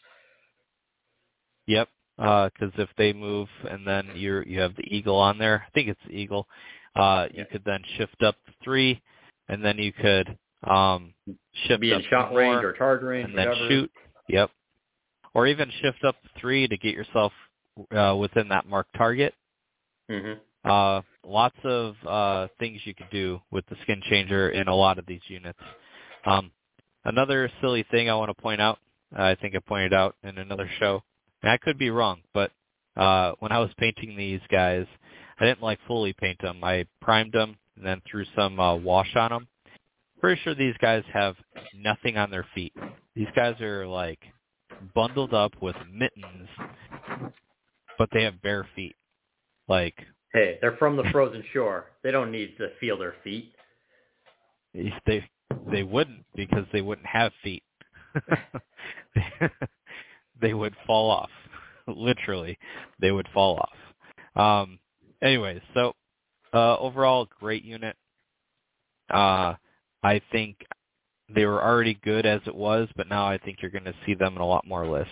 [1.66, 1.88] Yep.
[2.16, 5.88] Because if they move and then you you have the eagle on there, I think
[5.88, 6.46] it's the eagle.
[6.94, 9.02] Uh, you could then shift up to three,
[9.48, 11.12] and then you could um,
[11.66, 13.90] shift Be in shot range or charge range, and then shoot.
[14.30, 14.50] Yep.
[15.34, 17.32] Or even shift up to three to get yourself
[17.94, 19.34] uh, within that marked target.
[20.08, 20.32] hmm
[20.64, 24.98] Uh, lots of uh, things you could do with the skin changer in a lot
[24.98, 25.58] of these units.
[26.24, 26.50] Um,
[27.04, 28.78] another silly thing I want to point out,
[29.14, 31.02] I think I pointed out in another show,
[31.42, 32.50] and I could be wrong, but
[32.96, 34.86] uh, when I was painting these guys,
[35.38, 36.64] I didn't like fully paint them.
[36.64, 39.48] I primed them and then threw some uh, wash on them.
[40.20, 41.36] Pretty sure these guys have
[41.76, 42.72] nothing on their feet.
[43.14, 44.20] These guys are like
[44.94, 46.48] bundled up with mittens,
[47.98, 48.96] but they have bare feet.
[49.68, 49.94] Like
[50.36, 51.86] Hey, they're from the frozen shore.
[52.02, 53.54] They don't need to feel their feet.
[55.06, 55.26] they
[55.72, 57.62] they wouldn't because they wouldn't have feet.
[60.42, 61.30] they would fall off.
[61.86, 62.58] Literally,
[63.00, 63.78] they would fall off.
[64.62, 64.78] Um
[65.22, 65.94] anyways, so
[66.52, 67.96] uh overall great unit.
[69.08, 69.54] Uh
[70.02, 70.58] I think
[71.34, 74.14] they were already good as it was, but now I think you're going to see
[74.14, 75.10] them in a lot more lists.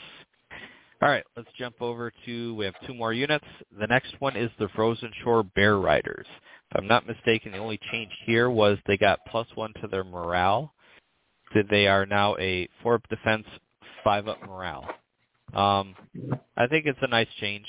[1.02, 3.44] All right, let's jump over to we have two more units.
[3.78, 6.26] The next one is the Frozen Shore Bear Riders.
[6.70, 10.04] If I'm not mistaken, the only change here was they got plus one to their
[10.04, 10.72] morale.
[11.70, 13.44] They are now a four up defense,
[14.02, 14.88] five up morale.
[15.52, 15.94] Um,
[16.56, 17.66] I think it's a nice change.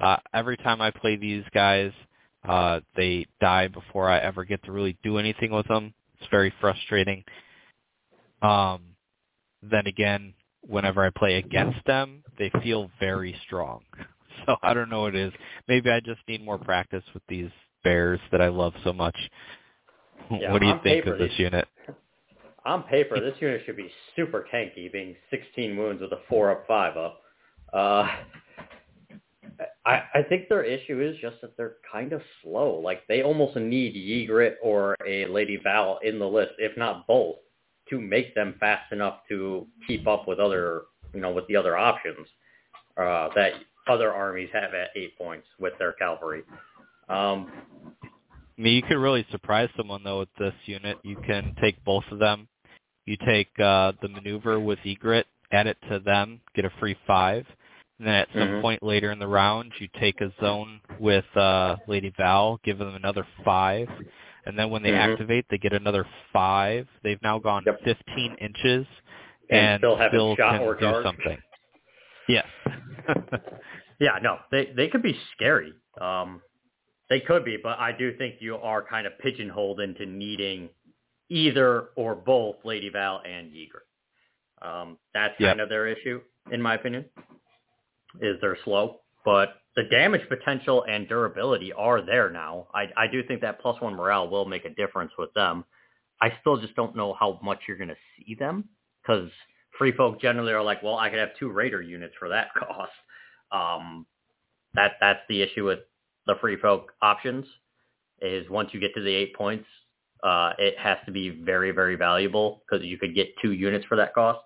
[0.00, 1.92] Uh, every time I play these guys,
[2.48, 5.92] uh, they die before I ever get to really do anything with them.
[6.18, 7.22] It's very frustrating.
[8.42, 8.82] Um,
[9.62, 10.34] then again,
[10.68, 13.80] whenever I play against them, they feel very strong.
[14.46, 15.32] So I don't know what it is.
[15.66, 17.50] Maybe I just need more practice with these
[17.82, 19.16] bears that I love so much.
[20.30, 21.66] Yeah, what do you think paper, of this these- unit?
[22.64, 26.66] On paper, this unit should be super tanky, being 16 wounds with a four up,
[26.68, 27.20] five up.
[27.72, 28.06] Uh,
[29.84, 32.78] I I think their issue is just that they're kind of slow.
[32.78, 37.36] Like they almost need Ygritte or a Lady Val in the list, if not both,
[37.90, 40.82] to make them fast enough to keep up with other,
[41.14, 42.26] you know, with the other options
[42.96, 43.52] uh, that
[43.88, 46.42] other armies have at eight points with their cavalry.
[47.08, 47.50] Um,
[48.58, 50.98] I mean, you could really surprise someone though with this unit.
[51.04, 52.48] You can take both of them.
[53.06, 57.46] You take uh, the maneuver with Ygritte, add it to them, get a free five.
[57.98, 58.60] And then at some Mhm.
[58.60, 62.94] point later in the round, you take a zone with uh, Lady Val, give them
[62.94, 63.88] another five.
[64.46, 65.12] And then when they Mhm.
[65.12, 66.88] activate, they get another five.
[67.02, 67.80] They've now gone Yep.
[67.82, 68.86] 15 inches
[69.50, 71.02] And and, still haven't shot can or do charged.
[71.02, 71.42] something.
[72.28, 72.46] Yes.
[74.00, 75.72] Yeah, no, they they could be scary.
[76.00, 76.40] Um,
[77.10, 80.68] they could be, but I do think you are kind of pigeonholed into needing
[81.30, 83.88] either or both Lady Val and Ygritte.
[84.62, 85.48] Um, that's Yep.
[85.48, 86.20] kind of their issue,
[86.52, 87.06] in my opinion,
[88.20, 89.00] is they're slow.
[89.24, 92.66] But the damage potential and durability are there now.
[92.74, 95.64] I I do think that plus one morale will make a difference with them.
[96.20, 98.64] I still just don't know how much you're going to see them
[99.00, 99.30] because
[99.78, 102.90] free folk generally are like, well, I could have two raider units for that cost.
[103.52, 104.04] Um,
[104.74, 105.78] that that's the issue with
[106.26, 107.46] the free folk options
[108.20, 109.66] is once you get to the eight points,
[110.24, 113.94] uh, it has to be very very valuable because you could get two units for
[113.94, 114.40] that cost.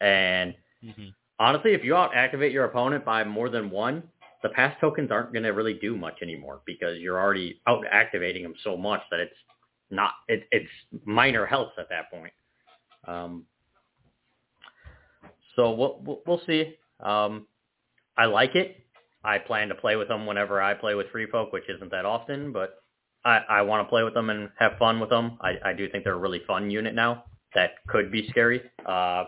[0.00, 1.12] And Mhm.
[1.40, 4.08] honestly, if you out activate your opponent by more than one,
[4.44, 8.42] the pass tokens aren't going to really do much anymore because you're already out activating
[8.42, 9.34] them so much that it's
[9.90, 10.68] not it, it's
[11.06, 12.32] minor health at that point.
[13.08, 13.44] Um,
[15.56, 16.76] so we'll we'll, we'll see.
[17.00, 17.46] Um,
[18.18, 18.76] I like it.
[19.24, 22.04] I plan to play with them whenever I play with free folk, which isn't that
[22.04, 22.82] often, but
[23.24, 25.38] I, I want to play with them and have fun with them.
[25.40, 27.24] I, I do think they're a really fun unit now
[27.54, 28.60] that could be scary.
[28.84, 29.24] Uh,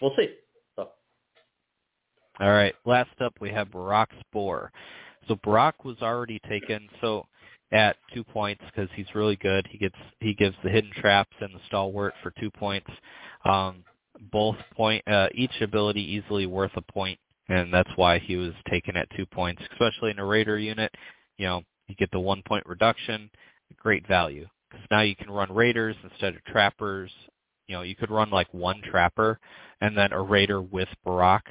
[0.00, 0.28] we'll see.
[2.40, 2.74] All right.
[2.84, 4.72] Last up, we have Borroq's Boar.
[5.28, 7.26] So Borroq was already taken so
[7.72, 9.66] at two points because he's really good.
[9.70, 12.90] He gets he gives the hidden traps and the stalwart for two points.
[13.44, 13.84] Um,
[14.32, 17.18] both point uh, each ability easily worth a point,
[17.48, 19.62] and that's why he was taken at two points.
[19.72, 20.92] Especially in a raider unit,
[21.38, 23.30] you know you get the one point reduction,
[23.76, 27.10] great value because now you can run raiders instead of trappers.
[27.68, 29.38] You know you could run like one trapper
[29.80, 31.42] and then a raider with Borroq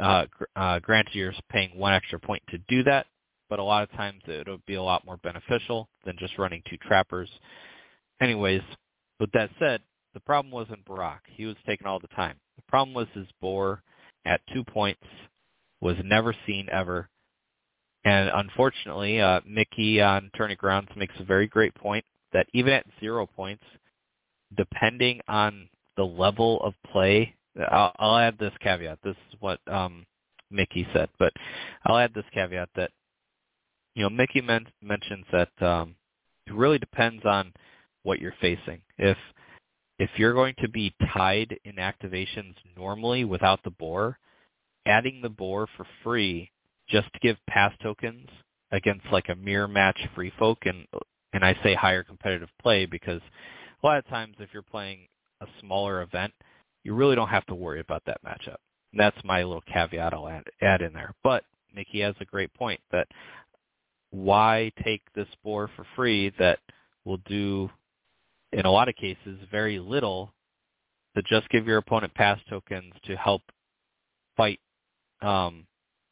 [0.00, 0.26] uh,
[0.56, 3.06] uh, granted, you're paying one extra point to do that,
[3.50, 6.76] but a lot of times it'll be a lot more beneficial than just running two
[6.78, 7.28] trappers.
[8.20, 8.62] Anyways,
[9.20, 9.80] with that said,
[10.14, 11.20] the problem wasn't Borroq.
[11.26, 12.36] He was taken all the time.
[12.56, 13.82] The problem was his boar
[14.24, 15.02] at two points
[15.80, 17.08] was never seen ever.
[18.04, 22.86] And unfortunately, uh, Mickey on Turning Grounds makes a very great point that even at
[23.00, 23.64] zero points,
[24.56, 27.34] depending on the level of play
[27.70, 28.98] I'll, I'll add this caveat.
[29.02, 30.04] This is what um,
[30.50, 31.08] Mickey said.
[31.18, 31.32] But
[31.84, 32.90] I'll add this caveat that
[33.94, 35.94] you know Mickey men- mentions that um,
[36.46, 37.52] it really depends on
[38.02, 38.80] what you're facing.
[38.98, 39.16] If
[39.98, 44.18] if you're going to be tied in activations normally without the boar,
[44.86, 46.50] adding the boar for free
[46.88, 48.28] just to give pass tokens
[48.72, 50.86] against like a mirror match free folk and
[51.32, 53.20] and I say higher competitive play because
[53.82, 55.06] a lot of times if you're playing
[55.40, 56.32] a smaller event,
[56.84, 58.56] you really don't have to worry about that matchup.
[58.94, 61.14] That's my little caveat I'll add, add in there.
[61.22, 63.08] But Nikki has a great point that
[64.10, 66.58] why take this boar for free that
[67.04, 67.70] will do
[68.52, 70.32] in a lot of cases very little
[71.16, 73.42] to just give your opponent pass tokens to help
[74.36, 74.60] fight
[75.22, 75.66] um,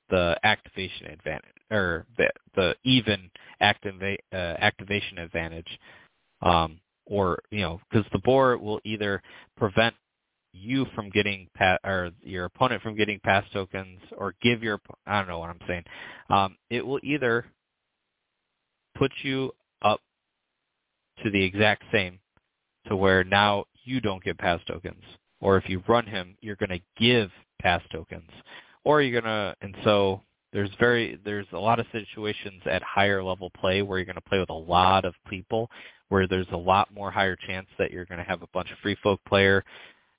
[0.08, 3.30] the activation advantage or the the even
[3.62, 5.78] activa- uh, activation advantage,
[6.42, 9.22] um, or you know, because the boar will either
[9.56, 9.94] prevent
[10.52, 15.18] you from getting pa- or your opponent from getting pass tokens, or give your I
[15.18, 15.84] don't know what I'm saying.
[16.28, 17.46] Um, it will either
[18.96, 20.00] put you up
[21.22, 22.18] to the exact same,
[22.86, 25.02] to where now you don't get pass tokens,
[25.40, 27.30] or if you run him, you're going to give
[27.60, 28.30] pass tokens,
[28.84, 30.22] or you're gonna and so
[30.52, 34.20] there's very there's a lot of situations at higher level play where you're going to
[34.20, 35.70] play with a lot of people
[36.08, 38.78] where there's a lot more higher chance that you're going to have a bunch of
[38.78, 39.64] free folk player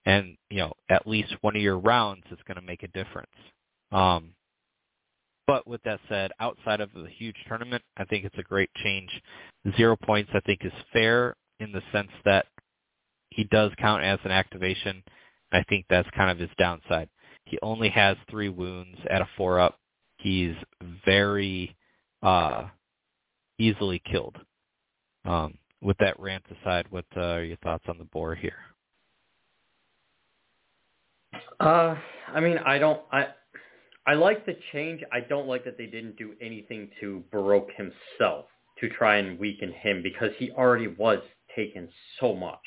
[0.06, 3.32] and you know at least one of your rounds is going to make a difference.
[3.92, 4.34] Um
[5.48, 9.10] but with that said outside of the huge tournament i think it's a great change.
[9.78, 12.46] Zero points i think is fair in the sense that
[13.32, 15.04] he does count as an activation.
[15.52, 17.10] I think that's kind of his downside.
[17.46, 19.80] He only has three wounds at a four up.
[20.18, 20.56] He's
[21.06, 21.76] very
[22.22, 22.66] uh,
[23.58, 24.38] easily killed.
[25.26, 28.58] Um, with that rant aside, what uh, are your thoughts on the boar here?
[31.60, 31.96] Uh,
[32.28, 33.28] I mean, I don't, I,
[34.08, 35.02] I like the change.
[35.12, 38.46] I don't like that they didn't do anything to Borroq himself
[38.80, 41.20] to try and weaken him because he already was
[41.56, 41.88] taken
[42.20, 42.60] so much.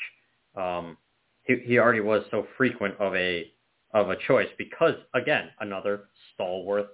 [0.57, 0.97] Um,
[1.43, 3.51] he, he already was so frequent of a
[3.93, 6.05] of a choice because again, another
[6.35, 6.87] stalwart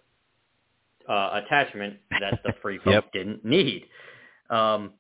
[1.08, 3.12] uh, attachment that the free folk yep.
[3.12, 3.84] didn't need.
[4.50, 4.92] Um,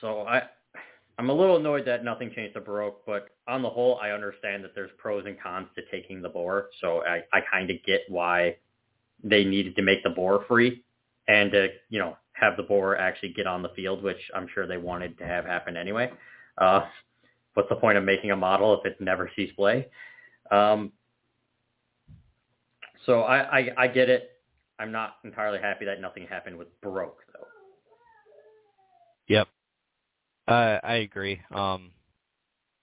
[0.00, 0.42] so I,
[1.20, 4.64] I'm a little annoyed that nothing changed to Borroq, but on the whole, I understand
[4.64, 6.68] that there's pros and cons to taking the boar.
[6.80, 8.56] So I, I kind of get why
[9.22, 10.82] they needed to make the boar free
[11.28, 14.66] and to, you know, have the boar actually get on the field, which I'm sure
[14.66, 16.10] they wanted to have happen anyway.
[16.56, 16.86] Uh,
[17.52, 19.88] what's the point of making a model if it never sees play?
[20.50, 20.90] Um,
[23.04, 24.30] so I, I, I get it.
[24.78, 27.46] I'm not entirely happy that nothing happened with Borroq though.
[29.28, 29.48] Yep.
[30.50, 31.40] Uh, I agree.
[31.54, 31.92] Um,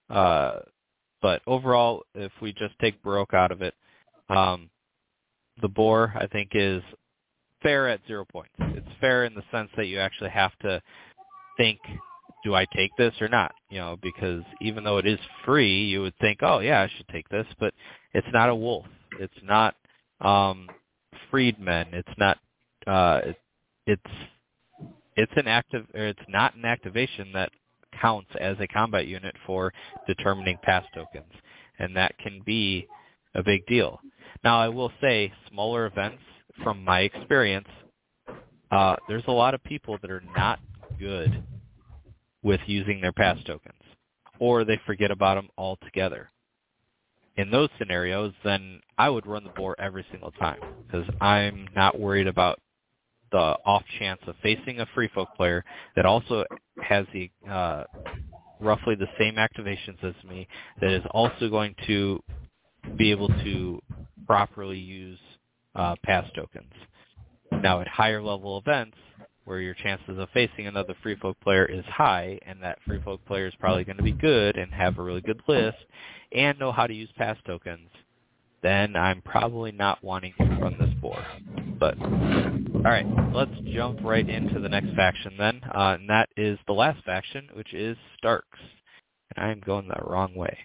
[0.08, 0.60] uh,
[1.20, 3.74] but overall, if we just take Borroq out of it,
[4.30, 4.70] um,
[5.60, 6.82] the boar I think is
[7.62, 8.54] fair at zero points.
[8.58, 10.80] It's fair in the sense that you actually have to
[11.58, 11.78] think,
[12.44, 13.52] do I take this or not?
[13.68, 17.08] You know, because even though it is free, you would think, oh yeah, I should
[17.08, 17.74] take this, but
[18.14, 18.86] it's not a wolf.
[19.20, 19.74] It's not
[20.22, 20.68] um,
[21.30, 21.88] freedmen.
[21.92, 22.38] It's not.
[22.86, 23.36] Uh, it,
[23.86, 24.14] it's
[25.18, 25.84] it's an active.
[25.94, 27.50] Or it's not an activation that
[28.00, 29.72] counts as a combat unit for
[30.06, 31.32] determining pass tokens,
[31.78, 32.86] and that can be
[33.34, 34.00] a big deal.
[34.44, 36.22] Now, I will say, smaller events,
[36.62, 37.68] from my experience,
[38.70, 40.60] uh, there's a lot of people that are not
[40.98, 41.42] good
[42.42, 43.82] with using their pass tokens,
[44.38, 46.30] or they forget about them altogether
[47.38, 51.98] in those scenarios, then I would run the boar every single time because I'm not
[51.98, 52.60] worried about
[53.30, 55.64] the off chance of facing a free folk player
[55.96, 56.44] that also
[56.82, 57.84] has the uh,
[58.60, 60.46] roughly the same activations as me
[60.80, 62.22] that is also going to
[62.96, 63.80] be able to
[64.26, 65.18] properly use
[65.74, 66.72] uh, pass tokens.
[67.62, 68.96] Now, at higher level events,
[69.44, 73.24] where your chances of facing another free folk player is high, and that free folk
[73.24, 75.78] player is probably going to be good and have a really good list,
[76.32, 77.88] and know how to use pass tokens,
[78.62, 81.24] then I'm probably not wanting to run this boar.
[81.78, 86.58] But all right, let's jump right into the next faction then, uh, and that is
[86.66, 88.58] the last faction, which is Starks.
[89.36, 90.58] And I'm going the wrong way.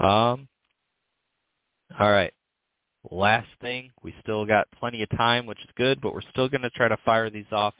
[0.00, 0.48] Um,
[1.98, 2.32] all right.
[3.10, 6.62] Last thing, we still got plenty of time, which is good, but we're still going
[6.62, 7.74] to try to fire these off.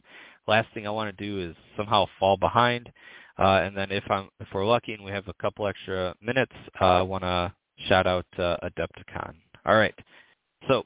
[0.47, 2.91] Last thing I want to do is somehow fall behind.
[3.39, 6.53] Uh, and then if I'm if we're lucky and we have a couple extra minutes,
[6.81, 7.53] uh, I want to
[7.89, 9.35] shout out uh, Adepticon.
[9.69, 9.95] All right.
[10.67, 10.85] So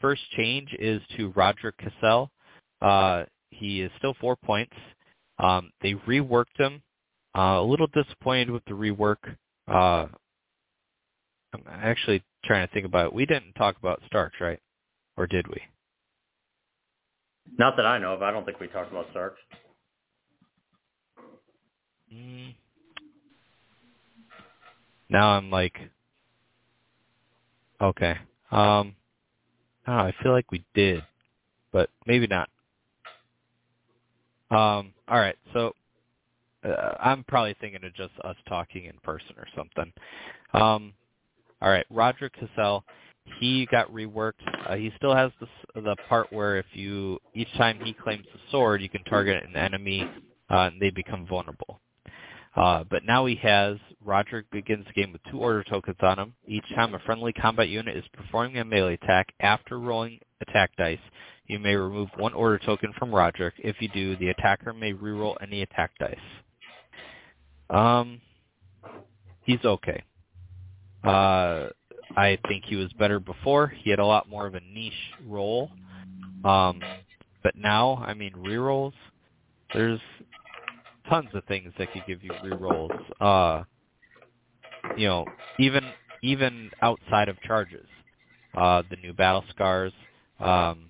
[0.00, 2.30] first change is to Rodrik Cassel.
[2.82, 4.76] Uh, he is still four points.
[5.38, 6.82] Um, they reworked him.
[7.36, 9.16] Uh, a little disappointed with the rework.
[9.66, 10.06] Uh,
[11.54, 13.12] I'm actually trying to think about it.
[13.14, 14.60] We didn't talk about Starks, right?
[15.18, 15.60] or did we?
[17.58, 18.22] Not that I know of.
[18.22, 19.40] I don't think we talked about Starks.
[22.14, 22.54] Mm.
[25.10, 25.74] Now I'm like,
[27.80, 28.16] okay.
[28.50, 28.94] Um,
[29.86, 31.02] I, I feel like we did,
[31.72, 32.48] but maybe not.
[34.50, 35.72] Um, all right, so
[36.64, 39.92] uh, I'm probably thinking of just us talking in person or something.
[40.54, 40.94] Um,
[41.60, 42.84] all right, Roderick Cassel,
[43.40, 44.32] he got reworked.
[44.66, 45.46] Uh, he still has the
[45.80, 49.56] the part where if you each time he claims the sword, you can target an
[49.56, 50.08] enemy
[50.50, 51.80] uh, and they become vulnerable.
[52.58, 56.34] Uh, but now he has Roderick begins the game with two order tokens on him.
[56.46, 60.98] Each time a friendly combat unit is performing a melee attack after rolling attack dice,
[61.46, 63.54] you may remove one order token from Roderick.
[63.58, 66.16] If you do, the attacker may reroll any attack dice.
[67.70, 68.20] Um,
[69.42, 70.02] he's okay.
[71.04, 71.68] Uh,
[72.16, 73.68] I think he was better before.
[73.68, 74.92] He had a lot more of a niche
[75.26, 75.70] role.
[76.44, 76.80] Um,
[77.42, 78.92] but now, I mean, rerolls.
[79.74, 80.00] There's
[81.08, 82.98] tons of things that could give you rerolls.
[83.20, 83.64] Uh,
[84.96, 85.24] you know,
[85.58, 85.84] even
[86.22, 87.86] even outside of charges.
[88.56, 89.92] Uh, the new battle scars.
[90.40, 90.88] Um,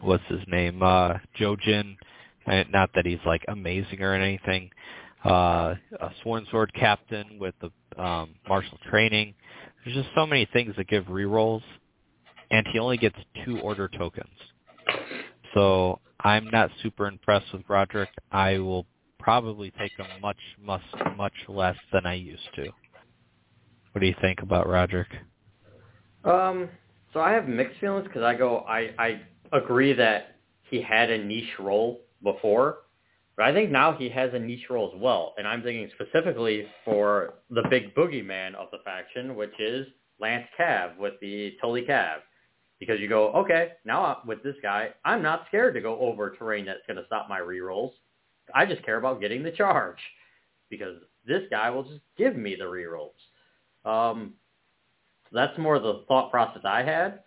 [0.00, 0.82] what's his name?
[0.82, 1.96] Uh, Jojen.
[2.46, 4.70] Not that he's like amazing or anything.
[5.24, 9.34] Uh, a Sworn Sword captain with the um, martial training.
[9.84, 11.62] There's just so many things that give rerolls,
[12.50, 14.28] and he only gets two order tokens.
[15.54, 18.10] So I'm not super impressed with Roderick.
[18.30, 18.86] I will
[19.18, 20.82] probably take him much, much,
[21.16, 22.68] much less than I used to.
[23.92, 25.08] What do you think about Roderick?
[26.24, 26.68] Um,
[27.12, 29.20] so I have mixed feelings because I go, I, I
[29.52, 32.78] agree that he had a niche role before,
[33.36, 35.34] but I think now he has a niche role as well.
[35.38, 39.86] And I'm thinking specifically for the big boogeyman of the faction, which is
[40.20, 42.18] Lance Cav with the Tully Cav.
[42.80, 46.30] Because you go, okay, now I'm with this guy, I'm not scared to go over
[46.30, 47.92] terrain that's going to stop my rerolls.
[48.54, 49.98] I just care about getting the charge
[50.70, 53.10] because this guy will just give me the rerolls.
[53.84, 54.34] Um,
[55.30, 57.20] that's more the thought process I had.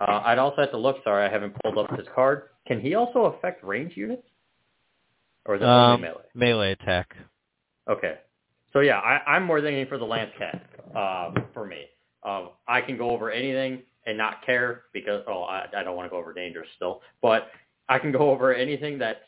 [0.00, 0.96] Uh, I'd also have to look.
[1.04, 2.44] Sorry, I haven't pulled up his card.
[2.66, 4.26] Can he also affect range units,
[5.44, 6.22] or is it um, only melee?
[6.34, 7.14] Melee attack.
[7.88, 8.14] Okay,
[8.72, 11.84] so yeah, I, I'm more thinking for the lance cav um, for me.
[12.24, 16.06] Um, I can go over anything and not care because oh I, I don't want
[16.06, 17.48] to go over dangerous still, but
[17.88, 19.20] I can go over anything that's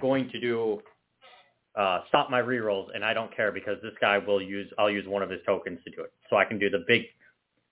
[0.00, 0.80] going to do
[1.76, 5.06] uh, stop my rerolls, and I don't care because this guy will use I'll use
[5.06, 7.02] one of his tokens to do it, so I can do the big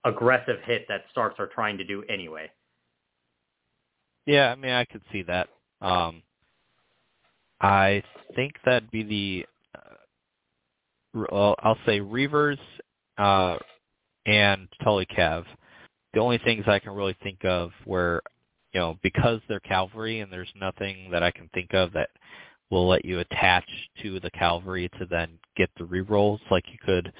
[0.05, 2.51] aggressive hit that Starks are trying to do anyway.
[4.27, 5.49] Yeah, I mean I could see that.
[5.81, 6.23] Um,
[7.61, 8.03] I
[8.35, 9.47] think that'd be the
[11.33, 12.59] uh, I'll say Reavers
[13.17, 13.57] uh,
[14.27, 15.45] and Tully Cav.
[16.15, 18.23] The only things I can really think of where
[18.73, 22.11] you know, because they're cavalry and there's nothing that I can think of that
[22.71, 23.65] will let you attach
[24.03, 27.13] to the cavalry to then get the rerolls like you could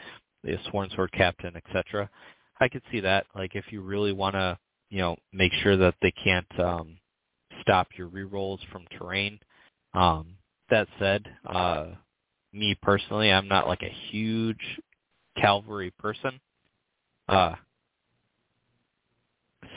[0.43, 2.11] the sworn sword captain, etc.
[2.61, 3.27] I could see that.
[3.35, 4.59] Like if you really want to,
[4.91, 6.99] you know, make sure that they can't um,
[7.61, 9.39] stop your rerolls from terrain.
[9.95, 10.37] Um,
[10.71, 11.87] that said, uh,
[12.53, 14.81] me personally, I'm not like a huge
[15.41, 16.41] cavalry person.
[17.29, 17.55] Uh,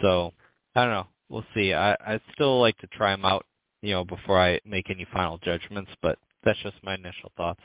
[0.01, 0.33] so
[0.75, 1.73] I don't know we'll see.
[1.73, 3.45] I I'd still like to try them out,
[3.81, 7.61] you know, before I make any final judgments, but that's just my initial thoughts.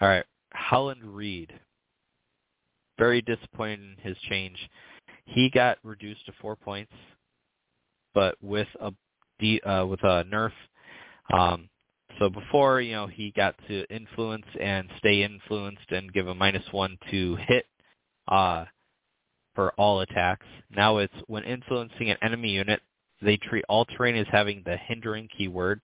[0.00, 1.52] All right, Howland Reed.
[2.98, 4.56] Very disappointed in his change.
[5.24, 6.92] He got reduced to four points,
[8.14, 8.92] but with a
[9.38, 10.52] D, uh, with a nerf.
[11.32, 11.68] Um,
[12.18, 16.64] so before, you know, he got to influence and stay influenced and give a minus
[16.70, 17.66] one to hit.
[18.28, 18.66] Uh,
[19.54, 20.46] for all attacks.
[20.70, 22.80] Now it's when influencing an enemy unit,
[23.20, 25.80] they treat all terrain as having the hindering keyword.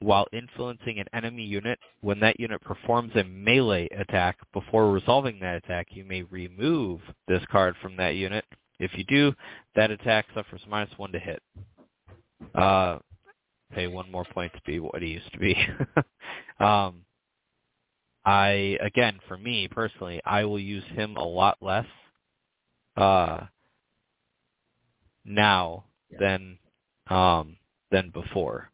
[0.00, 5.56] While influencing an enemy unit, when that unit performs a melee attack before resolving that
[5.56, 8.44] attack, you may remove this card from that unit.
[8.80, 9.32] If you do,
[9.76, 11.40] that attack suffers minus one to hit.
[12.52, 12.98] Uh,
[13.72, 15.56] pay one more point to be what he used to be.
[16.64, 17.04] um,
[18.24, 21.86] I again, for me personally, I will use him a lot less
[22.96, 23.40] uh,
[25.24, 26.18] now yeah.
[26.20, 26.58] than
[27.08, 27.56] um,
[27.90, 28.70] than before.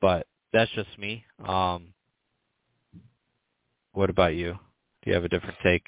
[0.00, 1.24] But that's just me.
[1.46, 1.94] Um,
[3.92, 4.58] what about you?
[5.02, 5.86] Do you have a different take?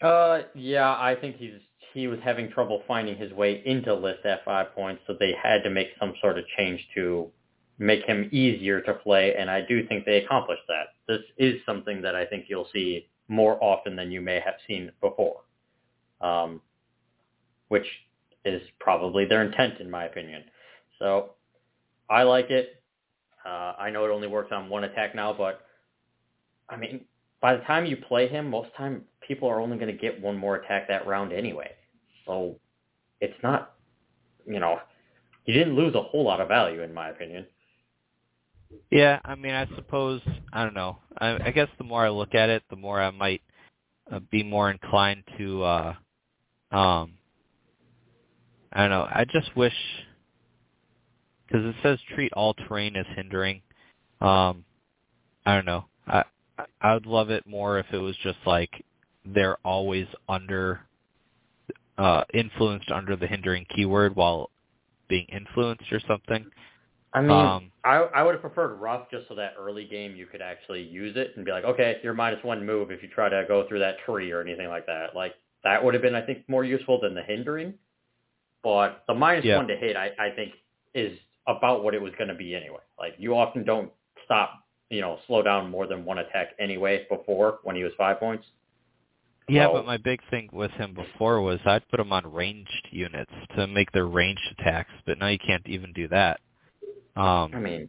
[0.00, 1.60] Uh, yeah, I think he's
[1.94, 5.70] he was having trouble finding his way into list five points, so they had to
[5.70, 7.30] make some sort of change to
[7.78, 10.88] make him easier to play, and I do think they accomplished that.
[11.08, 14.92] This is something that I think you'll see more often than you may have seen
[15.00, 15.40] before.
[16.20, 16.60] Um,
[17.68, 17.86] which
[18.44, 20.44] is probably their intent in my opinion.
[20.98, 21.30] So
[22.08, 22.82] I like it.
[23.44, 25.62] Uh, I know it only works on one attack now, but
[26.68, 27.04] I mean,
[27.40, 30.36] by the time you play him, most time people are only going to get one
[30.36, 31.70] more attack that round anyway.
[32.24, 32.56] So
[33.20, 33.74] it's not,
[34.46, 34.78] you know,
[35.44, 37.46] you didn't lose a whole lot of value in my opinion.
[38.90, 40.20] Yeah, I mean, I suppose
[40.52, 40.98] I don't know.
[41.18, 43.42] I, I guess the more I look at it, the more I might
[44.10, 45.62] uh, be more inclined to.
[45.62, 45.94] uh
[46.72, 47.12] um
[48.72, 49.08] I don't know.
[49.08, 49.74] I just wish
[51.46, 53.62] because it says treat all terrain as hindering.
[54.20, 54.64] Um
[55.44, 55.84] I don't know.
[56.06, 56.24] I
[56.80, 58.70] I would love it more if it was just like
[59.24, 60.80] they're always under
[61.98, 64.50] uh influenced under the hindering keyword while
[65.08, 66.46] being influenced or something.
[67.12, 70.26] I mean, um, I I would have preferred rough just so that early game you
[70.26, 73.28] could actually use it and be like, okay, you're minus one move if you try
[73.28, 75.16] to go through that tree or anything like that.
[75.16, 75.34] Like
[75.66, 77.74] that would have been, I think, more useful than the hindering.
[78.62, 79.56] But the minus yeah.
[79.56, 80.52] one to hit, I I think,
[80.94, 82.78] is about what it was going to be anyway.
[82.98, 83.90] Like you often don't
[84.24, 88.20] stop, you know, slow down more than one attack anyway before when he was five
[88.20, 88.46] points.
[89.48, 92.88] Yeah, so, but my big thing with him before was I'd put him on ranged
[92.90, 96.40] units to make their ranged attacks, but now you can't even do that.
[97.16, 97.88] Um, I mean,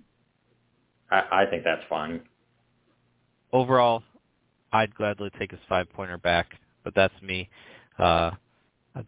[1.10, 2.22] I, I think that's fine.
[3.52, 4.04] Overall,
[4.72, 6.48] I'd gladly take his five pointer back,
[6.88, 7.50] but that's me.
[8.00, 8.32] Uh,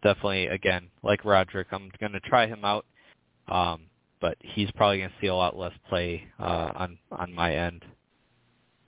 [0.02, 2.84] definitely, again, like Rodrik, I'm going to try him out,
[3.48, 3.82] um,
[4.20, 7.84] but he's probably going to see a lot less play uh, on on my end.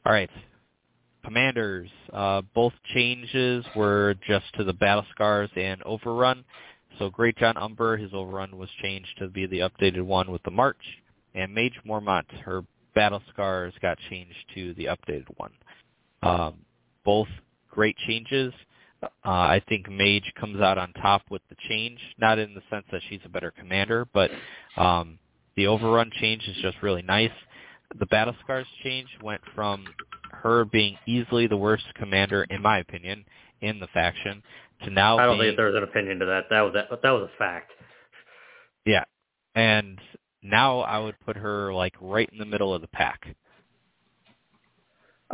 [0.05, 0.30] All right,
[1.24, 1.88] commanders.
[2.12, 6.45] Uh, both changes were just to the battle scars and overrun.
[6.99, 10.84] So Greatjon Umber, his overrun was changed to be the updated one with the march
[11.34, 12.62] and Maege Mormont, her
[12.95, 15.53] battle scars got changed to the updated one.
[16.22, 16.55] Um,
[17.05, 17.28] both
[17.70, 18.53] great changes.
[19.03, 22.85] Uh, I think Maege comes out on top with the change, not in the sense
[22.93, 24.31] that she's a better commander, but
[24.77, 25.19] um,
[25.57, 27.33] the overrun change is just really nice.
[27.99, 29.85] The battle scars change went from
[30.31, 33.25] her being easily the worst commander, in my opinion,
[33.61, 34.43] in the faction,
[34.85, 35.19] to now.
[35.19, 36.45] I don't being, think there's an opinion to that.
[36.51, 37.71] That was a, that was a fact.
[38.87, 39.05] Yeah,
[39.55, 39.99] and
[40.43, 43.37] now I would put her like right in the middle of the pack.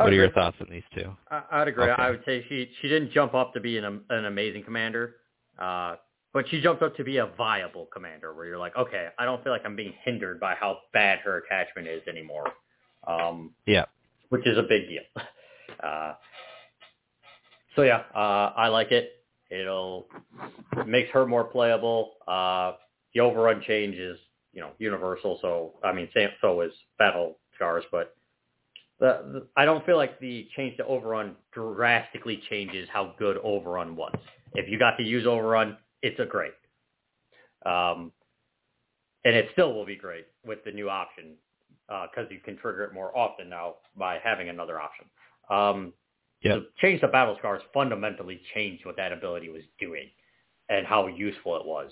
[0.05, 1.11] What are your thoughts on these two?
[1.31, 1.91] I, I'd agree.
[1.91, 2.03] Okay.
[2.03, 5.17] I would say she she didn't jump up to be an an amazing commander,
[5.59, 5.97] uh,
[6.33, 8.33] but she jumped up to be a viable commander.
[8.33, 11.39] Where you're like, okay, I don't feel like I'm being hindered by how bad her
[11.39, 12.47] attachment is anymore.
[13.07, 13.87] Um, yeah,
[14.29, 15.03] which is a big deal.
[15.83, 16.15] Uh,
[17.77, 19.13] so yeah, uh, I like it.
[19.51, 20.09] It'll
[20.77, 22.15] it makes her more playable.
[22.27, 22.73] Uh,
[23.15, 24.19] the overrun change is
[24.53, 25.39] you know universal.
[25.41, 26.09] So I mean,
[26.41, 28.17] so is battle scars, but
[29.01, 34.15] the, I don't feel like the change to overrun drastically changes how good overrun was.
[34.55, 36.53] If you got to use overrun, it's a great.
[37.65, 38.13] Um,
[39.25, 41.35] and it still will be great with the new option
[41.87, 45.07] because uh, you can trigger it more often now by having another option.
[45.51, 45.93] Um,
[46.43, 46.59] yep.
[46.59, 50.09] The change to battle scars fundamentally changed what that ability was doing
[50.69, 51.91] and how useful it was.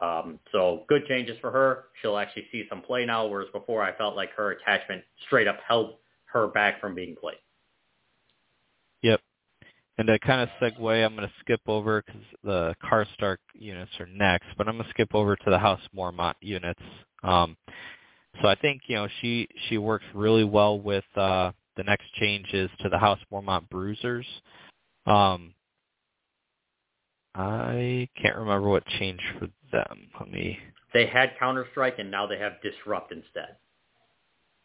[0.00, 1.84] Um, so good changes for her.
[2.00, 5.58] She'll actually see some play now, whereas before I felt like her attachment straight up
[5.66, 5.94] held
[6.32, 7.36] her back from being played.
[9.02, 9.20] Yep.
[9.98, 14.06] And to kind of segue, I'm going to skip over because the Karstark units are
[14.06, 16.82] next, but I'm going to skip over to the House Mormont units.
[17.22, 17.56] Um,
[18.42, 22.70] so I think you know she she works really well with uh, the next changes
[22.80, 24.26] to the House Mormont Bruisers.
[25.06, 25.54] Um,
[27.34, 30.08] I can't remember what changed for them.
[30.18, 30.58] Let me.
[30.92, 33.56] They had Counter Strike, and now they have Disrupt instead.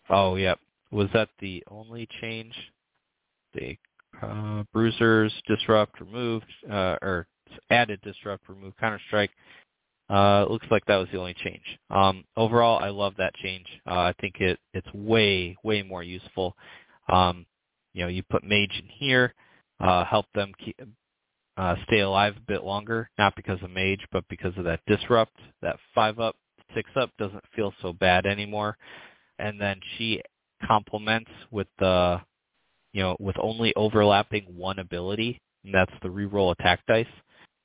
[0.09, 0.59] Oh, yep.
[0.91, 2.53] Was that the only change?
[3.53, 3.77] The
[4.21, 7.27] uh, Bruisers Disrupt removed, uh, or
[7.69, 9.31] added Disrupt, removed Counter Strike.
[10.09, 11.63] Uh, looks like that was the only change.
[11.89, 13.65] Um, overall, I love that change.
[13.89, 16.55] Uh, I think it it's way way more useful.
[17.07, 17.45] Um,
[17.93, 19.33] you know, you put Maege in here,
[19.79, 20.79] uh, help them keep,
[21.57, 25.35] uh, stay alive a bit longer, not because of Maege, but because of that disrupt.
[25.61, 26.35] That five up,
[26.75, 28.77] six up doesn't feel so bad anymore.
[29.39, 30.21] And then she
[30.67, 32.21] complements with the,
[32.93, 37.05] you know, with only overlapping one ability, and that's the reroll attack dice.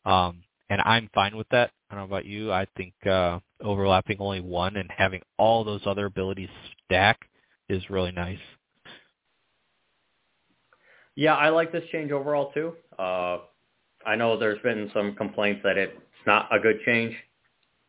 [0.04, 1.70] Um, and I'm fine with that.
[1.90, 2.52] I don't know about you.
[2.52, 6.48] I think uh, overlapping only one and having all those other abilities
[6.84, 7.20] stack
[7.68, 8.38] is really nice.
[11.14, 12.74] Yeah, I like this change overall too.
[12.98, 13.38] Uh,
[14.04, 15.92] I know there's been some complaints that it's
[16.26, 17.14] not a good change.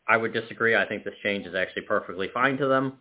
[0.07, 0.75] I would disagree.
[0.75, 2.93] I think this change is actually perfectly fine to them.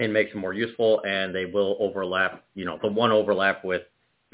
[0.00, 2.44] It makes them more useful, and they will overlap.
[2.54, 3.82] You know, the one overlap with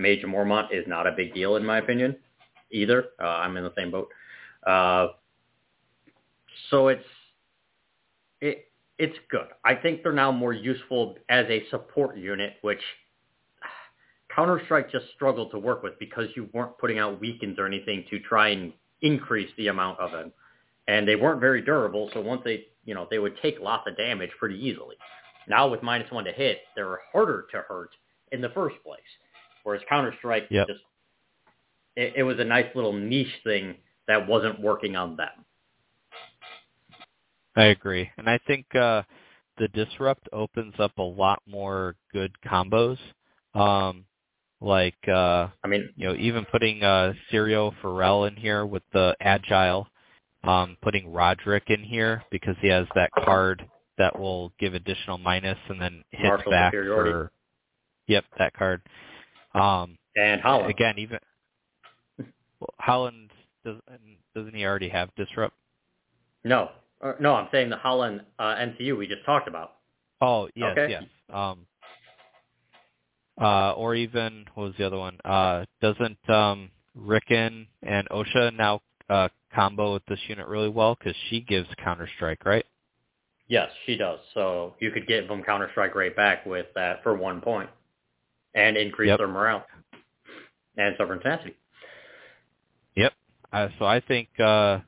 [0.01, 2.17] Maege Mormont is not a big deal in my opinion,
[2.71, 3.07] either.
[3.21, 4.09] Uh, I'm in the same boat.
[4.67, 5.09] Uh,
[6.71, 7.05] So it's
[8.41, 9.49] it it's good.
[9.65, 12.81] I think they're now more useful as a support unit, which
[14.35, 18.05] Counter Strike just struggled to work with because you weren't putting out weakens or anything
[18.11, 20.33] to try and increase the amount of them,
[20.89, 22.11] and they weren't very durable.
[22.15, 24.97] So once they you know they would take lots of damage pretty easily.
[25.49, 27.91] Now with minus one to hit, they're harder to hurt
[28.33, 29.01] in the first place.
[29.63, 30.69] Whereas Counter Strike Yep.
[30.69, 30.81] just
[31.97, 33.75] it, it was a nice little niche thing
[34.07, 35.45] that wasn't working on them.
[37.57, 39.03] I agree, and I think uh,
[39.59, 42.99] the disrupt opens up a lot more good combos.
[43.55, 44.05] Um,
[44.61, 49.17] like uh, I mean, you know, even putting uh, Syrio Forel in here with the
[49.21, 49.89] agile,
[50.45, 53.67] um, putting Rodrik in here because he has that card
[53.99, 57.13] that will give additional minus and then hits Martial back superiority.
[57.13, 57.33] for.
[58.09, 58.83] Yep, that card.
[59.55, 60.71] Um, and Howland.
[60.71, 61.19] again, even
[62.61, 63.31] well, Howland
[63.65, 63.77] does,
[64.35, 65.55] doesn't he already have disrupt?
[66.45, 66.71] No,
[67.03, 69.75] Uh, no, I'm saying the Howland uh, NCU we just talked about.
[70.21, 70.91] Oh yes, Okay.
[70.91, 71.05] yes.
[71.33, 71.67] Um,
[73.41, 75.19] uh, or even what was the other one?
[75.25, 78.81] Uh, doesn't um, Rickon and Osha now
[79.11, 82.65] uh, combo with this unit really well because she gives counter strike, right?
[83.49, 84.19] Yes, she does.
[84.35, 87.71] So you could give them Counter Strike right back with that for one point,
[88.55, 89.19] and increase Yep.
[89.19, 89.65] their morale
[90.77, 91.55] and stubborn tenacity.
[92.97, 93.13] Yep.
[93.53, 94.81] Uh, so I think uh,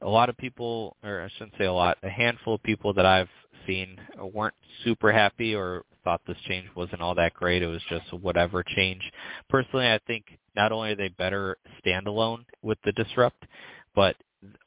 [0.00, 3.06] a lot of people, or I shouldn't say a lot, a handful of people that
[3.06, 3.28] I've
[3.66, 3.98] seen
[4.34, 7.62] weren't super happy or thought this change wasn't all that great.
[7.62, 9.02] It was just whatever change.
[9.48, 10.24] Personally, I think
[10.56, 13.44] not only are they better standalone with the disrupt,
[13.94, 14.16] but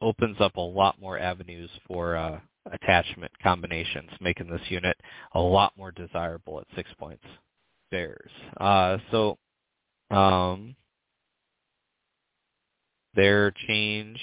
[0.01, 2.39] opens up a lot more avenues for uh,
[2.71, 4.97] attachment combinations, making this unit
[5.33, 7.23] a lot more desirable at six points.
[7.91, 8.31] Bears.
[8.57, 9.37] Uh, so
[10.11, 10.75] um,
[13.13, 14.19] their change,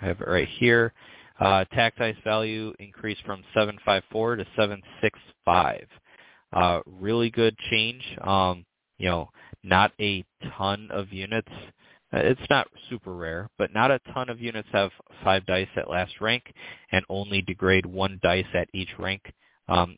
[0.00, 0.92] I have it right here.
[1.40, 1.64] Uh,
[2.24, 5.86] value increased from 754 to 765.
[6.52, 8.02] Uh, really good change.
[8.20, 8.64] Um,
[8.98, 9.30] you know,
[9.64, 10.24] not a
[10.56, 11.50] ton of units.
[12.12, 14.90] Uh, It's not super rare, but not a ton of units have
[15.24, 16.52] five dice at last rank
[16.90, 19.32] and only degrade one dice at each rank.
[19.68, 19.96] Um,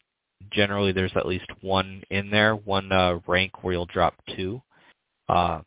[0.50, 4.62] generally, there's at least one in there, one uh, rank where you'll drop two.
[5.28, 5.60] Uh,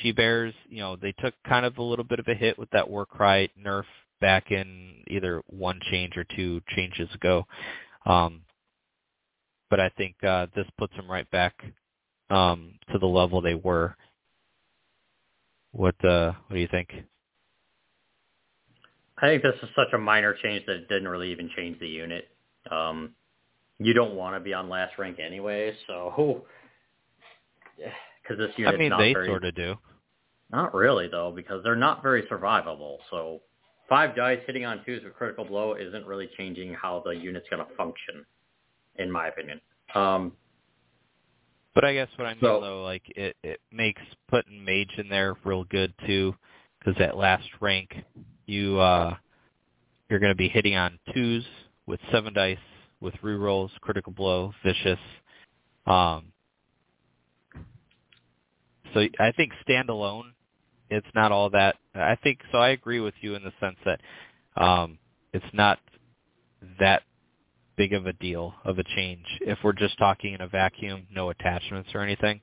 [0.00, 2.70] she bears, you know, they took kind of a little bit of a hit with
[2.70, 3.84] that Warcry nerf
[4.20, 7.46] back in either one change or two changes ago.
[8.06, 8.42] Um,
[9.68, 11.54] but I think uh, this puts them right back
[12.30, 13.96] um, to the level they were.
[15.72, 16.90] What uh, what do you think?
[19.18, 21.88] I think this is such a minor change that it didn't really even change the
[21.88, 22.28] unit.
[22.70, 23.14] Um,
[23.78, 26.44] you don't want to be on last rank anyway, so
[27.76, 29.76] because this I mean, not they very sort of do.
[30.50, 32.98] Not really though, because they're not very survivable.
[33.10, 33.40] So
[33.88, 37.66] five dice hitting on twos with critical blow isn't really changing how the unit's going
[37.66, 38.26] to function,
[38.96, 39.60] in my opinion.
[39.94, 40.32] Um,
[41.74, 45.08] But I guess what I mean So- though, like it it makes putting Maege in
[45.08, 46.34] there real good too,
[46.78, 47.94] because at last rank
[48.46, 49.14] you uh
[50.10, 51.44] you're going to be hitting on twos
[51.86, 52.58] with seven dice
[53.00, 54.98] with rerolls, critical blow, vicious.
[55.86, 56.26] Um,
[58.92, 60.32] so I think standalone,
[60.90, 61.76] it's not all that.
[61.94, 62.58] I think so.
[62.58, 64.00] I agree with you in the sense that
[64.62, 64.98] um,
[65.32, 65.78] it's not
[66.78, 67.02] that
[67.76, 69.24] big of a deal of a change.
[69.40, 72.40] If we're just talking in a vacuum, no attachments or anything,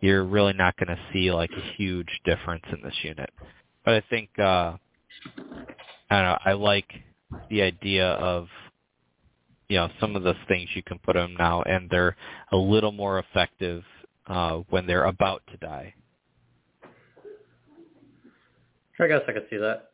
[0.00, 3.30] you're really not going to see like a huge difference in this unit.
[3.84, 4.76] But I think uh
[6.10, 6.88] I don't know, I like
[7.50, 8.48] the idea of
[9.68, 12.16] you know, some of the things you can put them now and they're
[12.52, 13.82] a little more effective
[14.26, 15.94] uh when they're about to die.
[19.00, 19.90] I guess I could see that,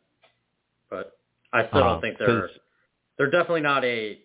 [0.89, 1.17] but
[1.53, 2.49] I still Um, don't think they're
[3.17, 4.19] they're definitely not a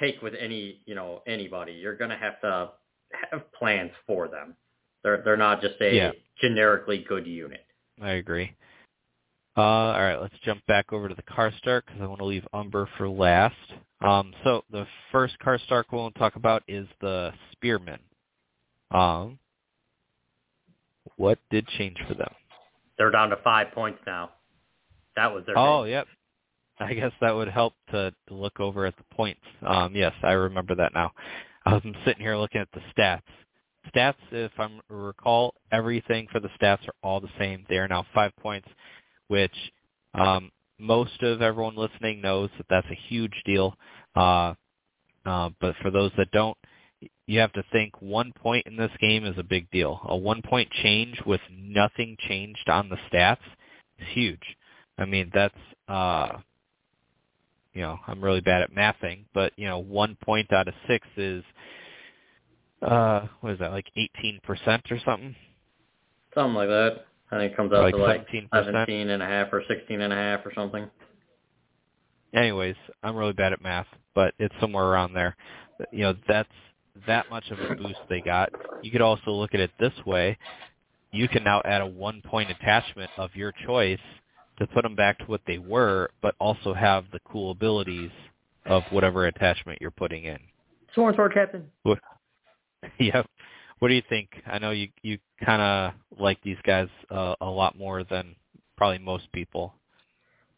[0.00, 1.72] take with any you know anybody.
[1.72, 2.70] You're going to have to
[3.30, 4.54] have plans for them.
[5.02, 6.12] They're they're not just a Yeah.
[6.40, 7.64] generically good unit.
[8.00, 8.54] I agree.
[9.56, 12.44] Uh, all right, let's jump back over to the Karstark because I want to leave
[12.52, 13.54] Umber for last.
[14.00, 18.00] Um, so the first Karstark we'll talk about is the Spearman.
[18.90, 19.38] Um,
[21.16, 22.32] what did change for them?
[22.98, 24.30] They're down to five points now.
[25.16, 26.08] That was their Oh, yep.
[26.80, 29.40] I guess that would help to, look over at the points.
[29.66, 31.12] Um, yes, I remember that now.
[31.66, 33.22] I'm sitting here looking at the stats.
[33.94, 37.64] Stats, if I recall, everything for the stats are all the same.
[37.68, 38.68] They are now five points,
[39.28, 39.54] which
[40.14, 43.76] um, most of everyone listening knows that that's a huge deal.
[44.16, 44.54] Uh,
[45.24, 46.56] uh, but for those that don't,
[47.26, 50.00] you have to think one point in this game is a big deal.
[50.08, 53.38] A one point change with nothing changed on the stats
[53.98, 54.56] is huge.
[54.98, 55.54] I mean, that's
[55.88, 56.38] uh
[57.74, 61.06] you know, I'm really bad at mathing, but you know, one point out of six
[61.16, 61.42] is
[62.82, 65.34] uh what is that, like eighteen percent or something?
[66.34, 67.06] Something like that.
[67.30, 68.48] I think it comes out Like to like 17%?
[68.52, 70.88] seventeen and a half or sixteen and a half or something.
[72.34, 75.36] Anyways, I'm really bad at math, but it's somewhere around there.
[75.92, 76.48] You know, that's
[77.06, 78.50] that much of a boost they got.
[78.82, 80.36] You could also look at it this way.
[81.12, 83.98] You can now add a one point attachment of your choice
[84.58, 88.10] to put them back to what they were, but also have the cool abilities
[88.66, 90.38] of whatever attachment you're putting in.
[90.94, 91.70] Sworn sword captain.
[91.82, 91.98] What?
[92.98, 93.26] yep.
[93.80, 94.30] What do you think?
[94.46, 98.36] I know you you kind of like these guys uh, a lot more than
[98.76, 99.74] probably most people,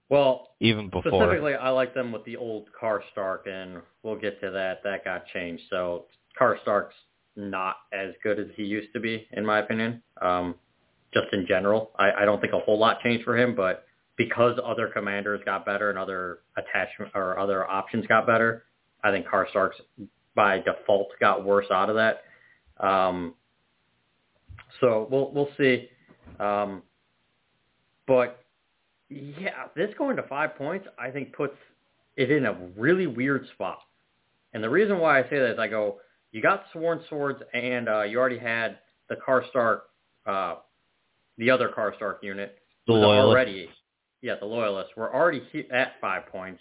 [0.08, 1.10] Well, even before.
[1.10, 4.82] specifically, I like them with the old Karstark, and we'll get to that.
[4.84, 6.04] That got changed, so
[6.40, 6.94] Karstark's
[7.34, 10.02] not as good as he used to be, in my opinion.
[10.20, 10.54] Um,
[11.12, 13.85] just in general, I, I don't think a whole lot changed for him, but
[14.16, 18.64] because other commanders got better and other attachment or other options got better,
[19.04, 19.80] I think Karstark's
[20.34, 22.24] by default got worse out of that.
[22.78, 23.34] Um,
[24.80, 25.88] so we'll we'll see.
[26.38, 26.82] Um,
[28.06, 28.44] but
[29.08, 31.56] yeah, this going to five points, I think puts
[32.16, 33.78] it in a really weird spot.
[34.52, 35.98] And the reason why I say that is I go,
[36.32, 38.78] you got Sworn Swords and uh, you already had
[39.08, 39.80] the Karstark,
[40.26, 40.56] uh,
[41.38, 43.68] the other Karstark unit The already,
[44.22, 46.60] yeah, the Loyalists were already at five points.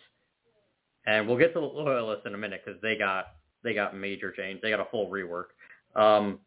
[1.07, 3.27] And we'll get to the Loyalists in a minute because they got
[3.63, 4.61] they got major change.
[4.61, 5.45] They got a full rework.
[5.95, 6.39] Um,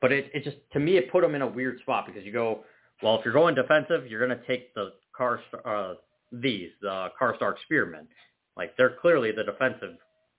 [0.00, 2.32] but it, it just to me it put them in a weird spot because you
[2.32, 2.64] go,
[3.02, 5.94] well, if you're going defensive, you're going to take the car uh,
[6.32, 8.06] these the Karstark Spearmen.
[8.56, 9.96] Like they're clearly the defensive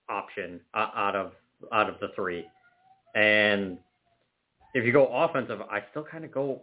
[0.08, 1.32] option out of
[1.72, 2.46] out of the three.
[3.14, 3.78] And
[4.74, 6.62] if you go offensive, I still kind of go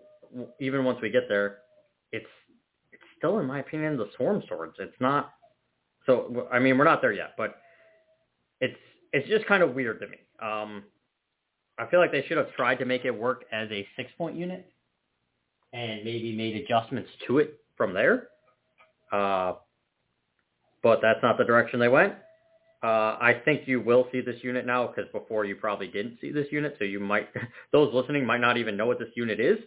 [0.59, 1.59] even once we get there.
[2.11, 2.25] It's
[3.17, 4.75] still in my opinion the Sworn Swords.
[4.79, 5.31] It's not.
[6.05, 7.55] So I mean we're not there yet, but
[8.61, 8.77] it's
[9.13, 10.17] it's just kind of weird to me.
[10.41, 10.83] Um,
[11.79, 14.35] I feel like they should have tried to make it work as a six point
[14.35, 14.71] unit
[15.73, 18.29] and maybe made adjustments to it from there.
[19.11, 19.53] Uh,
[20.83, 22.13] but that's not the direction they went.
[22.83, 26.31] Uh, I think you will see this unit now because before you probably didn't see
[26.31, 27.27] this unit, so you might
[27.71, 29.57] those listening might not even know what this unit is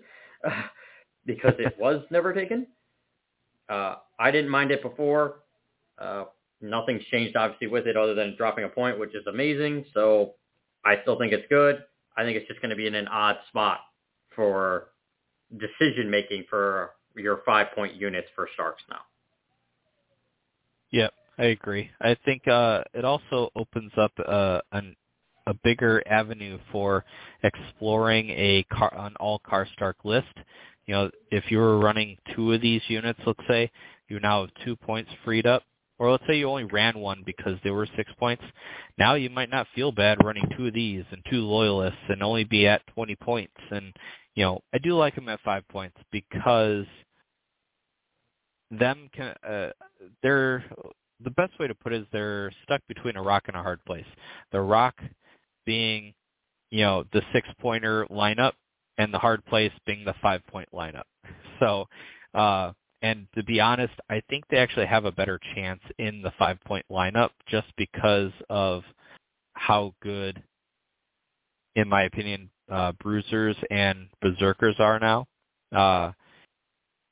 [0.46, 0.62] uh,
[1.26, 2.66] because it was never taken.
[3.70, 5.36] Uh, I didn't mind it before.
[5.98, 6.24] Uh,
[6.60, 9.84] nothing's changed obviously with it other than dropping a point, which is amazing.
[9.94, 10.34] So
[10.84, 11.84] I still think it's good.
[12.16, 13.80] I think it's just going to be in an odd spot
[14.34, 14.88] for
[15.56, 19.00] decision making for your five point units for Starks now.
[20.90, 21.90] Yep, I agree.
[22.00, 24.96] I think uh, it also opens up uh, an,
[25.46, 27.04] a bigger avenue for
[27.42, 30.34] exploring a car, an all Karstark list.
[30.86, 33.70] You know, if you were running two of these units, let's say,
[34.08, 35.62] you now have two points freed up.
[35.98, 38.42] Or let's say you only ran one because there were six points.
[38.96, 42.44] Now you might not feel bad running two of these and two loyalists and only
[42.44, 43.52] be at 20 points.
[43.70, 43.94] And,
[44.34, 46.86] you know, I do like them at five points because
[48.70, 49.70] them can, uh,
[50.22, 50.64] they're,
[51.22, 53.84] the best way to put it is they're stuck between a rock and a hard
[53.84, 54.06] place.
[54.52, 54.94] The rock
[55.66, 56.14] being,
[56.70, 58.52] you know, the six pointer lineup
[59.00, 61.04] and the hard place being the five point lineup.
[61.58, 61.86] So,
[62.34, 66.32] uh, and to be honest, I think they actually have a better chance in the
[66.38, 68.82] five point lineup just because of
[69.54, 70.42] how good,
[71.76, 75.26] in my opinion, uh, bruisers and berserkers are now.
[75.74, 76.12] Uh,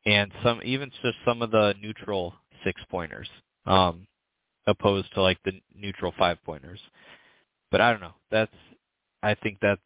[0.05, 2.35] and some, even just some of the neutral
[2.65, 3.29] six pointers,
[3.65, 4.07] um,
[4.67, 6.81] opposed to like the neutral five pointers.
[7.71, 8.15] But I don't know.
[8.31, 8.53] That's,
[9.23, 9.79] I think that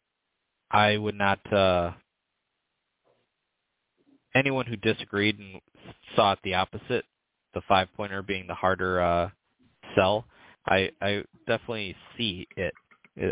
[0.73, 1.91] I would not, uh,
[4.35, 5.61] anyone who disagreed and
[6.15, 7.05] saw it the opposite,
[7.53, 9.29] the five pointer being the harder uh,
[9.95, 10.25] sell,
[10.67, 12.73] I I definitely see it.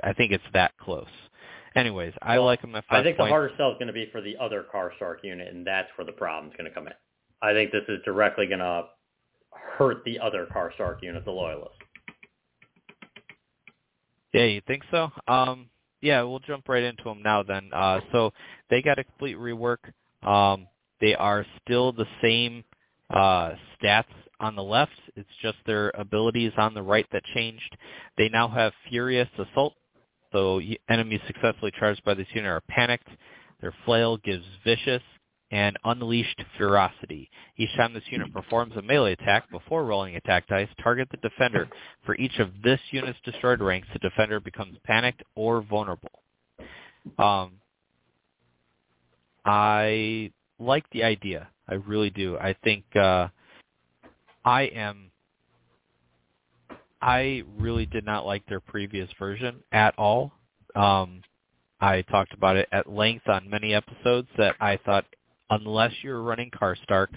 [0.04, 1.08] I think it's that close.
[1.76, 3.94] Anyways, I Well, like them at five I think the harder sell is going to
[3.94, 6.94] be for the other Karstark unit, and that's where the problem's going to come in.
[7.42, 8.84] I think this is directly going to
[9.52, 11.76] hurt the other Karstark unit, the Loyalist.
[14.34, 15.12] Yeah, you think so?
[15.28, 15.70] Um,
[16.02, 17.70] yeah, we'll jump right into them now then.
[17.74, 18.32] Uh, so
[18.70, 19.78] they got a complete rework.
[20.24, 20.68] Um,
[21.00, 22.64] they are still the same
[23.10, 23.52] uh,
[23.82, 24.06] stats
[24.40, 24.92] on the left.
[25.16, 27.78] It's just their abilities on the right that changed.
[28.18, 29.74] They now have Furious Assault.
[30.32, 33.10] So enemies successfully charged by this unit are panicked.
[33.60, 35.04] Their flail gives Vicious
[35.52, 37.30] and Unleashed Ferocity.
[37.58, 41.68] Each time this unit performs a melee attack before rolling attack dice, target the defender.
[42.06, 46.24] For each of this unit's destroyed ranks, the defender becomes panicked or vulnerable.
[47.18, 47.54] Um,
[49.46, 51.50] I like the idea.
[51.68, 52.38] I really do.
[52.38, 53.28] I think uh,
[54.46, 55.12] I am
[57.02, 60.32] I really did not like their previous version at all.
[60.76, 61.24] Um,
[61.80, 65.06] I talked about it at length on many episodes that I thought
[65.52, 67.10] unless you're running Karstark,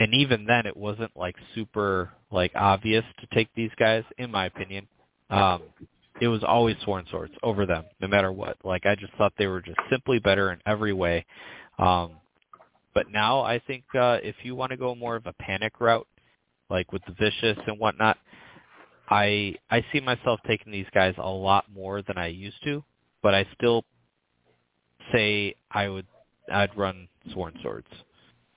[0.00, 4.46] and even then it wasn't like super like obvious to take these guys, in my
[4.46, 4.88] opinion.
[5.30, 5.62] Um,
[6.20, 8.56] it was always Sworn Swords over them, no matter what.
[8.64, 11.24] Like I just thought they were just simply better in every way.
[11.78, 12.12] Um,
[12.94, 16.06] but now I think uh, if you want to go more of a panic route,
[16.70, 18.16] like with the vicious and whatnot,
[19.10, 22.82] I I see myself taking these guys a lot more than I used to,
[23.22, 23.84] but I still
[25.12, 26.06] say I would
[26.52, 27.88] I'd run Sworn Swords.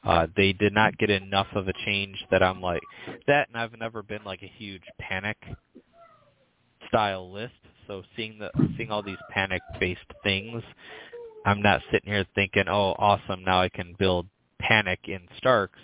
[0.03, 2.81] Uh, they did not get enough of a change that I'm like
[3.27, 5.37] that, and I've never been like a huge panic
[6.87, 7.53] style list.
[7.87, 10.63] So seeing the seeing all these panic based things,
[11.45, 14.27] I'm not sitting here thinking, oh, awesome, now I can build
[14.59, 15.79] panic in Starks.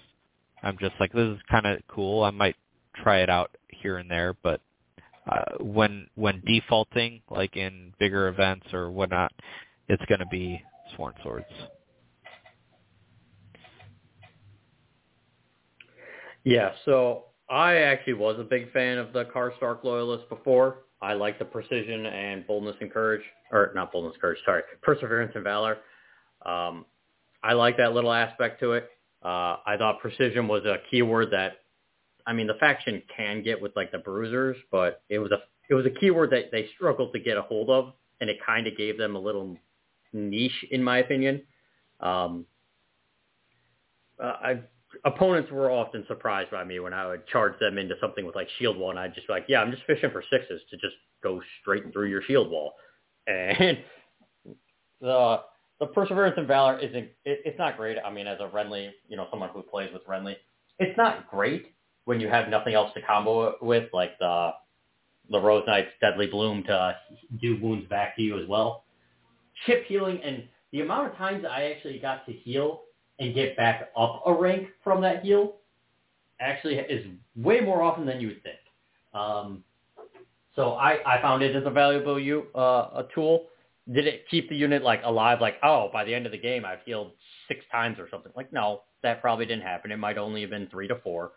[0.61, 2.23] I'm just like, this is kind of cool.
[2.23, 2.55] I might
[2.95, 4.61] try it out here and there, but
[5.29, 9.31] uh, when when defaulting, like in bigger events or whatnot,
[9.87, 10.61] it's going to be
[10.95, 11.45] Sworn Swords.
[16.43, 20.79] Yeah, so I actually was a big fan of the Karstark Loyalists before.
[21.01, 25.33] I like the precision and boldness and courage, or not boldness and courage, sorry, perseverance
[25.35, 25.77] and valor.
[26.45, 26.85] Um,
[27.43, 28.89] I like that little aspect to it.
[29.23, 31.59] Uh, I thought precision was a keyword that,
[32.25, 35.37] I mean, the faction can get with like the bruisers, but it was a
[35.69, 38.67] it was a keyword that they struggled to get a hold of, and it kind
[38.67, 39.57] of gave them a little
[40.11, 41.41] niche, in my opinion.
[41.99, 42.45] Um,
[44.21, 44.61] uh, I
[45.05, 48.47] opponents were often surprised by me when I would charge them into something with like
[48.59, 50.95] shield wall, and I'd just be like, yeah, I'm just fishing for sixes to just
[51.21, 52.73] go straight through your shield wall,
[53.27, 53.79] and
[55.01, 55.41] the
[55.79, 57.97] the perseverance and valor isn't it, it's not great.
[58.03, 60.35] I mean, as a Renly, you know, someone who plays with Renly,
[60.79, 61.73] it's not great
[62.05, 64.51] when you have nothing else to combo with, like the
[65.29, 66.95] the Rose Knight's Deadly Bloom to
[67.41, 68.83] do wounds back to you as well.
[69.65, 72.81] Chip healing and the amount of times I actually got to heal
[73.19, 75.55] and get back up a rank from that heal
[76.39, 78.57] actually is way more often than you would think.
[79.13, 79.63] Um,
[80.55, 83.45] so I, I found it as a valuable you, uh, a tool.
[83.91, 85.41] Did it keep the unit like alive?
[85.41, 87.11] Like, oh, by the end of the game, I've healed
[87.47, 88.31] six times or something.
[88.35, 89.91] Like, no, that probably didn't happen.
[89.91, 91.31] It might only have been three to four.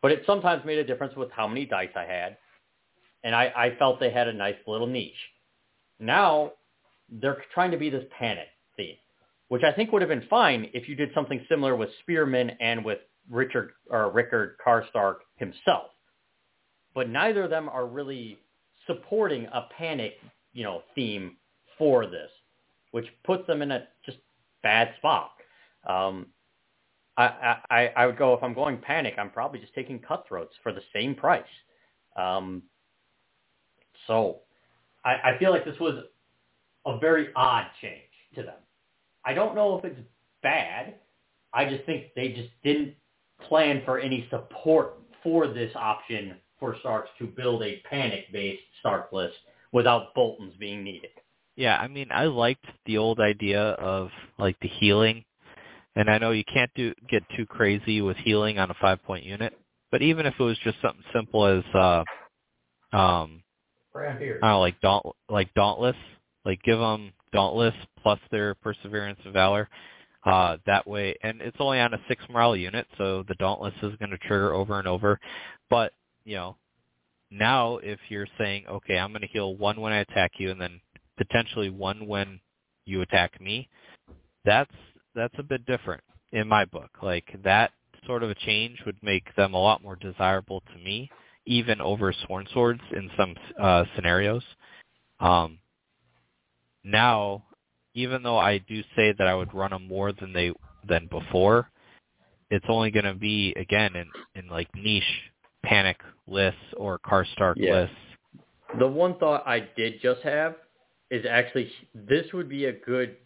[0.00, 2.36] But it sometimes made a difference with how many dice I had.
[3.24, 5.12] And I, I felt they had a nice little niche.
[5.98, 6.52] Now,
[7.10, 8.46] they're trying to be this panic
[8.76, 8.96] theme
[9.48, 12.84] which I think would have been fine if you did something similar with Spearman and
[12.84, 12.98] with
[13.30, 15.90] Richard or Rickard Karstark himself.
[16.94, 18.38] But neither of them are really
[18.86, 20.14] supporting a panic,
[20.52, 21.36] you know, theme
[21.76, 22.30] for this,
[22.90, 24.18] which puts them in a just
[24.62, 25.30] bad spot.
[25.88, 26.26] Um,
[27.16, 30.72] I, I, I would go if I'm going panic, I'm probably just taking cutthroats for
[30.72, 31.42] the same price.
[32.16, 32.62] Um,
[34.06, 34.40] so
[35.04, 36.04] I, I feel like this was
[36.86, 38.02] a very odd change
[38.34, 38.54] to them.
[39.28, 40.00] I don't know if it's
[40.42, 40.94] bad.
[41.52, 42.94] I just think they just didn't
[43.46, 49.34] plan for any support for this option for Starks to build a panic-based Stark list
[49.70, 51.10] without Boltons being needed.
[51.56, 55.26] Yeah, I mean, I liked the old idea of like the healing,
[55.94, 59.52] and I know you can't do get too crazy with healing on a five-point unit,
[59.92, 63.42] but even if it was just something simple as uh, um,
[63.94, 65.96] I don't know, like daunt like dauntless,
[66.46, 69.68] like give them Dauntless plus their Perseverance and Valor.
[70.24, 73.96] Uh, that way, and it's only on a six morale unit, so the Dauntless is
[73.96, 75.18] going to trigger over and over.
[75.70, 75.92] But
[76.24, 76.56] you know,
[77.30, 80.60] now if you're saying, okay, I'm going to heal one when I attack you, and
[80.60, 80.80] then
[81.16, 82.40] potentially one when
[82.84, 83.68] you attack me,
[84.44, 84.74] that's
[85.14, 86.02] that's a bit different
[86.32, 86.90] in my book.
[87.02, 87.72] Like that
[88.06, 91.10] sort of a change would make them a lot more desirable to me,
[91.46, 94.42] even over Sworn Swords in some uh, scenarios.
[95.20, 95.58] Um,
[96.88, 97.44] now,
[97.94, 100.52] even though I do say that I would run them more than they
[100.88, 101.70] than before,
[102.50, 105.02] it's only going to be again in in like niche
[105.64, 107.72] panic lists or Karstark yeah.
[107.72, 107.96] lists.
[108.78, 110.56] The one thought I did just have
[111.10, 113.16] is actually this would be a good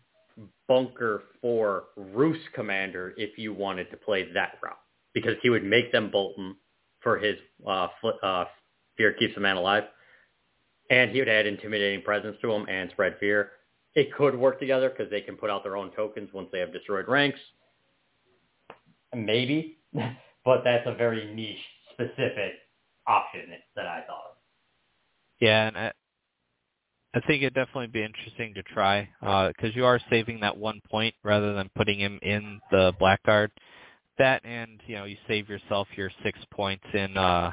[0.68, 4.76] bunker for Roose Commander if you wanted to play that route
[5.14, 6.56] because he would make them Bolton
[7.00, 7.36] for his
[7.66, 7.88] uh,
[8.22, 8.44] uh,
[8.96, 9.84] fear keeps a man alive
[10.92, 13.52] and he would add intimidating presence to them and spread fear.
[13.94, 16.72] It could work together because they can put out their own tokens once they have
[16.72, 17.40] destroyed ranks.
[19.14, 19.78] Maybe,
[20.44, 21.56] but that's a very niche,
[21.92, 22.52] specific
[23.06, 23.40] option
[23.74, 24.36] that I thought of.
[25.40, 25.92] Yeah, and I,
[27.14, 30.80] I think it'd definitely be interesting to try because uh, you are saving that one
[30.90, 33.50] point rather than putting him in the blackguard.
[34.18, 37.52] That and you know you save yourself your six points in uh,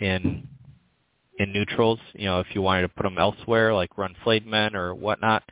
[0.00, 0.46] in
[1.40, 1.98] in neutrals.
[2.12, 5.42] You know, if you wanted to put them elsewhere, like run flayed men or whatnot.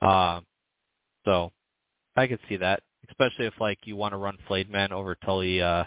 [0.00, 0.40] Uh,
[1.24, 1.52] so
[2.16, 5.60] I could see that, especially if like you want to run flayed men over Tully
[5.60, 5.84] uh,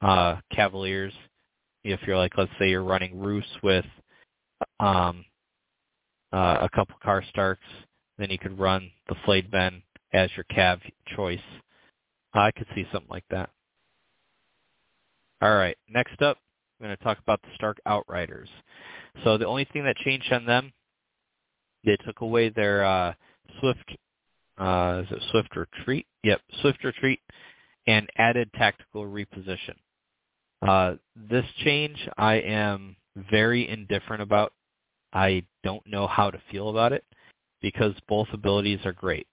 [0.00, 1.12] uh, Cavaliers.
[1.82, 3.84] If you're like, let's say you're running Roose with
[4.80, 5.24] um,
[6.32, 7.56] uh, a couple Karstarks,
[8.18, 9.82] then you could run the flayed men
[10.12, 10.80] as your cav
[11.14, 11.38] choice.
[12.34, 13.50] I could see something like that.
[15.42, 16.38] All right, next up,
[16.78, 18.48] I'm going to talk about the Stark Outriders.
[19.24, 20.72] So the only thing that changed on them,
[21.84, 23.14] they took away their uh,
[23.60, 23.96] Swift,
[24.58, 26.06] uh, is it Swift Retreat?
[26.22, 27.20] Yep, Swift Retreat,
[27.86, 29.76] and added Tactical Reposition.
[30.66, 32.96] Uh, this change I am
[33.30, 34.52] very indifferent about.
[35.12, 37.04] I don't know how to feel about it
[37.62, 39.26] because both abilities are great.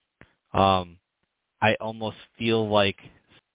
[0.54, 0.98] Um,
[1.62, 2.98] I almost feel like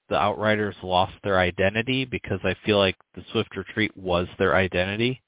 [0.08, 5.20] the Outriders lost their identity because I feel like the Swift Retreat was their identity.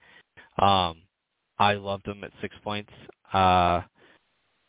[0.58, 1.02] Um,
[1.58, 2.90] I loved them at six points,
[3.32, 3.82] uh,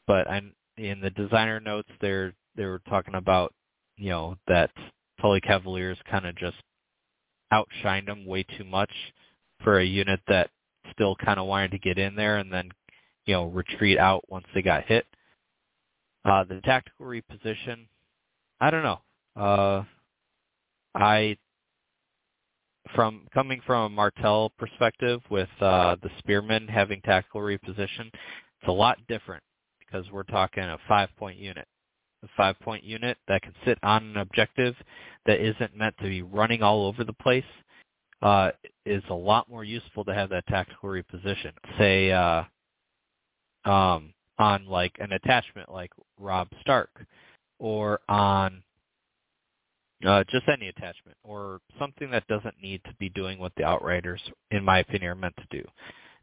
[0.07, 1.89] but I'm in the designer notes.
[2.01, 3.53] They're they were talking about
[3.97, 4.71] you know that
[5.21, 6.57] Tully Cavaliers kind of just
[7.53, 8.91] outshined them way too much
[9.63, 10.49] for a unit that
[10.93, 12.69] still kind of wanted to get in there and then
[13.25, 15.05] you know retreat out once they got hit.
[16.23, 17.87] Uh, the tactical reposition,
[18.59, 19.01] I don't know.
[19.35, 19.83] Uh,
[20.95, 21.37] I
[22.95, 28.71] from coming from a Martell perspective with uh, the Spearman having tactical reposition, it's a
[28.71, 29.43] lot different
[29.79, 31.67] because we're talking a five-point unit.
[32.23, 34.75] A five-point unit that can sit on an objective
[35.25, 37.43] that isn't meant to be running all over the place
[38.21, 38.51] uh,
[38.85, 41.51] is a lot more useful to have that tactical reposition.
[41.79, 42.43] Say uh,
[43.65, 46.89] um, on like an attachment like Robb Stark,
[47.59, 48.61] or on
[50.05, 54.21] uh, just any attachment, or something that doesn't need to be doing what the Outriders,
[54.51, 55.67] in my opinion, are meant to do.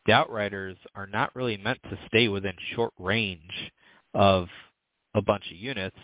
[0.07, 3.73] The Outriders are not really meant to stay within short range
[4.15, 4.49] of
[5.15, 5.97] a bunch of units,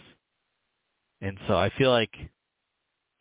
[1.20, 2.14] and so I feel like,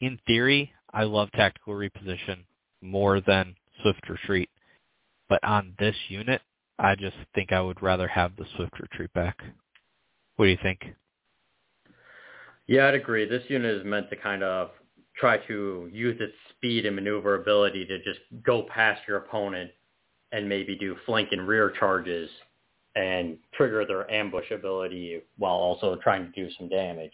[0.02, 2.44] in theory, I love tactical reposition
[2.82, 4.50] more than Swift Retreat,
[5.30, 6.42] but on this unit,
[6.80, 9.38] I just think I would rather have the Swift Retreat back.
[10.36, 10.82] What do you think?
[12.68, 13.28] Yeah, I'd agree.
[13.28, 14.72] This unit is meant to kind of
[15.18, 19.72] try to use its speed and maneuverability to just go past your opponent
[20.32, 22.30] and maybe do flank and rear charges
[22.96, 27.14] and trigger their ambush ability while also trying to do some damage.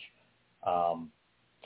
[0.66, 1.10] Um,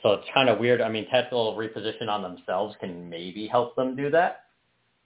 [0.02, 0.80] so it's kind of weird.
[0.80, 4.42] I mean, tactical reposition on themselves can maybe help them do that.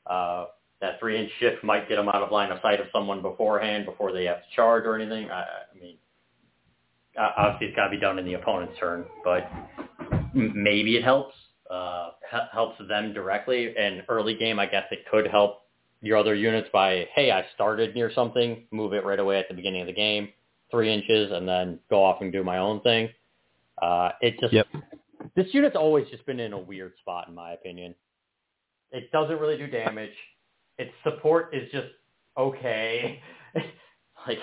[0.06, 0.46] Uh,
[0.80, 3.84] that three inch shift might get them out of line of sight of someone beforehand
[3.84, 5.30] before they have to charge or anything.
[5.30, 5.96] I, I mean,
[7.18, 9.50] obviously it's got to be done in the opponent's turn, but
[10.34, 11.34] maybe it helps.
[11.70, 12.10] Uh,
[12.50, 13.74] helps them directly.
[13.76, 15.62] And early game, I guess it could help
[16.00, 19.54] your other units by, hey, I started near something, move it right away at the
[19.54, 20.30] beginning of the game,
[20.70, 23.10] three inches, and then go off and do my own thing.
[23.82, 24.66] Uh, it just, yep.
[25.36, 27.94] this unit's always just been in a weird spot, in my opinion.
[28.90, 30.14] It doesn't really do damage
[30.78, 31.88] its support is just
[32.38, 33.20] okay.
[34.26, 34.38] like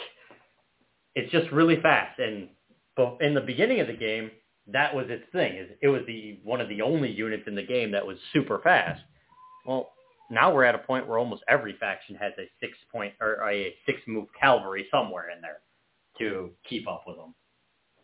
[1.16, 2.20] it's just really fast.
[2.20, 2.50] And
[2.96, 4.32] but in the beginning of the game,
[4.72, 5.68] that was its thing.
[5.82, 9.02] It was the one of the only units in the game that was super fast.
[9.66, 9.92] Well,
[10.32, 13.76] now we're at a point where almost every faction has a six point or a
[13.86, 15.60] six move cavalry somewhere in there
[16.20, 17.36] to keep up with them.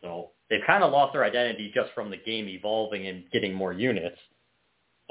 [0.01, 3.73] So they've kind of lost their identity just from the game evolving and getting more
[3.73, 4.17] units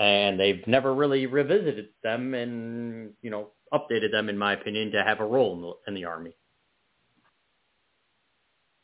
[0.00, 5.04] and they've never really revisited them and you know updated them in my opinion to
[5.04, 6.34] have a role in the, in the army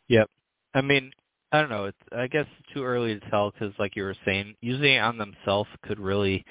[0.09, 0.31] yep
[0.77, 1.11] i mean
[1.53, 4.17] i don't know it's i guess it's too early to tell because like you were
[4.25, 6.45] saying using it on themselves could really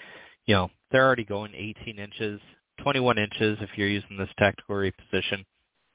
[0.45, 2.41] you know they're already going 18 inches
[2.84, 5.45] 21 inches if you're using this tactical reposition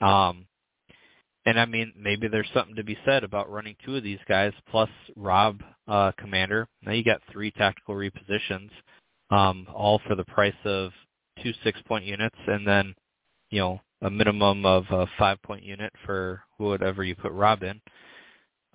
[0.00, 0.46] um
[1.46, 4.52] and I mean, maybe there's something to be said about running two of these guys
[4.70, 6.68] plus Robb uh, Commander.
[6.82, 8.70] Now you got three tactical repositions,
[9.30, 10.92] um, all for the price of
[11.42, 12.94] two six-point units, and then
[13.50, 17.80] you know a minimum of a five-point unit for whatever you put Robb in.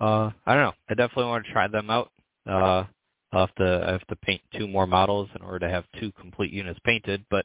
[0.00, 0.72] Uh, I don't know.
[0.88, 2.10] I definitely want to try them out.
[2.46, 2.84] Uh,
[3.32, 6.12] I'll have to I have to paint two more models in order to have two
[6.12, 7.44] complete units painted, but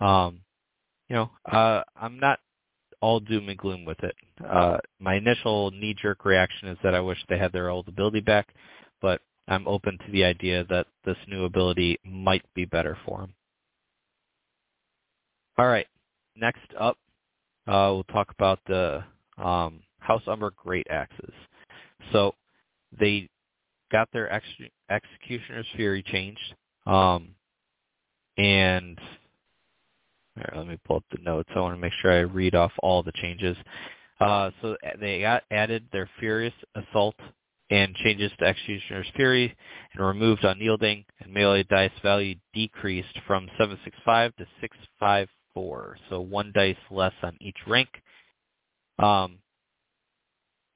[0.00, 0.40] um,
[1.08, 2.40] you know, uh, I'm not
[3.00, 4.14] all doom and gloom with it.
[4.44, 8.48] Uh, my initial knee-jerk reaction is that I wish they had their old ability back,
[9.00, 13.34] but I'm open to the idea that this new ability might be better for them.
[15.58, 15.86] All right,
[16.36, 16.96] next up,
[17.66, 19.04] uh, we'll talk about the
[19.36, 21.32] um, House Umber Great Axes.
[22.12, 22.34] So
[22.98, 23.28] they
[23.92, 24.46] got their ex-
[24.90, 26.54] Executioner's Fury changed,
[26.86, 27.34] um,
[28.36, 28.98] and
[30.36, 31.50] Right, let me pull up the notes.
[31.54, 33.56] I want to make sure I read off all the changes.
[34.20, 37.16] Uh, so they got added their Furious Assault
[37.70, 39.54] and changes to Executioner's Fury
[39.94, 45.98] and removed Unyielding and melee dice value decreased from 765 to 654.
[46.08, 47.88] So one dice less on each rank.
[48.98, 49.38] Um,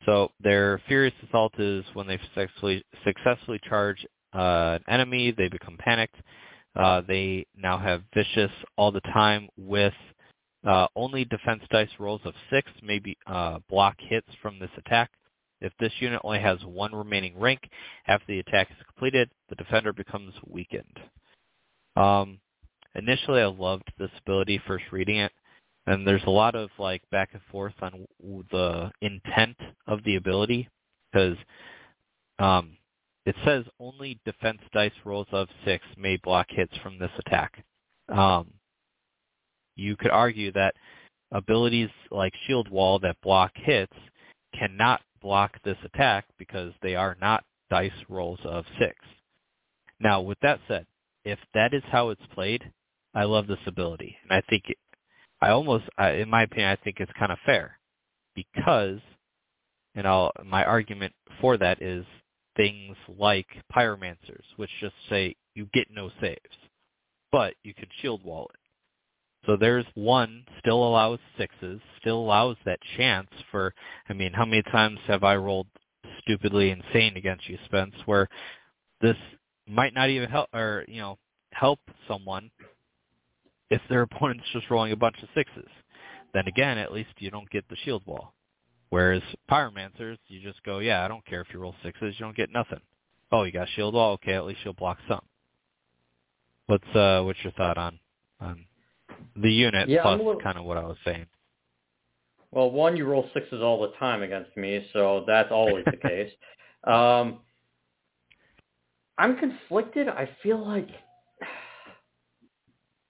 [0.06, 4.04] so their Furious Assault is when they successfully, successfully charge
[4.34, 6.16] uh, an enemy, they become panicked.
[6.74, 9.92] Uh, they now have Vicious all the time with
[10.66, 15.10] uh, only defense dice rolls of 6 maybe uh, block hits from this attack.
[15.60, 17.60] If this unit only has one remaining rank
[18.08, 20.98] after the attack is completed, the defender becomes weakened.
[21.94, 22.40] Um,
[22.94, 25.30] initially, I loved this ability first reading it,
[25.86, 28.06] and there's a lot of like back and forth on
[28.50, 29.56] the intent
[29.86, 30.68] of the ability
[31.12, 31.36] because
[32.38, 32.76] um,
[33.26, 37.64] it says only defense dice rolls of six may block hits from this attack.
[38.08, 38.52] Um,
[39.76, 40.74] you could argue that
[41.32, 43.92] abilities like Shield Wall that block hits
[44.58, 48.96] cannot block this attack because they are not dice rolls of six.
[50.00, 50.86] Now, with that said,
[51.24, 52.70] if that is how it's played,
[53.14, 54.64] I love this ability, and I think
[55.42, 57.76] I almost, in my opinion, I think it's kind of fair
[58.36, 59.00] because,
[59.96, 62.04] and I'll, my argument for that is
[62.56, 66.38] things like pyromancers, which just say you get no saves,
[67.32, 68.60] but you can shield wall it.
[69.44, 73.74] So there's one still allows sixes, still allows that chance for.
[74.08, 75.66] I mean, how many times have I rolled
[76.20, 78.28] stupidly insane against you, Spence, where
[79.00, 79.16] this
[79.66, 81.18] might not even help or you know
[81.52, 82.52] help someone
[83.72, 85.68] if their opponent's just rolling a bunch of sixes.
[86.34, 88.34] Then again, at least you don't get the shield wall.
[88.90, 92.36] Whereas pyromancers, you just go, yeah, I don't care if you roll sixes, you don't
[92.36, 92.80] get nothing.
[93.32, 95.22] Oh, you got shield wall, okay, at least you'll block some.
[96.66, 97.98] What's uh what's your thought on
[98.40, 98.64] on
[99.36, 101.26] the unit Yeah, plus little- kind of what I was saying?
[102.50, 106.30] Well, one, you roll sixes all the time against me, so that's always the case.
[106.84, 107.38] Um,
[109.16, 110.08] I'm conflicted.
[110.08, 110.88] I feel like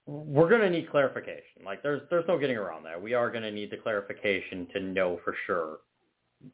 [0.06, 1.64] we're going to need clarification.
[1.64, 3.00] Like, there's there's no getting around that.
[3.00, 5.78] We are going to need the clarification to know for sure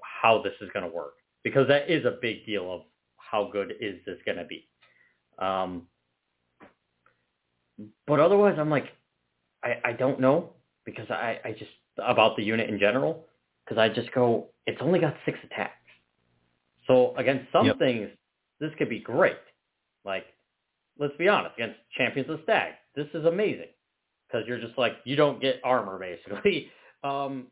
[0.03, 1.15] how this is going to work
[1.45, 2.83] because that is a big deal of
[3.17, 4.69] how good is this going to be.
[5.39, 5.87] Um,
[8.07, 8.89] but otherwise, I'm like,
[9.65, 10.51] I, I don't know
[10.85, 13.27] because I, I just about the unit in general
[13.65, 15.73] because I just go, it's only got six attacks.
[16.87, 17.79] So against some Yep.
[17.79, 18.09] things,
[18.61, 19.37] this could be great.
[20.05, 20.25] Like,
[20.99, 23.69] let's be honest, against Champions of Stag, this is amazing
[24.27, 26.71] because you're just like you don't get armor basically.
[27.05, 27.47] Um,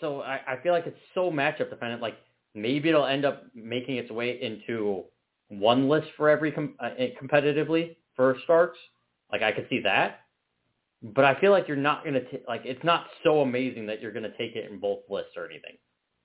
[0.00, 2.02] so I, I feel like it's so matchup dependent.
[2.02, 2.16] Like
[2.54, 5.04] maybe it'll end up making its way into
[5.48, 8.78] one list for every com- uh, eh, competitively for Starks.
[9.32, 10.20] Like I could see that,
[11.02, 14.32] but I feel like you're not gonna like it's not so amazing that you're gonna
[14.36, 15.76] take it in both lists or anything.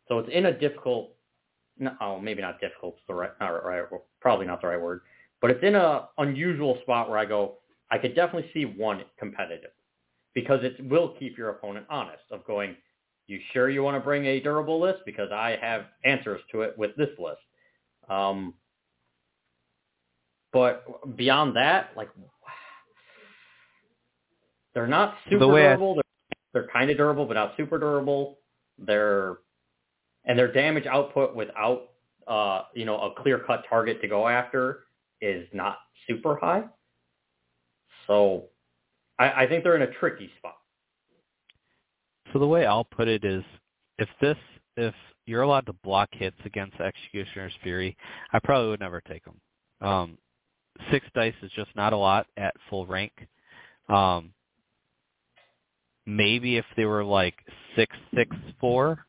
[0.07, 1.15] So it's in a difficult,
[1.77, 3.84] no, oh maybe not difficult, the right, not right,
[4.22, 5.02] probably not the right word,
[5.41, 7.57] but it's in a unusual spot where I go,
[7.91, 9.71] I could definitely see one competitive
[10.33, 12.75] because it will keep your opponent honest of going,
[13.27, 16.77] you sure you want to bring a durable list because I have answers to it
[16.77, 17.39] with this list.
[18.09, 18.53] Um,
[20.53, 22.09] but beyond that, like
[24.73, 25.95] they're not super The way I- durable.
[25.95, 26.03] They're,
[26.53, 28.39] they're kind of durable, but not super durable.
[28.77, 29.37] They're
[30.25, 31.89] and their damage output without
[32.27, 34.84] uh, you know a clear cut target to go after
[35.21, 35.77] is not
[36.07, 36.63] super high.
[38.07, 38.45] So
[39.17, 40.57] I, I think they're in a tricky spot.
[42.33, 43.43] So the way I'll put it is,
[43.97, 44.37] if this,
[44.75, 44.93] if
[45.25, 47.95] you're allowed to block hits against Executioner's Fury,
[48.33, 49.39] I probably would never take them.
[49.81, 50.17] Um,
[50.91, 53.13] six dice is just not a lot at full rank.
[53.87, 54.33] Um,
[56.05, 57.35] maybe if they were like
[57.75, 59.05] six, six, four,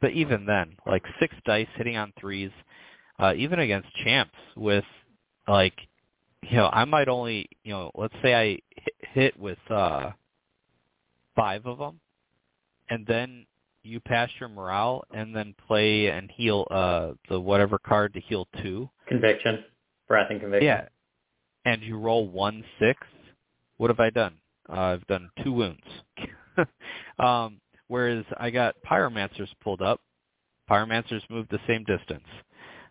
[0.00, 2.50] but even then, like six dice hitting on threes,
[3.18, 4.84] uh, even against champs with
[5.48, 5.74] like,
[6.42, 10.10] you know, I might only, you know, let's say I hit, hit with uh,
[11.34, 12.00] five of them
[12.88, 13.46] and then
[13.82, 18.48] you pass your morale and then play and heal uh the whatever card to heal
[18.62, 18.88] two.
[19.06, 19.64] Conviction,
[20.08, 20.66] breath and conviction.
[20.66, 20.88] Yeah.
[21.64, 23.00] And you roll one six.
[23.76, 24.34] What have I done?
[24.68, 25.82] Uh, I've done two wounds.
[27.18, 30.00] um, whereas I got pyromancers pulled up.
[30.70, 32.24] Pyromancers move the same distance.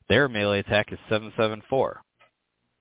[0.09, 2.01] Their melee attack is seven seven four.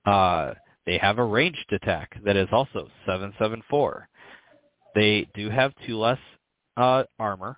[0.05, 0.53] Uh,
[0.85, 4.09] they have a ranged attack that is also seven seven four.
[4.95, 6.19] They do have two less
[6.77, 7.57] uh, armor,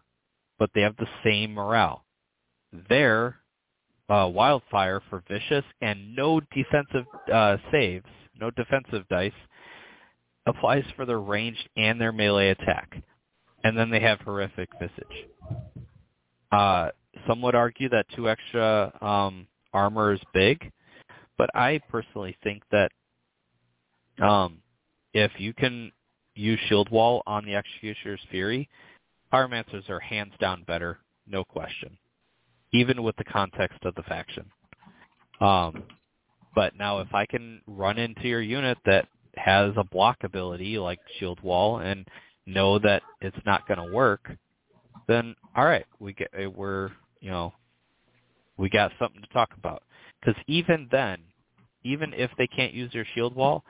[0.60, 2.06] but they have the same morale.
[2.90, 3.38] Their
[4.10, 8.06] uh, wildfire for vicious and no defensive uh, saves,
[8.40, 9.32] no defensive dice,
[10.46, 13.02] applies for their ranged and their melee attack.
[13.64, 15.28] And then they have horrific visage.
[16.52, 16.90] Uh,
[17.28, 20.72] some would argue that two extra um, armor is big,
[21.38, 22.92] but I personally think that
[24.22, 24.60] um,
[25.14, 25.92] if you can
[26.36, 28.70] use Shield Wall on the Executioner's Fury,
[29.34, 31.98] Pyromancers are hands down better, no question,
[32.74, 34.46] even with the context of the faction.
[35.42, 35.84] Um,
[36.54, 41.00] but now if I can run into your unit that has a block ability like
[41.20, 42.08] Shield Wall and
[42.46, 44.32] know that it's not going to work,
[45.08, 47.54] then all right, we get we're you know
[48.58, 49.84] we got something to talk about.
[50.26, 51.20] Because even then,
[51.84, 53.64] even if they can't use their shield wall,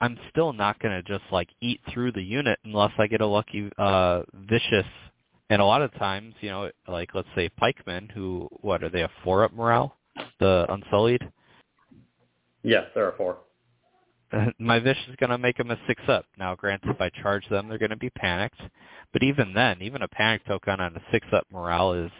[0.00, 3.26] I'm still not going to just like eat through the unit unless I get a
[3.26, 4.86] lucky uh vicious.
[5.50, 9.02] And a lot of times, you know, like let's say pikemen, who what are they
[9.02, 9.96] a four up morale,
[10.40, 11.22] the unsullied.
[12.62, 13.38] Yes, there are four.
[14.58, 16.24] My Vish is going to make them a six up.
[16.38, 18.60] Now, granted, if I charge them, they're going to be panicked.
[19.12, 22.10] But even then, even a panic token on a six up morale is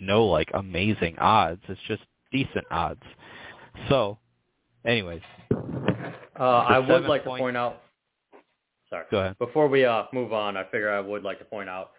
[0.00, 1.62] no like amazing odds.
[1.68, 2.02] It's just
[2.32, 3.02] decent odds.
[3.88, 4.18] So,
[4.84, 5.22] anyways,
[6.38, 7.38] uh, I would like point...
[7.38, 7.82] to point out.
[8.88, 9.04] Sorry.
[9.10, 9.38] Go ahead.
[9.38, 11.92] Before we uh, move on, I figure I would like to point out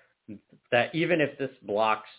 [0.71, 2.09] that even if this blocks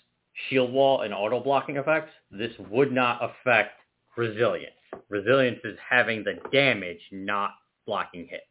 [0.48, 3.80] shield wall and auto blocking effects, this would not affect
[4.16, 4.72] resilience.
[5.08, 7.52] Resilience is having the damage, not
[7.86, 8.44] blocking hits.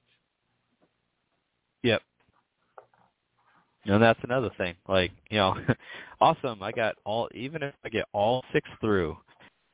[1.84, 2.02] Yep.
[3.86, 4.76] And that's another thing.
[4.88, 5.56] Like, you know,
[6.22, 6.62] awesome.
[6.62, 9.18] I got all, even if I get all six through.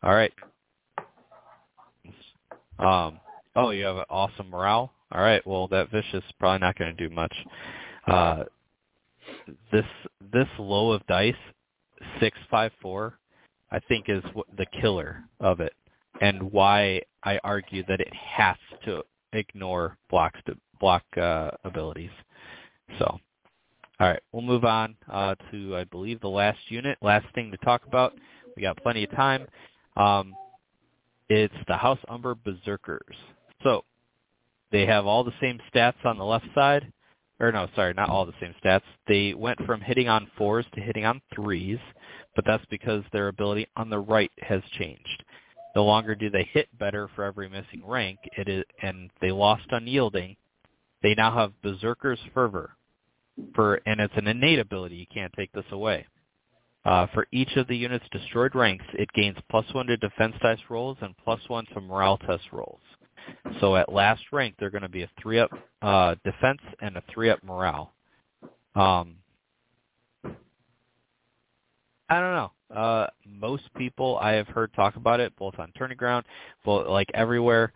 [0.03, 0.33] All right.
[2.79, 3.19] Um,
[3.55, 4.93] oh, you have an awesome morale.
[5.11, 5.45] All right.
[5.45, 7.33] Well, that vicious probably not going to do much.
[8.05, 8.43] Uh,
[9.71, 9.85] this
[10.31, 11.33] this low of dice,
[12.19, 13.17] six five four,
[13.71, 14.23] I think is
[14.57, 15.73] the killer of it,
[16.21, 19.03] and why I argue that it has to
[19.33, 20.33] ignore block
[20.79, 22.11] block uh, abilities.
[22.99, 23.19] So
[23.99, 26.99] all right, we'll move on uh, to, I believe, the last unit.
[27.01, 28.13] Last thing to talk about.
[28.55, 29.47] We got plenty of time.
[29.97, 30.33] Um,
[31.29, 33.15] it's the House Umber Berserkers.
[33.63, 33.83] So
[34.71, 36.91] they have all the same stats on the left side.
[37.39, 38.81] Or no, sorry, not all the same stats.
[39.07, 41.77] They went from hitting on fours to hitting on threes,
[42.35, 45.23] but that's because their ability on the right has changed.
[45.75, 49.65] No longer do they hit better for every missing rank, it is, and they lost
[49.69, 50.35] unyielding.
[51.03, 52.71] They now have Berserker's Fervor,
[53.53, 54.95] for and it's an innate ability.
[54.95, 56.07] You can't take this away.
[56.87, 60.57] Uh, for each of the unit's destroyed ranks, it gains plus one to defense dice
[60.69, 62.79] rolls and plus one to morale test rolls.
[63.59, 65.51] So at last rank, they're going to be a three up
[65.81, 67.91] uh, defense and a three up morale.
[68.73, 69.15] Um,
[72.09, 72.51] I don't know.
[72.73, 76.25] Uh, most people I have heard talk about it, both on Tourney Ground,
[76.63, 77.73] both like everywhere,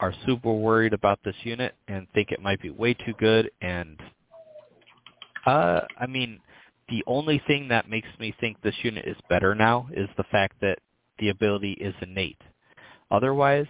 [0.00, 3.98] are super worried about this unit and think it might be way too good and
[5.46, 6.40] uh, I mean,
[6.88, 10.56] the only thing that makes me think this unit is better now is the fact
[10.60, 10.78] that
[11.18, 12.40] the ability is innate.
[13.10, 13.66] Otherwise,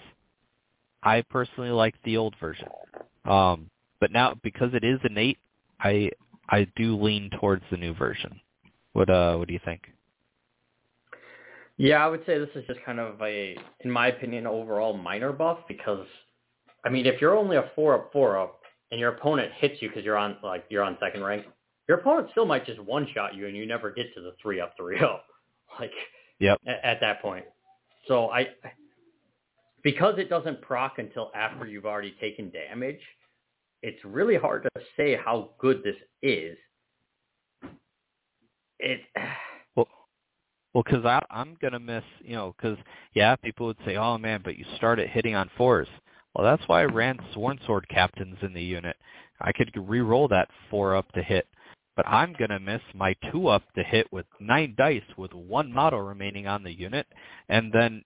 [1.02, 2.68] I personally like the old version.
[3.24, 3.70] Um,
[4.00, 5.38] but now because it is innate,
[5.80, 6.10] I
[6.48, 8.40] I do lean towards the new version.
[8.92, 9.82] What uh what do you think?
[11.78, 15.32] Yeah, I would say this is just kind of a, in my opinion, overall minor
[15.32, 16.06] buff because,
[16.84, 19.88] I mean, if you're only a four up, four up, and your opponent hits you
[19.88, 21.44] because you're on like you're on second rank,
[21.88, 24.60] your opponent still might just one shot you and you never get to the three
[24.60, 25.24] up three up
[25.80, 25.92] like
[26.38, 26.60] yep.
[26.66, 27.44] at, at that point.
[28.06, 28.48] So i
[29.82, 33.00] because it doesn't proc until after you've already taken damage
[33.82, 36.56] it's really hard to say how good this is.
[38.80, 39.00] It
[39.76, 39.88] well
[40.74, 42.78] well because i'm going to miss you know because
[43.14, 45.88] yeah people would say oh man but you started hitting on fours.
[46.34, 48.96] Well that's why i ran sworn sword captains in the unit.
[49.40, 51.46] I could re-roll that four up to hit
[51.98, 55.72] but I'm going to miss my two up to hit with nine dice with one
[55.72, 57.08] model remaining on the unit,
[57.48, 58.04] and then,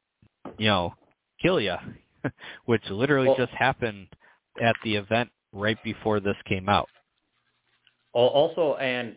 [0.57, 0.95] you know,
[1.43, 1.77] kill ya,
[2.65, 4.07] which literally well, just happened
[4.63, 6.89] at the event right before this came out.
[8.15, 9.15] Also, and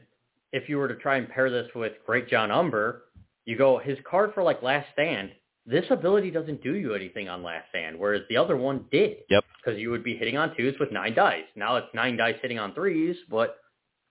[0.52, 3.04] if you were to try and pair this with Greatjon Umber,
[3.46, 5.32] you go his card for like Last Stand.
[5.66, 9.20] This ability doesn't do you anything on Last Stand, whereas the other one did.
[9.30, 9.46] Yep.
[9.64, 11.46] Because you would be hitting on twos with nine dice.
[11.56, 13.56] Now it's nine dice hitting on threes, but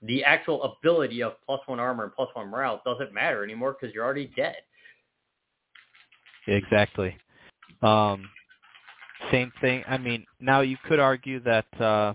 [0.06, 3.94] the actual ability of plus one armor and plus one morale doesn't matter anymore because
[3.94, 4.56] you're already dead.
[6.46, 7.16] Exactly.
[7.82, 8.28] Um,
[9.30, 9.82] same thing.
[9.88, 12.14] I mean, now you could argue that uh,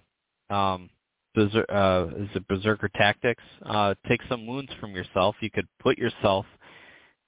[0.54, 0.90] um,
[1.36, 3.44] Berser- uh, is it Berserker Tactics?
[3.66, 5.36] Uh, take some wounds from yourself.
[5.42, 6.46] You could put yourself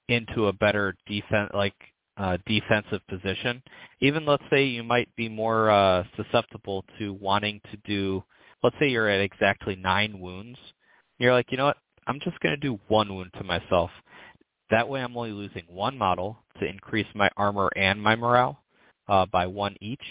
[0.08, 1.74] into a better defense, like
[2.16, 3.62] uh, defensive position.
[4.00, 8.22] Even let's say you might be more uh, susceptible to wanting to do,
[8.62, 10.58] let's say you're at exactly nine wounds.
[11.18, 11.76] You're like, you know what?
[12.06, 13.90] I'm just going to do one wound to myself.
[14.70, 18.62] That way I'm only losing one model to increase my armor and my morale
[19.08, 20.02] uh, by one each,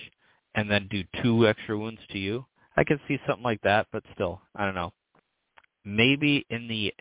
[0.56, 2.46] and then do two extra wounds to you.
[2.78, 4.94] I could see something like that, but still, I don't know.
[5.84, 6.94] Maybe in the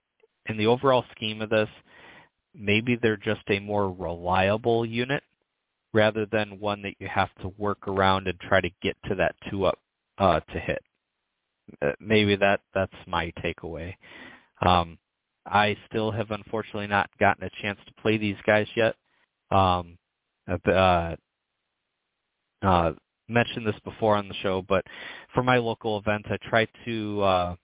[0.46, 1.68] in the overall scheme of this,
[2.54, 5.22] maybe they're just a more reliable unit
[5.92, 9.34] rather than one that you have to work around and try to get to that
[9.50, 9.78] two up
[10.18, 10.82] uh, to hit.
[11.82, 13.94] Uh, maybe that that's my takeaway.
[14.64, 14.98] Um,
[15.46, 18.94] I still have unfortunately not gotten a chance to play these guys yet.
[19.50, 19.98] Um,
[20.48, 21.16] uh,
[22.62, 22.92] uh,
[23.28, 24.84] mentioned this before on the show, but
[25.34, 27.56] for my local events, I try to uh,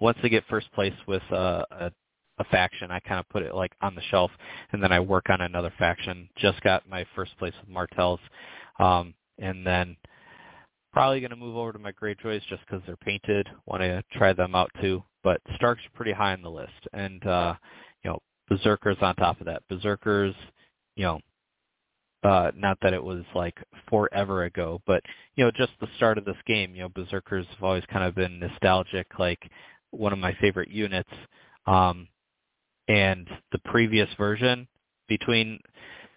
[0.00, 1.92] once I get first place with uh, a,
[2.38, 4.30] a faction, I kind of put it like on the shelf,
[4.72, 6.28] and then I work on another faction.
[6.36, 8.20] Just got my first place with Martells,
[8.78, 9.96] um, and then
[10.94, 13.48] probably going to move over to my Greyjoys just because they're painted.
[13.66, 17.54] Want to try them out too, but Stark's pretty high on the list, and uh,
[18.02, 19.62] you know Berserkers on top of that.
[19.68, 20.34] Berserkers,
[20.96, 21.20] you know,
[22.22, 23.56] uh, not that it was like
[23.90, 25.02] forever ago, but
[25.34, 26.74] you know, just the start of this game.
[26.74, 29.50] You know, Berserkers have always kind of been nostalgic, like
[29.90, 31.10] one of my favorite units.
[31.66, 32.08] Um,
[32.88, 34.68] and the previous version
[35.08, 35.58] between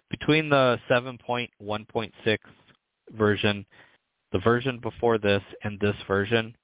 [0.09, 2.37] between the 7.1.6
[3.11, 3.65] version,
[4.31, 6.55] the version before this, and this version,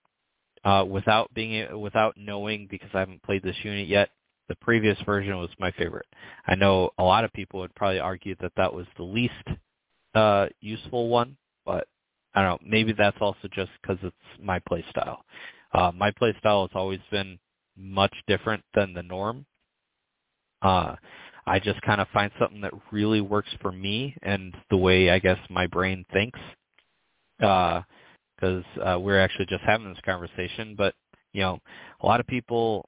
[0.63, 4.09] uh, without being without knowing because I haven't played this unit yet,
[4.49, 6.05] the previous version was my favorite.
[6.47, 9.33] I know a lot of people would probably argue that that was the least
[10.15, 11.87] uh, useful one, but
[12.35, 12.69] I don't know.
[12.69, 15.23] Maybe that's also just because it's my play style.
[15.73, 17.39] Uh, my play style has always been
[17.77, 19.45] much different than the norm.
[20.61, 20.95] Uh,
[21.45, 25.19] I just kind of find something that really works for me and the way I
[25.19, 26.39] guess my brain thinks.
[27.39, 27.83] Because
[28.77, 30.93] uh, uh, we're actually just having this conversation, but
[31.33, 31.59] you know,
[32.01, 32.87] a lot of people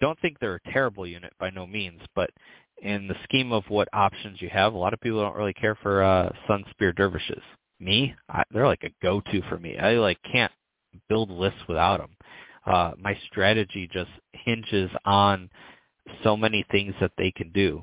[0.00, 2.30] don't think they're a terrible unit by no means, but
[2.82, 5.76] in the scheme of what options you have, a lot of people don't really care
[5.82, 7.42] for uh, Sunspear Dervishes.
[7.80, 9.76] Me, I, they're like a go-to for me.
[9.76, 10.52] I like can't
[11.08, 12.16] build lists without them.
[12.66, 15.50] Uh, my strategy just hinges on
[16.22, 17.82] so many things that they can do.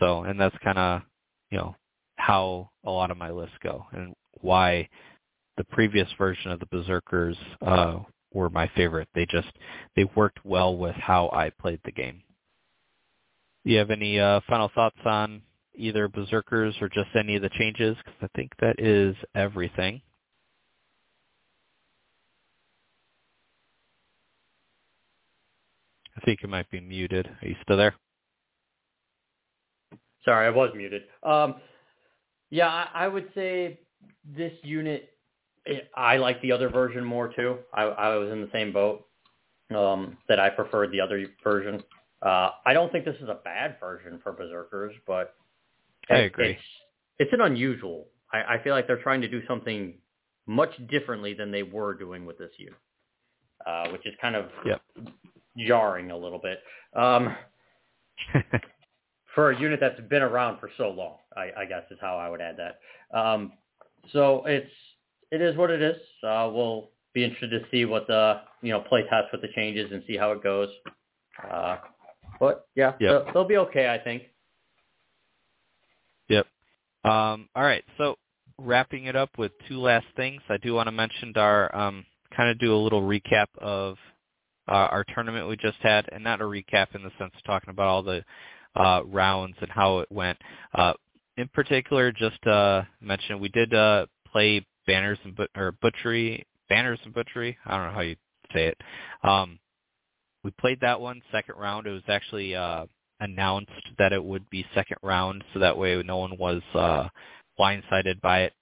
[0.00, 1.02] So, and that's kind of,
[1.50, 1.76] you know,
[2.16, 4.88] how a lot of my lists go and why
[5.56, 7.98] the previous version of the Berserkers uh,
[8.32, 9.08] were my favorite.
[9.14, 9.48] They just
[9.94, 12.22] they worked well with how I played the game.
[13.64, 15.42] Do you have any uh, final thoughts on
[15.74, 17.96] either Berserkers or just any of the changes?
[17.98, 20.00] Because I think that is everything.
[26.16, 27.26] I think you might be muted.
[27.26, 27.94] Are you still there?
[30.24, 31.02] Sorry, I was muted.
[31.22, 31.56] Um,
[32.50, 33.78] yeah, I, I would say
[34.24, 35.10] this unit
[35.96, 37.58] I like the other version more too.
[37.74, 39.06] I, I was in the same boat
[39.74, 41.82] um, that I preferred the other version.
[42.22, 45.34] Uh, I don't think this is a bad version for Berserkers, but
[46.08, 46.50] I agree.
[46.52, 46.62] It's,
[47.18, 48.06] it's an unusual.
[48.32, 49.94] I, I feel like they're trying to do something
[50.46, 52.78] much differently than they were doing with this unit,
[53.66, 54.82] uh, which is kind of yep.
[55.56, 56.58] jarring a little bit.
[56.94, 57.34] Um,
[59.34, 62.28] for a unit that's been around for so long, I, I guess is how I
[62.28, 63.18] would add that.
[63.18, 63.52] Um,
[64.12, 64.70] so it's
[65.30, 65.96] it is what it is.
[66.22, 69.90] Uh, we'll be interested to see what the you know play test with the changes
[69.92, 70.68] and see how it goes.
[71.50, 71.78] Uh,
[72.38, 73.24] but yeah, yep.
[73.24, 74.24] they'll, they'll be okay, I think.
[76.28, 76.46] Yep.
[77.04, 77.84] Um, all right.
[77.98, 78.16] So
[78.58, 82.04] wrapping it up with two last things, I do want to mention our um,
[82.36, 83.96] kind of do a little recap of
[84.68, 87.70] uh, our tournament we just had, and not a recap in the sense of talking
[87.70, 88.24] about all the
[88.74, 90.38] uh, rounds and how it went.
[90.74, 90.92] Uh,
[91.36, 96.98] in particular, just uh, mention we did uh, play banners and but or butchery banners
[97.04, 97.56] and butchery.
[97.64, 98.16] I don't know how you
[98.52, 98.78] say it.
[99.22, 99.58] Um,
[100.44, 101.86] we played that one second round.
[101.86, 102.86] It was actually uh,
[103.20, 107.08] announced that it would be second round, so that way no one was uh,
[107.58, 108.52] blindsided by it.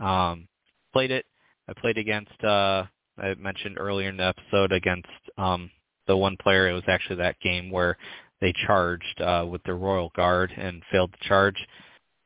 [0.00, 0.48] Um,
[0.92, 1.26] played it.
[1.68, 2.42] I played against.
[2.42, 2.84] Uh,
[3.18, 5.70] I mentioned earlier in the episode against um,
[6.06, 6.68] the one player.
[6.68, 7.96] It was actually that game where
[8.40, 11.56] they charged uh, with the Royal Guard and failed to charge.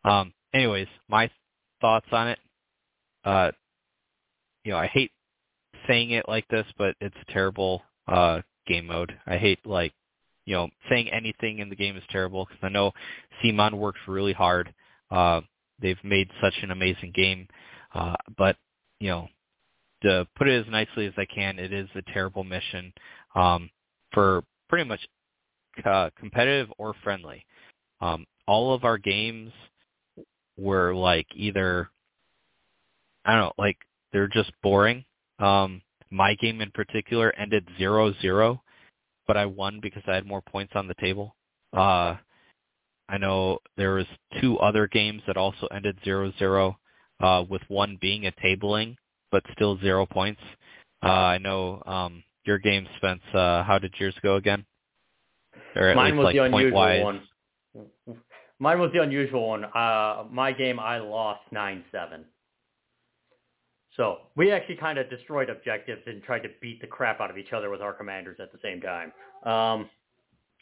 [0.06, 1.30] Um, anyways, my
[1.82, 2.38] thoughts on it
[3.26, 3.50] uh,
[4.64, 5.10] you know, I hate
[5.86, 9.12] saying it like this, but it's a terrible uh, game mode.
[9.26, 9.92] I hate like,
[10.44, 12.92] you know, saying anything in the game is terrible because I know
[13.42, 14.72] CMON works really hard.
[15.10, 15.40] Uh,
[15.80, 17.48] they've made such an amazing game,
[17.94, 18.56] uh, but
[19.00, 19.28] you know,
[20.02, 22.92] to put it as nicely as I can, it is a terrible mission
[23.34, 23.70] um,
[24.12, 25.00] for pretty much
[25.84, 27.44] uh, competitive or friendly.
[28.00, 29.50] Um, all of our games
[30.56, 31.90] were like either
[33.24, 33.78] I don't know, like
[34.12, 35.04] they're just boring.
[35.38, 38.62] Um my game in particular ended zero zero,
[39.26, 41.34] but I won because I had more points on the table.
[41.72, 42.16] Uh
[43.08, 44.06] I know there was
[44.40, 46.78] two other games that also ended zero zero,
[47.20, 48.96] uh, with one being a tabling,
[49.30, 50.40] but still zero points.
[51.02, 53.22] Uh, I know um, your game, Spence.
[53.32, 54.64] Uh, how did yours go again?
[55.76, 57.22] Or at Mine least, was like, the unusual one.
[58.58, 59.64] Mine was the unusual one.
[59.64, 62.24] Uh, my game, I lost nine seven.
[63.96, 67.38] So we actually kind of destroyed objectives and tried to beat the crap out of
[67.38, 69.12] each other with our commanders at the same time.
[69.42, 69.88] Um,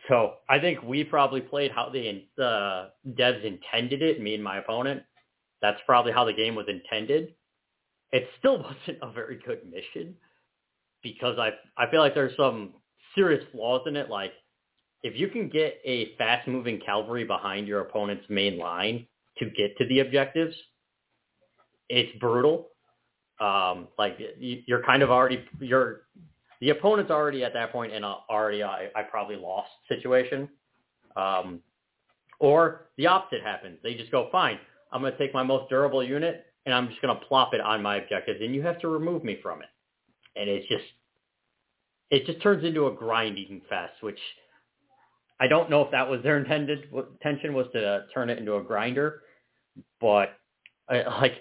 [0.09, 5.03] so I think we probably played how the devs intended it, me and my opponent.
[5.63, 7.35] That's probably how the game was intended.
[8.13, 10.15] It still wasn't a very good mission
[11.03, 12.75] because I I feel like there's some
[13.15, 14.11] serious flaws in it.
[14.11, 14.33] Like
[15.05, 19.07] if you can get a fast moving cavalry behind your opponent's main line
[19.39, 20.57] to get to the objectives,
[21.91, 22.69] it's brutal.
[23.39, 26.03] Um, like you're kind of already you're
[26.61, 30.49] the opponent's already at that point in a already I, I probably lost situation.
[31.17, 31.61] Um,
[32.41, 33.79] or the opposite happens.
[33.83, 34.59] They just go, fine,
[34.91, 37.61] I'm going to take my most durable unit and I'm just going to plop it
[37.61, 39.69] on my objectives and you have to remove me from it.
[40.37, 40.85] And it's just,
[42.11, 44.19] it just turns into a grinding fest, which
[45.41, 48.63] I don't know if that was their intended intention was to turn it into a
[48.63, 49.23] grinder,
[50.01, 50.39] but
[50.89, 51.35] I, like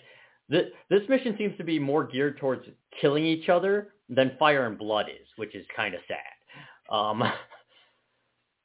[0.49, 2.65] this, this mission seems to be more geared towards
[3.01, 6.95] killing each other than Fire and Blood is, which is kind of sad.
[6.95, 7.23] Um,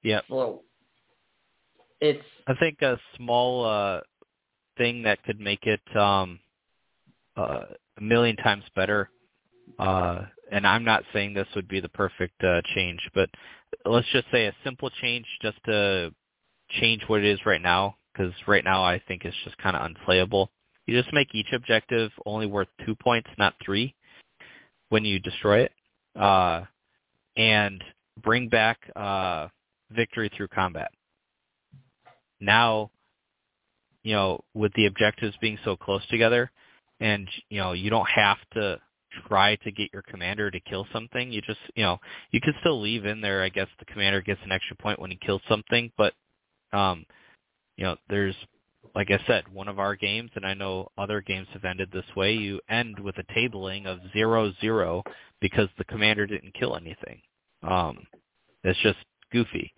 [0.02, 0.20] yeah.
[0.28, 0.62] So
[2.00, 2.24] it's.
[2.46, 4.00] I think a small uh,
[4.76, 6.40] thing that could make it um,
[7.36, 7.62] uh,
[7.96, 9.10] a million times better.
[9.78, 13.28] Uh, and I'm not saying this would be the perfect uh, change, but
[13.84, 16.12] let's just say a simple change just to
[16.80, 19.84] change what it is right now, because right now I think it's just kind of
[19.84, 20.50] unplayable.
[20.86, 23.94] You just make each objective only worth two points, not three
[24.88, 25.72] when you destroy it,
[26.18, 26.62] uh,
[27.36, 27.82] and
[28.22, 29.48] bring back uh,
[29.90, 30.90] victory through combat.
[32.40, 32.90] Now,
[34.02, 36.50] you know, with the objectives being so close together,
[37.00, 38.80] and you know, you don't have to
[39.26, 41.32] try to get your commander to kill something.
[41.32, 41.98] You just, you know,
[42.30, 43.42] you can still leave in there.
[43.42, 46.14] I guess the commander gets an extra point when he kills something, but
[46.72, 47.04] um,
[47.76, 48.36] you know, there's
[48.94, 52.04] like I said, one of our games, and I know other games have ended this
[52.16, 55.02] way, you end with a tabling of zero zero
[55.40, 57.20] because the commander didn't kill anything.
[57.62, 58.06] Um,
[58.64, 58.98] it's just
[59.32, 59.72] goofy.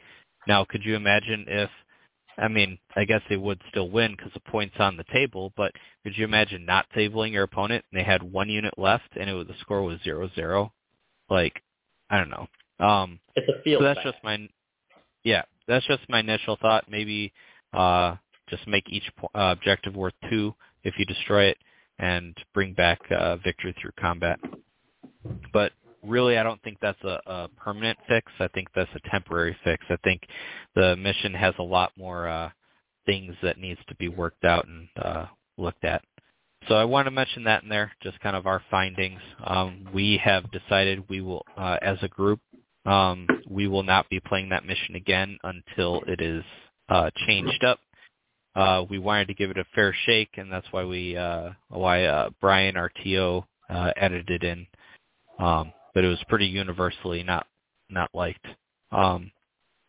[0.46, 1.70] Now, could you imagine if,
[2.40, 5.72] I mean, I guess they would still win because the point's on the table, but
[6.02, 9.34] could you imagine not tabling your opponent and they had one unit left and it
[9.34, 10.72] was, the score was zero zero?
[11.28, 11.62] Like,
[12.08, 12.48] I don't know.
[12.84, 13.80] Um, it's a field.
[13.80, 14.48] So that's just my,
[15.22, 16.84] yeah, that's just my initial thought.
[16.90, 17.32] Maybe
[17.72, 18.16] uh,
[18.48, 21.58] just make each uh, objective worth two if you destroy it,
[21.98, 24.40] and bring back uh, victory through combat.
[25.52, 28.30] But really, I don't think that's a, a permanent fix.
[28.38, 29.84] I think that's a temporary fix.
[29.90, 30.22] I think
[30.74, 32.50] the mission has a lot more uh,
[33.06, 36.02] things that needs to be worked out and uh, looked at.
[36.68, 39.20] So I want to mention that in there, just kind of our findings.
[39.44, 42.40] Um, we have decided we will, uh, as a group,
[42.84, 46.44] um, we will not be playing that mission again until it is
[46.90, 47.80] uh, changed up
[48.54, 52.04] uh, we wanted to give it a fair shake, and that's why we uh, why
[52.04, 54.66] uh, Brian RTO uh, edited in.
[55.38, 57.46] Um, but it was pretty universally not
[57.88, 58.46] not liked.
[58.92, 59.30] Um,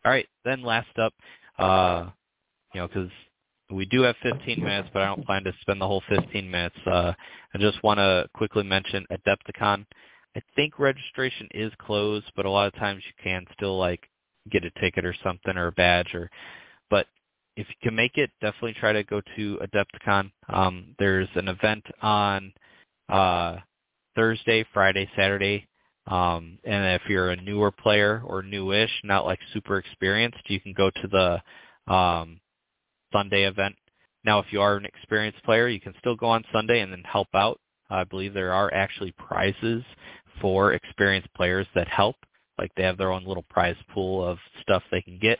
[0.04, 1.14] all right, then last up,
[1.58, 2.10] uh,
[2.74, 3.10] you know, because
[3.70, 6.76] we do have 15 minutes, but I don't plan to spend the whole 15 minutes.
[6.86, 7.12] Uh,
[7.54, 9.86] I just want to quickly mention Adepticon.
[10.36, 14.00] I think registration is closed, but a lot of times you can still like
[14.50, 16.30] get a ticket or something or a badge or
[16.90, 17.06] but
[17.56, 20.30] if you can make it, definitely try to go to Adepticon.
[20.48, 22.52] Um, there's an event on
[23.08, 23.56] uh,
[24.16, 25.66] Thursday, Friday, Saturday.
[26.06, 30.72] Um, and if you're a newer player or newish, not like super experienced, you can
[30.72, 32.40] go to the um,
[33.12, 33.76] Sunday event.
[34.24, 37.02] Now, if you are an experienced player, you can still go on Sunday and then
[37.04, 37.60] help out.
[37.90, 39.84] I believe there are actually prizes
[40.40, 42.16] for experienced players that help.
[42.58, 45.38] Like they have their own little prize pool of stuff they can get.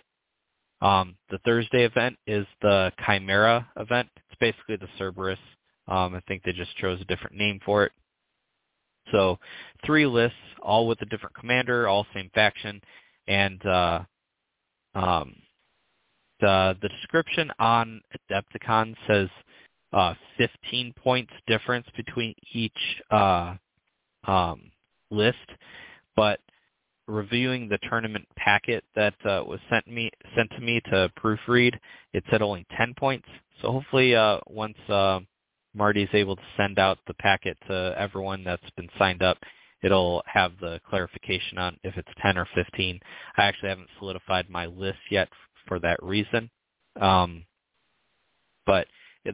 [0.80, 4.08] Um, the Thursday event is the Chimera event.
[4.16, 5.38] It's basically the Cerberus.
[5.88, 7.92] Um, I think they just chose a different name for it.
[9.10, 9.38] So
[9.84, 12.80] three lists, all with a different commander, all same faction,
[13.26, 14.00] and uh,
[14.94, 15.34] um,
[16.40, 18.00] the the description on
[18.30, 19.28] Adepticon says
[19.92, 22.72] uh, 15 points difference between each
[23.10, 23.54] uh,
[24.26, 24.70] um,
[25.10, 25.36] list,
[26.16, 26.40] but
[27.08, 31.74] reviewing the tournament packet that uh, was sent me sent to me to proofread,
[32.12, 33.26] it said only 10 points.
[33.60, 35.20] So hopefully, uh, once uh,
[35.74, 39.38] Marty's able to send out the packet to everyone that's been signed up,
[39.82, 43.00] it'll have the clarification on if it's 10 or 15.
[43.36, 45.28] I actually haven't solidified my list yet
[45.66, 46.50] for that reason.
[47.00, 47.44] Um,
[48.66, 48.86] but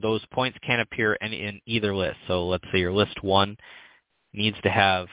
[0.02, 2.16] those points can appear in, in either list.
[2.26, 3.56] So let's say your list one
[4.32, 5.06] needs to have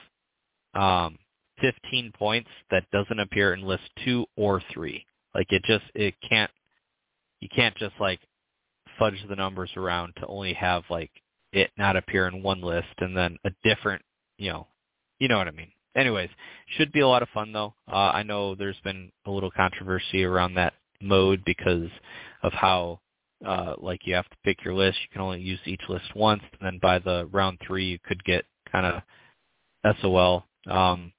[0.73, 1.17] um,
[1.61, 5.05] 15 points that doesn't appear in list two or three.
[5.33, 6.51] Like it just it can't
[7.39, 8.19] you can't just like
[8.99, 11.11] fudge the numbers around to only have like
[11.53, 14.01] it not appear in one list and then a different
[14.37, 14.67] you know
[15.19, 15.71] you know what I mean.
[15.95, 16.29] Anyways,
[16.77, 17.73] should be a lot of fun though.
[17.91, 21.89] Uh, I know there's been a little controversy around that mode because
[22.43, 22.99] of how
[23.45, 24.97] uh, like you have to pick your list.
[25.01, 28.23] You can only use each list once, and then by the round three, you could
[28.25, 28.85] get kind
[29.85, 30.45] of SOL.
[30.69, 31.13] Um,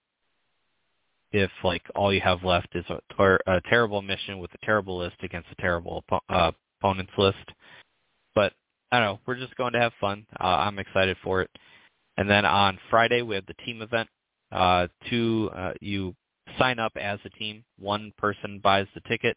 [1.32, 4.98] if like all you have left is a, ter- a terrible mission with a terrible
[4.98, 6.52] list against a terrible uh,
[6.86, 7.52] opponent's list.
[8.34, 8.52] But
[8.92, 9.20] I don't know.
[9.26, 10.26] We're just going to have fun.
[10.38, 11.50] Uh, I'm excited for it.
[12.16, 14.08] And then on Friday we have the team event.
[14.52, 16.14] Uh, two, uh, you
[16.58, 17.64] sign up as a team.
[17.78, 19.36] One person buys the ticket,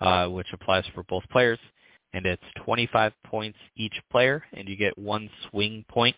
[0.00, 1.58] uh, which applies for both players,
[2.12, 6.14] and it's 25 points each player, and you get one swing point.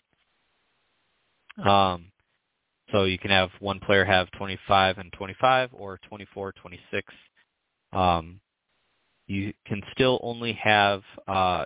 [1.65, 2.05] Um,
[2.91, 7.13] so you can have one player have 25 and 25 or 24, 26.
[7.93, 8.39] Um,
[9.27, 11.65] you can still only have uh,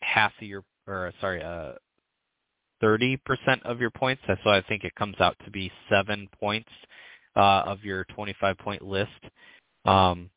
[0.00, 1.72] half of your, or sorry, uh,
[2.82, 3.18] 30%
[3.64, 4.22] of your points.
[4.44, 6.68] So I think it comes out to be seven points
[7.36, 9.10] uh, of your 25-point list
[9.84, 10.30] um,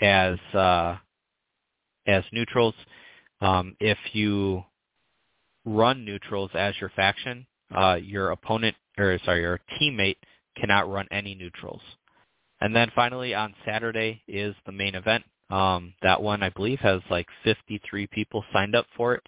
[0.00, 0.96] as uh,
[2.06, 2.74] as neutrals.
[3.40, 4.64] Um, if you
[5.64, 10.16] run neutrals as your faction, uh, your opponent or sorry, your teammate
[10.56, 11.80] cannot run any neutrals.
[12.60, 15.24] And then finally on Saturday is the main event.
[15.50, 19.22] Um, that one I believe has like 53 people signed up for it.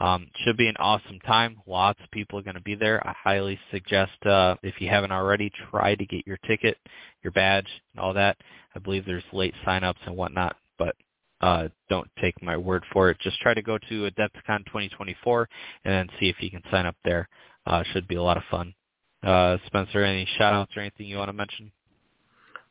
[0.00, 1.60] Um, should be an awesome time.
[1.66, 3.04] Lots of people are going to be there.
[3.06, 6.78] I highly suggest uh, if you haven't already, try to get your ticket,
[7.22, 8.36] your badge, and all that.
[8.76, 10.94] I believe there's late signups and whatnot, but
[11.40, 13.18] uh, don't take my word for it.
[13.20, 15.48] Just try to go to AdeptiCon 2024
[15.84, 17.28] and see if you can sign up there.
[17.66, 18.74] Uh, should be a lot of fun.
[19.22, 21.72] Uh, Spencer, any shout-outs or anything you want to mention?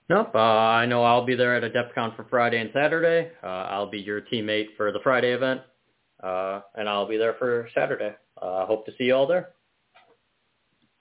[0.09, 0.31] Nope.
[0.33, 3.31] Uh, I know I'll be there at AdeptiCon for Friday and Saturday.
[3.43, 5.61] Uh, I'll be your teammate for the Friday event,
[6.23, 8.15] uh, and I'll be there for Saturday.
[8.41, 9.49] Uh, hope to see you all there.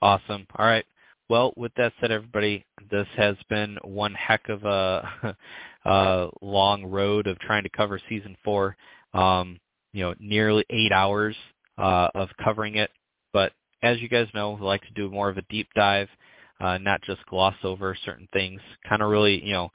[0.01, 0.45] Awesome.
[0.57, 0.85] All right.
[1.29, 5.35] Well, with that said, everybody, this has been one heck of a,
[5.85, 8.75] a long road of trying to cover season four.
[9.13, 9.59] Um,
[9.93, 11.35] you know, nearly eight hours
[11.77, 12.91] uh, of covering it,
[13.33, 16.09] but as you guys know, we like to do more of a deep dive,
[16.59, 18.61] uh, not just gloss over certain things.
[18.87, 19.69] Kind of really, you know,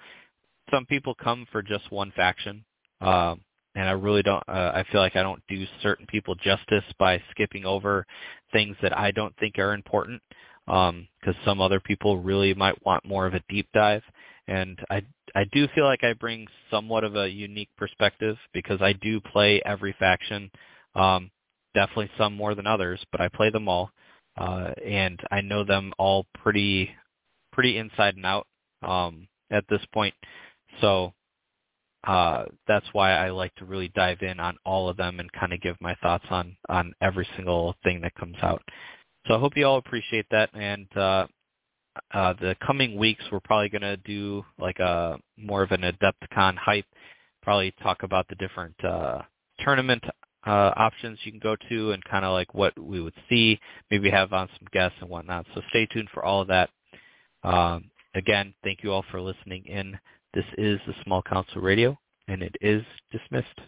[0.71, 2.65] some people come for just one faction,
[3.01, 3.35] uh,
[3.75, 4.43] and I really don't.
[4.49, 8.07] Uh, I feel like I don't do certain people justice by skipping over
[8.53, 10.23] things that I don't think are important,
[10.67, 14.03] because um, some other people really might want more of a deep dive.
[14.49, 15.03] And I
[15.35, 19.63] I do feel like I bring somewhat of a unique perspective because I do play
[19.65, 20.51] every faction.
[20.95, 21.31] Um,
[21.75, 23.91] definitely some more than others, but I play them all,
[24.37, 26.91] uh, and I know them all pretty
[27.53, 28.47] pretty inside and out
[28.83, 30.15] um, at this point.
[30.81, 31.13] So
[32.05, 35.53] uh, that's why I like to really dive in on all of them and kind
[35.53, 38.63] of give my thoughts on on every single thing that comes out.
[39.27, 41.27] So I hope you all appreciate that, and uh,
[42.13, 46.57] uh, the coming weeks we're probably going to do like a more of an AdeptiCon
[46.57, 46.87] hype,
[47.43, 49.23] probably talk about the different uh,
[49.61, 50.03] tournament
[50.47, 53.59] uh, options you can go to and kind of like what we would see,
[53.91, 55.47] maybe have on some guests and whatnot.
[55.55, 56.71] So stay tuned for all of that.
[57.45, 59.99] Um, again, thank you all for listening in.
[60.35, 61.99] This is the Small Council Radio,
[62.29, 63.61] and it is dismissed.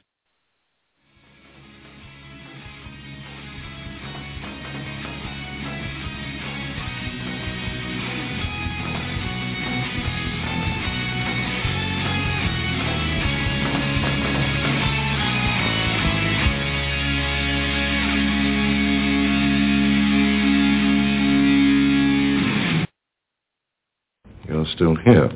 [24.74, 25.30] Still here.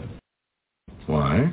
[1.06, 1.52] Why?